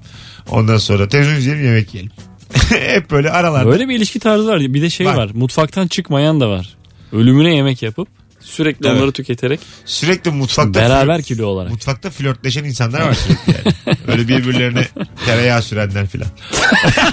Ondan 0.50 0.77
sonra 0.79 1.09
televizyon 1.09 1.37
izleyelim 1.37 1.64
yemek 1.64 1.94
yiyelim. 1.94 2.12
Hep 2.69 3.11
böyle 3.11 3.31
aralarda. 3.31 3.71
Böyle 3.71 3.88
bir 3.88 3.97
ilişki 3.97 4.19
tarzı 4.19 4.47
var. 4.49 4.61
Bir 4.61 4.83
de 4.83 4.90
şey 4.90 5.07
Var. 5.07 5.14
var. 5.14 5.31
Mutfaktan 5.35 5.87
çıkmayan 5.87 6.40
da 6.40 6.49
var. 6.51 6.75
Ölümüne 7.12 7.55
yemek 7.55 7.83
yapıp 7.83 8.09
sürekli 8.40 8.87
Evet. 8.88 8.97
onları 8.99 9.12
tüketerek 9.12 9.61
Sürekli 9.85 10.31
mutfakta 10.31 10.81
beraber 10.81 11.23
kilo 11.23 11.47
olarak. 11.47 11.71
Mutfakta 11.71 12.11
flörtleşen 12.11 12.64
insanlar 12.64 13.01
var 13.01 13.14
sürekli 13.14 13.53
yani. 13.87 13.97
Öyle 14.09 14.29
birbirlerine 14.29 14.87
tereyağı 15.27 15.62
sürenler 15.62 16.07
filan. 16.07 16.29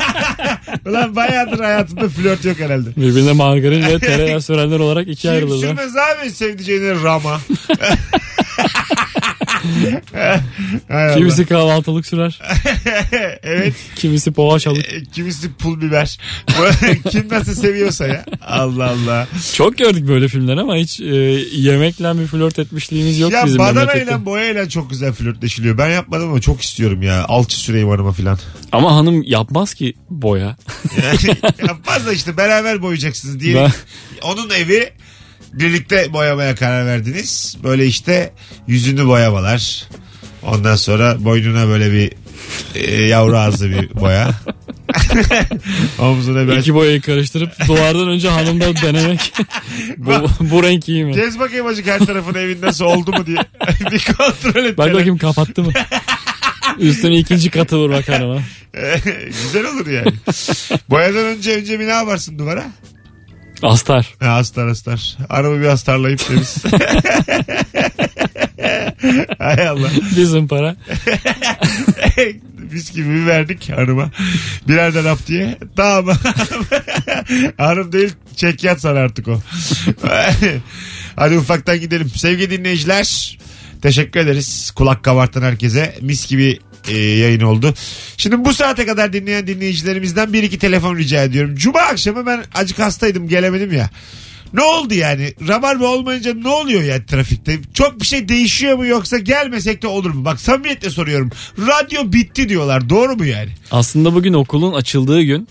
Ulan 0.88 1.16
bayağıdır 1.16 1.60
hayatımda 1.60 2.10
flört 2.10 2.46
yok 2.46 2.60
herhalde. 2.60 2.90
Birbirine 2.98 3.32
margarin 3.32 3.82
ve 3.86 4.00
tereyağı 4.00 4.42
sürenler 4.42 4.80
olarak 4.80 5.08
ikiye 5.08 5.34
Kim 5.34 5.44
ayrılırlar. 5.44 5.68
sürmez 5.68 5.94
abi 5.98 6.32
sevdiceğine 6.32 7.04
rama. 7.04 7.40
Hay. 10.88 11.14
Kimisi 11.14 11.46
kahvaltılık 11.46 12.06
sürer. 12.06 12.40
evet. 13.44 13.74
Kimisi 13.96 14.32
poğaçalık. 14.32 14.86
e, 14.94 15.04
Kimisi 15.14 15.54
pul 15.54 15.82
biber. 15.82 16.20
Kim 17.12 17.30
nasıl 17.30 17.54
seviyorsa 17.56 18.08
ya. 18.08 18.26
Allah 18.48 18.90
Allah. 18.90 19.28
Çok 19.54 19.78
gördük 19.78 20.08
böyle 20.08 20.28
filmler 20.28 20.58
ama 20.58 20.76
hiç 20.76 21.00
e, 21.00 21.06
yemekle 21.56 22.20
bir 22.20 22.28
flört 22.28 22.60
etmişliğimiz 22.60 23.20
yok 23.20 23.32
ya 23.32 23.46
bizim 23.46 23.58
badana 23.60 23.74
memlekette. 23.86 24.12
ile 24.16 24.26
boya 24.26 24.70
çok 24.70 24.90
güzel 24.90 25.14
flörtleşiliyor. 25.14 25.78
Ben 25.78 25.90
yapmadım 25.90 26.30
ama 26.30 26.42
çok 26.42 26.62
istiyorum 26.62 27.02
ya. 27.02 27.26
Alçı 27.26 27.58
süreyim 27.60 27.90
hanıma 27.90 28.12
filan. 28.12 28.40
Ama 28.72 28.96
hanım 28.96 29.24
yapmaz 29.24 29.74
ki 29.74 29.94
boya. 30.10 30.58
Yani 31.04 31.38
yapmaz 31.68 32.06
da 32.06 32.14
işte 32.14 32.38
beraber 32.38 32.82
boyayacaksınız 32.82 33.40
diye. 33.40 33.56
Ben- 33.56 33.72
Onun 34.22 34.50
evi 34.50 34.90
birlikte 35.54 36.14
boyamaya 36.14 36.56
karar 36.56 36.86
verdiniz. 36.86 37.58
Böyle 37.64 37.86
işte 37.86 38.34
yüzünü 38.68 39.08
boyamalar. 39.08 39.88
Ondan 40.44 40.76
sonra 40.76 41.26
boynuna 41.26 41.68
böyle 41.68 41.92
bir 41.92 42.12
e, 42.76 43.04
yavru 43.04 43.38
ağzı 43.38 43.70
bir 43.70 43.94
boya. 43.96 44.30
Omzuna 46.00 46.48
bir 46.48 46.58
İki 46.58 46.74
boyayı 46.74 47.02
karıştırıp 47.02 47.68
duvardan 47.68 48.08
önce 48.08 48.30
hanımda 48.30 48.76
denemek. 48.82 49.34
bu, 49.98 50.12
bu 50.40 50.64
renk 50.64 50.90
iyi 50.90 51.06
mi? 51.06 51.14
Gez 51.14 51.40
bakayım 51.40 51.66
acık 51.66 51.88
her 51.88 52.00
tarafın 52.00 52.36
evin 52.36 52.62
nasıl 52.62 52.86
oldu 52.86 53.12
mu 53.12 53.26
diye. 53.26 53.38
bir 53.92 54.06
kontrol 54.14 54.66
et. 54.66 54.78
Bak 54.78 54.94
bakayım 54.94 55.18
kapattı 55.18 55.64
mı? 55.64 55.72
Üstüne 56.80 57.18
ikinci 57.18 57.50
katı 57.50 57.78
vur 57.78 57.90
bak 57.90 58.10
hanıma. 58.10 58.42
Güzel 59.44 59.66
olur 59.66 59.88
yani. 59.88 60.14
Boyadan 60.90 61.26
önce 61.26 61.56
önce 61.56 61.80
bir 61.80 61.86
ne 61.88 61.92
yaparsın 61.92 62.40
duvara? 62.40 62.66
Astar. 63.64 64.14
Ha, 64.20 64.30
astar 64.30 64.68
astar. 64.68 65.18
Arabı 65.30 65.60
bir 65.62 65.66
astarlayıp 65.66 66.20
temiz. 66.28 66.64
Hay 69.40 69.68
Allah. 69.68 69.90
Bizim 70.18 70.48
para. 70.48 70.76
Biz 72.58 72.92
gibi 72.92 73.10
bir 73.10 73.26
verdik 73.28 73.70
hanıma. 73.70 74.12
Birer 74.68 74.94
de 74.94 75.04
laf 75.04 75.28
diye. 75.28 75.58
Tamam. 75.76 76.16
Hanım 77.58 77.92
değil 77.92 78.14
çek 78.36 78.64
yat 78.64 78.82
sana 78.82 79.00
artık 79.00 79.28
o. 79.28 79.42
Hadi 81.16 81.38
ufaktan 81.38 81.80
gidelim. 81.80 82.10
Sevgili 82.10 82.50
dinleyiciler. 82.50 83.38
Teşekkür 83.82 84.20
ederiz. 84.20 84.72
Kulak 84.76 85.04
kabartan 85.04 85.42
herkese. 85.42 85.96
Mis 86.02 86.28
gibi 86.28 86.60
e, 86.88 86.98
yayın 86.98 87.42
oldu. 87.42 87.74
Şimdi 88.18 88.46
bu 88.46 88.54
saate 88.54 88.86
kadar 88.86 89.14
dinleyen 89.14 89.48
dinleyicilerimizden 89.48 90.34
bir 90.34 90.44
iki 90.44 90.60
telefon 90.60 90.98
rica 90.98 91.24
ediyorum. 91.24 91.56
Cuma 91.56 91.80
akşamı 91.80 92.26
ben 92.26 92.44
acık 92.54 92.80
hastaydım 92.80 93.28
gelemedim 93.28 93.74
ya. 93.74 93.90
Ne 94.54 94.62
oldu 94.62 94.94
yani? 94.94 95.34
Rabarba 95.48 95.86
olmayınca 95.88 96.34
ne 96.34 96.48
oluyor 96.48 96.84
yani 96.84 97.06
trafikte? 97.06 97.60
Çok 97.74 98.02
bir 98.02 98.06
şey 98.06 98.30
değişiyor 98.30 98.78
mu 98.78 98.86
yoksa 98.86 99.18
gelmesek 99.18 99.82
de 99.82 99.88
olur 99.88 100.12
mu? 100.12 100.26
Bak 100.26 100.42
samimiyetle 100.42 100.90
soruyorum. 100.90 101.30
Radyo 101.60 102.14
bitti 102.14 102.50
diyorlar. 102.50 102.90
Doğru 102.90 103.16
mu 103.16 103.26
yani? 103.26 103.50
Aslında 103.72 104.14
bugün 104.14 104.34
okulun 104.34 104.74
açıldığı 104.74 105.22
gün 105.22 105.48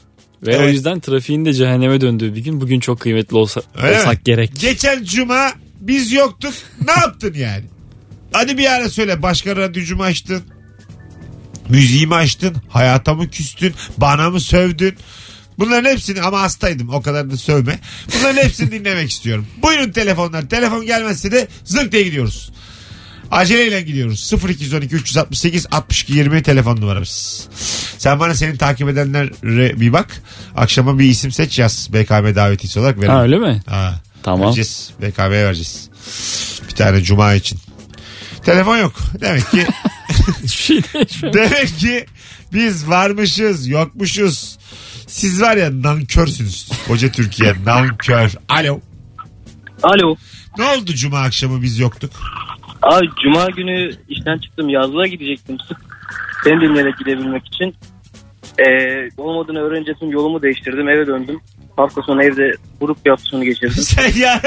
ve 0.47 0.59
o 0.59 0.63
Evet. 0.63 0.75
yüzden 0.75 1.01
trafiğin 1.01 1.45
de 1.45 1.55
cehenneme 1.55 2.01
döndüğü 2.01 2.35
bir 2.35 2.41
gün. 2.45 2.61
Bugün 2.61 2.81
çok 2.81 3.01
kıymetli 3.01 3.37
olsa, 3.37 3.63
Öyle 3.83 3.99
olsak 3.99 4.13
mi? 4.15 4.21
gerek. 4.25 4.53
Geçen 4.61 5.05
cuma 5.05 5.53
biz 5.81 6.13
yoktuk. 6.13 6.55
Ne 6.87 6.93
yaptın 6.93 7.35
yani? 7.39 7.65
Hadi 8.33 8.59
bir 8.59 8.73
ara 8.73 8.89
söyle. 8.89 9.23
Başka 9.23 9.57
radyocu 9.57 9.97
mu 9.97 10.03
açtın? 10.03 10.43
Müziğimi 11.71 12.15
açtın? 12.15 12.57
Hayata 12.69 13.15
mı 13.15 13.31
küstün? 13.31 13.75
Bana 13.99 14.31
mı 14.31 14.41
sövdün? 14.41 14.97
Bunların 15.59 15.91
hepsini 15.91 16.23
ama 16.23 16.41
hastaydım 16.41 16.89
o 16.89 17.03
kadar 17.03 17.31
da 17.31 17.37
sövme. 17.37 17.79
Bunların 18.15 18.43
hepsini 18.43 18.71
dinlemek 18.73 19.11
istiyorum. 19.11 19.47
Buyurun 19.63 19.93
telefonlar. 19.93 20.49
Telefon 20.49 20.87
gelmezse 20.87 21.33
de 21.33 21.49
zırt 21.65 21.93
diye 21.93 22.03
gidiyoruz. 22.03 22.53
Aceleyle 23.31 23.83
gidiyoruz. 23.83 24.33
0212 24.49 24.95
368 24.97 25.67
62 25.71 26.13
20 26.13 26.43
telefon 26.43 26.77
numaramız. 26.77 27.49
Sen 27.99 28.21
bana 28.21 28.35
senin 28.35 28.57
takip 28.57 28.89
edenlere 28.89 29.81
bir 29.81 29.93
bak. 29.93 30.23
Akşama 30.57 30.99
bir 30.99 31.05
isim 31.05 31.33
seç 31.33 31.59
yaz. 31.59 31.89
BKM 31.93 32.35
davetiyesi 32.35 32.81
olarak 32.81 32.97
verelim. 32.99 33.15
Ha 33.15 33.23
öyle 33.23 33.39
mi? 33.39 33.63
Ha. 33.67 34.01
Tamam. 34.23 34.47
Vereceğiz. 34.47 34.91
BKM'ye 35.03 35.45
vereceğiz. 35.45 35.89
Bir 36.69 36.75
tane 36.75 37.03
cuma 37.03 37.35
için. 37.35 37.59
Telefon 38.45 38.77
yok. 38.77 38.93
Demek 39.21 39.51
ki 39.51 39.67
Hiçbir 40.43 40.65
şey 40.65 40.83
değişmiyor. 40.95 41.35
demek 41.35 41.69
ki 41.79 42.07
biz 42.53 42.89
varmışız, 42.89 43.69
yokmuşuz. 43.69 44.59
Siz 45.07 45.43
var 45.43 45.57
ya 45.57 45.83
nankörsünüz. 45.83 46.69
Koca 46.89 47.13
Türkiye 47.13 47.55
nankör. 47.65 48.33
Alo. 48.49 48.81
Alo. 49.83 50.17
Ne 50.59 50.65
oldu 50.65 50.95
cuma 50.95 51.21
akşamı 51.21 51.63
biz 51.63 51.79
yoktuk? 51.79 52.11
Abi 52.83 53.07
cuma 53.23 53.47
günü 53.47 53.91
işten 54.09 54.39
çıktım 54.39 54.69
yazlığa 54.69 55.07
gidecektim 55.07 55.59
seni 56.45 56.61
dinleyerek 56.61 56.99
gidebilmek 56.99 57.47
için. 57.47 57.75
Ee, 58.59 59.09
olmadığını 59.17 59.59
öğrenince 59.59 59.95
tüm 59.95 60.11
yolumu 60.11 60.43
değiştirdim 60.43 60.89
eve 60.89 61.07
döndüm. 61.07 61.41
Hafta 61.77 62.03
sonu 62.03 62.23
evde 62.23 62.53
buruk 62.81 63.05
bir 63.05 63.11
hafta 63.11 63.25
sonu 63.25 63.45
geçirdim. 63.45 63.71
Sen 63.83 64.21
ya 64.21 64.41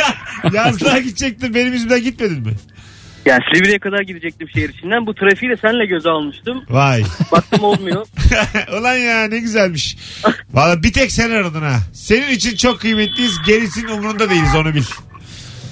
yazlığa 0.54 1.00
gidecektin 1.00 1.54
benim 1.54 1.74
yüzümden 1.74 2.04
gitmedin 2.04 2.40
mi? 2.42 2.54
Yani 3.26 3.40
Silivri'ye 3.54 3.80
kadar 3.80 4.00
gidecektim 4.00 4.50
şehir 4.50 4.70
içinden. 4.70 5.06
Bu 5.06 5.16
trafiği 5.16 5.52
de 5.52 5.58
seninle 5.62 5.86
göze 5.86 6.10
almıştım. 6.10 6.64
Vay. 6.70 7.04
Baktım 7.32 7.64
olmuyor. 7.64 8.06
Ulan 8.80 8.96
ya 8.96 9.28
ne 9.28 9.40
güzelmiş. 9.40 9.98
Valla 10.54 10.84
bir 10.84 10.94
tek 10.94 11.12
sen 11.12 11.32
aradın 11.32 11.62
ha. 11.62 11.80
Senin 11.94 12.30
için 12.30 12.56
çok 12.56 12.80
kıymetliyiz. 12.80 13.38
Gerisinin 13.48 13.88
umurunda 13.88 14.30
değiliz 14.30 14.56
onu 14.56 14.74
bil. 14.74 14.84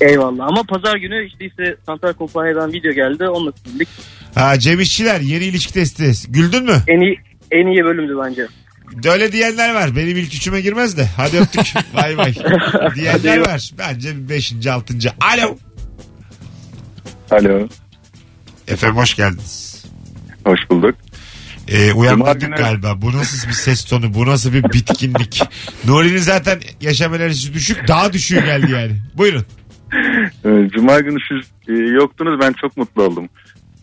Eyvallah 0.01 0.47
ama 0.47 0.63
pazar 0.63 0.95
günü 0.97 1.27
işte 1.27 1.45
ise 1.45 1.75
Santal 1.85 2.13
Kompanya'dan 2.13 2.73
video 2.73 2.91
geldi. 2.91 3.27
Onunla 3.27 3.51
sildik. 3.51 3.87
Ha 4.35 4.59
Cem 4.59 4.79
İşçiler 4.79 5.21
yeni 5.21 5.43
ilişki 5.43 5.73
testi. 5.73 6.31
Güldün 6.31 6.63
mü? 6.63 6.77
En 6.87 7.01
iyi, 7.01 7.19
en 7.51 7.67
iyi 7.67 7.83
bölümdü 7.83 8.13
bence. 8.25 8.47
Öyle 9.05 9.31
diyenler 9.31 9.73
var. 9.73 9.95
Benim 9.95 10.17
ilk 10.17 10.33
üçüme 10.35 10.61
girmez 10.61 10.97
de. 10.97 11.05
Hadi 11.17 11.37
öptük. 11.39 11.73
bay 11.95 12.17
bay. 12.17 12.33
Diyenler 12.95 13.37
var. 13.37 13.71
Bence 13.77 14.29
beşinci, 14.29 14.71
altıncı. 14.71 15.09
Alo. 15.21 15.57
Alo. 17.32 17.67
Efendim 18.67 18.97
hoş 18.97 19.15
geldiniz. 19.15 19.86
Hoş 20.45 20.59
bulduk. 20.69 20.95
Ee, 21.67 21.93
uyandırdık 21.93 22.41
günü- 22.41 22.55
galiba. 22.55 23.01
Bu 23.01 23.13
nasıl 23.17 23.47
bir 23.47 23.53
ses 23.53 23.86
tonu? 23.86 24.13
Bu 24.13 24.25
nasıl 24.25 24.53
bir 24.53 24.63
bitkinlik? 24.63 25.41
Nuri'nin 25.88 26.17
zaten 26.17 26.59
yaşam 26.82 27.13
enerjisi 27.15 27.53
düşük. 27.53 27.88
Daha 27.88 28.13
düşüğü 28.13 28.45
geldi 28.45 28.71
yani. 28.71 29.01
Buyurun. 29.17 29.45
Ee, 30.45 30.69
Cuma 30.75 30.99
günü 30.99 31.17
siz 31.29 31.51
e, 31.67 31.73
yoktunuz 31.93 32.39
ben 32.39 32.53
çok 32.53 32.77
mutlu 32.77 33.03
oldum. 33.03 33.29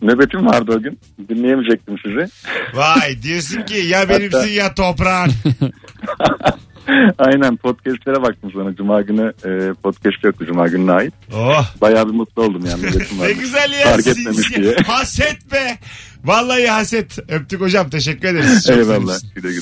Nöbetim 0.01 0.45
vardı 0.45 0.71
o 0.77 0.81
gün. 0.81 0.99
Dinleyemeyecektim 1.29 1.95
sizi. 2.05 2.25
Vay 2.73 3.21
diyorsun 3.21 3.61
ki 3.61 3.77
ya 3.77 4.09
benimsin 4.09 4.49
ya 4.49 4.73
toprağın. 4.73 5.31
Aynen 7.17 7.57
podcastlere 7.57 8.21
baktım 8.21 8.51
sonra. 8.51 8.75
Cuma 8.75 9.01
günü 9.01 9.33
e, 9.45 9.73
podcast 9.73 10.23
yoktu 10.23 10.45
Cuma 10.45 10.67
gününe 10.67 10.91
ait. 10.91 11.13
Oh. 11.33 11.65
Bayağı 11.81 12.07
bir 12.07 12.13
mutlu 12.13 12.43
oldum 12.43 12.65
yani. 12.65 12.83
Ne 13.21 13.31
güzel 13.31 13.71
ya. 13.71 13.91
Fark 13.91 14.07
etmemiş 14.07 14.55
diye. 14.55 14.75
Haset 14.87 15.51
be. 15.51 15.77
Vallahi 16.25 16.67
haset. 16.67 17.19
Öptük 17.29 17.61
hocam. 17.61 17.89
Teşekkür 17.89 18.27
ederiz. 18.27 18.63
Çok 18.67 18.77
Eyvallah. 18.77 19.19
Güle 19.35 19.49
güle. 19.49 19.61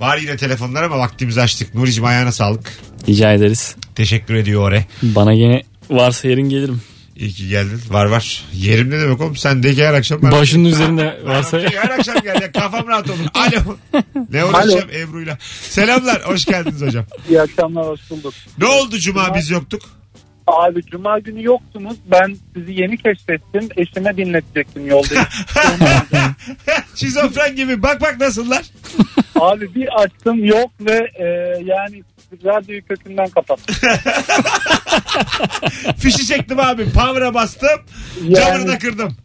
Var 0.00 0.16
yine 0.16 0.36
telefonlar 0.36 0.82
ama 0.82 0.98
vaktimizi 0.98 1.40
açtık. 1.40 1.74
Nuri'cim 1.74 2.04
ayağına 2.04 2.32
sağlık. 2.32 2.72
Rica 3.08 3.32
ederiz. 3.32 3.76
Teşekkür 3.94 4.34
ediyor 4.34 4.62
oraya. 4.62 4.84
Bana 5.02 5.34
gene 5.34 5.62
varsa 5.90 6.28
yerin 6.28 6.48
gelirim. 6.48 6.80
İyi 7.22 7.32
ki 7.32 7.48
geldin. 7.48 7.80
Var 7.90 8.04
var. 8.06 8.44
Yerim 8.52 8.90
ne 8.90 9.00
demek 9.00 9.20
oğlum? 9.20 9.36
Sen 9.36 9.62
de 9.62 9.74
ki 9.74 9.86
her 9.86 9.94
akşam. 9.94 10.22
ben- 10.22 10.32
Başının 10.32 10.64
üzerinde 10.64 11.18
varsa 11.24 11.58
her 11.58 11.90
akşam 11.90 12.16
gel. 12.22 12.42
ya. 12.42 12.52
Kafam 12.52 12.86
rahat 12.88 13.10
olur. 13.10 13.18
Alo. 13.34 13.76
Ne 14.30 14.44
uğraşacağım 14.44 14.90
Ebru'yla. 14.94 15.38
Selamlar. 15.62 16.22
Hoş 16.24 16.44
geldiniz 16.44 16.80
hocam. 16.82 17.04
İyi 17.28 17.40
akşamlar 17.40 17.86
hoş 17.86 18.00
bulduk. 18.10 18.34
Ne 18.58 18.66
oldu 18.66 18.98
Cuma 18.98 19.34
biz 19.34 19.50
yoktuk? 19.50 19.82
Abi 20.46 20.82
cuma 20.86 21.18
günü 21.18 21.42
yoktunuz. 21.44 21.96
Ben 22.10 22.36
sizi 22.54 22.72
yeni 22.72 22.96
keşfettim. 22.96 23.68
Eşime 23.76 24.16
dinletecektim 24.16 24.86
yolda. 24.86 25.14
Şizofren 26.94 27.56
gibi. 27.56 27.82
Bak 27.82 28.00
bak 28.00 28.20
nasıllar. 28.20 28.62
Abi 29.34 29.74
bir 29.74 30.02
açtım 30.02 30.44
yok 30.44 30.70
ve 30.80 31.08
e, 31.18 31.24
yani 31.64 32.02
radyoyu 32.44 32.84
kökünden 32.86 33.28
kapattım. 33.28 33.74
Fişi 35.98 36.26
çektim 36.26 36.60
abi. 36.60 36.84
Power'a 36.84 37.34
bastım. 37.34 37.68
Yani- 38.22 38.34
Camını 38.34 38.68
da 38.68 38.78
kırdım. 38.78 39.16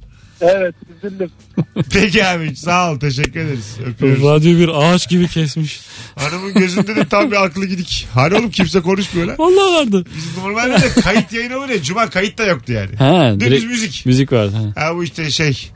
Evet 0.42 0.76
üzüldüm. 0.98 1.32
Peki 1.94 2.26
abi 2.26 2.56
sağ 2.56 2.92
ol 2.92 3.00
teşekkür 3.00 3.40
ederiz. 3.40 3.78
Öpüyoruz. 3.86 4.24
radyo 4.24 4.58
bir 4.60 4.70
ağaç 4.70 5.10
gibi 5.10 5.28
kesmiş. 5.28 5.80
Hanımın 6.16 6.54
gözünde 6.54 6.96
de 6.96 7.08
tam 7.08 7.32
bir 7.32 7.44
aklı 7.46 7.66
gidik. 7.66 8.08
Hani 8.14 8.36
oğlum 8.36 8.52
kimse 8.52 8.82
konuşmuyor 8.82 9.28
lan. 9.28 9.36
Vallahi 9.40 9.74
vardı. 9.74 10.06
Biz 10.16 10.38
normalde 10.44 10.82
de 10.82 10.90
kayıt 11.02 11.34
yayını 11.34 11.58
olur 11.58 11.70
ya. 11.70 11.84
Cuma 11.84 12.10
kayıt 12.10 12.38
da 12.38 12.46
yoktu 12.46 12.74
yani. 12.74 12.96
Ha, 12.96 13.30
Dümdüz 13.32 13.48
direkt 13.48 13.66
müzik. 13.66 14.06
müzik 14.06 14.32
vardı. 14.32 14.56
Ha. 14.76 14.82
Ha 14.86 14.96
bu 14.96 15.04
işte 15.04 15.32
şey. 15.32 15.72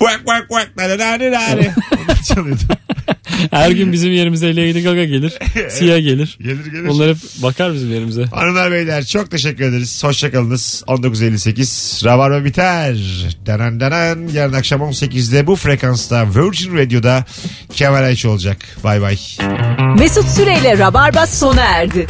Vak 0.00 0.22
vak 0.26 0.50
vak 0.50 0.72
çalıyordu. 2.34 2.62
Her 3.50 3.70
gün 3.70 3.92
bizim 3.92 4.12
yerimize 4.12 4.56
Lady 4.56 4.82
Gaga 4.82 5.04
gelir. 5.04 5.38
Siyah 5.70 5.98
gelir. 5.98 6.38
Gelir 6.42 6.64
gelir. 6.66 6.88
Onlar 6.88 7.08
hep 7.10 7.16
bakar 7.42 7.74
bizim 7.74 7.92
yerimize. 7.92 8.24
Hanımlar 8.24 8.72
beyler 8.72 9.04
çok 9.04 9.30
teşekkür 9.30 9.64
ederiz. 9.64 10.04
Hoşçakalınız. 10.04 10.84
19.58 10.86 12.04
Rabarba 12.04 12.44
biter. 12.44 12.96
Danan 13.46 13.80
danan. 13.80 14.28
Yarın 14.34 14.52
akşam 14.52 14.80
18'de 14.80 15.46
bu 15.46 15.56
frekansta 15.56 16.26
Virgin 16.34 16.76
Radio'da 16.76 17.24
Kemal 17.74 18.04
Ayçi 18.04 18.28
olacak. 18.28 18.56
Bay 18.84 19.00
bay. 19.00 19.18
Mesut 19.98 20.28
Süreyle 20.28 20.78
Rabarba 20.78 21.26
sona 21.26 21.60
erdi. 21.64 22.06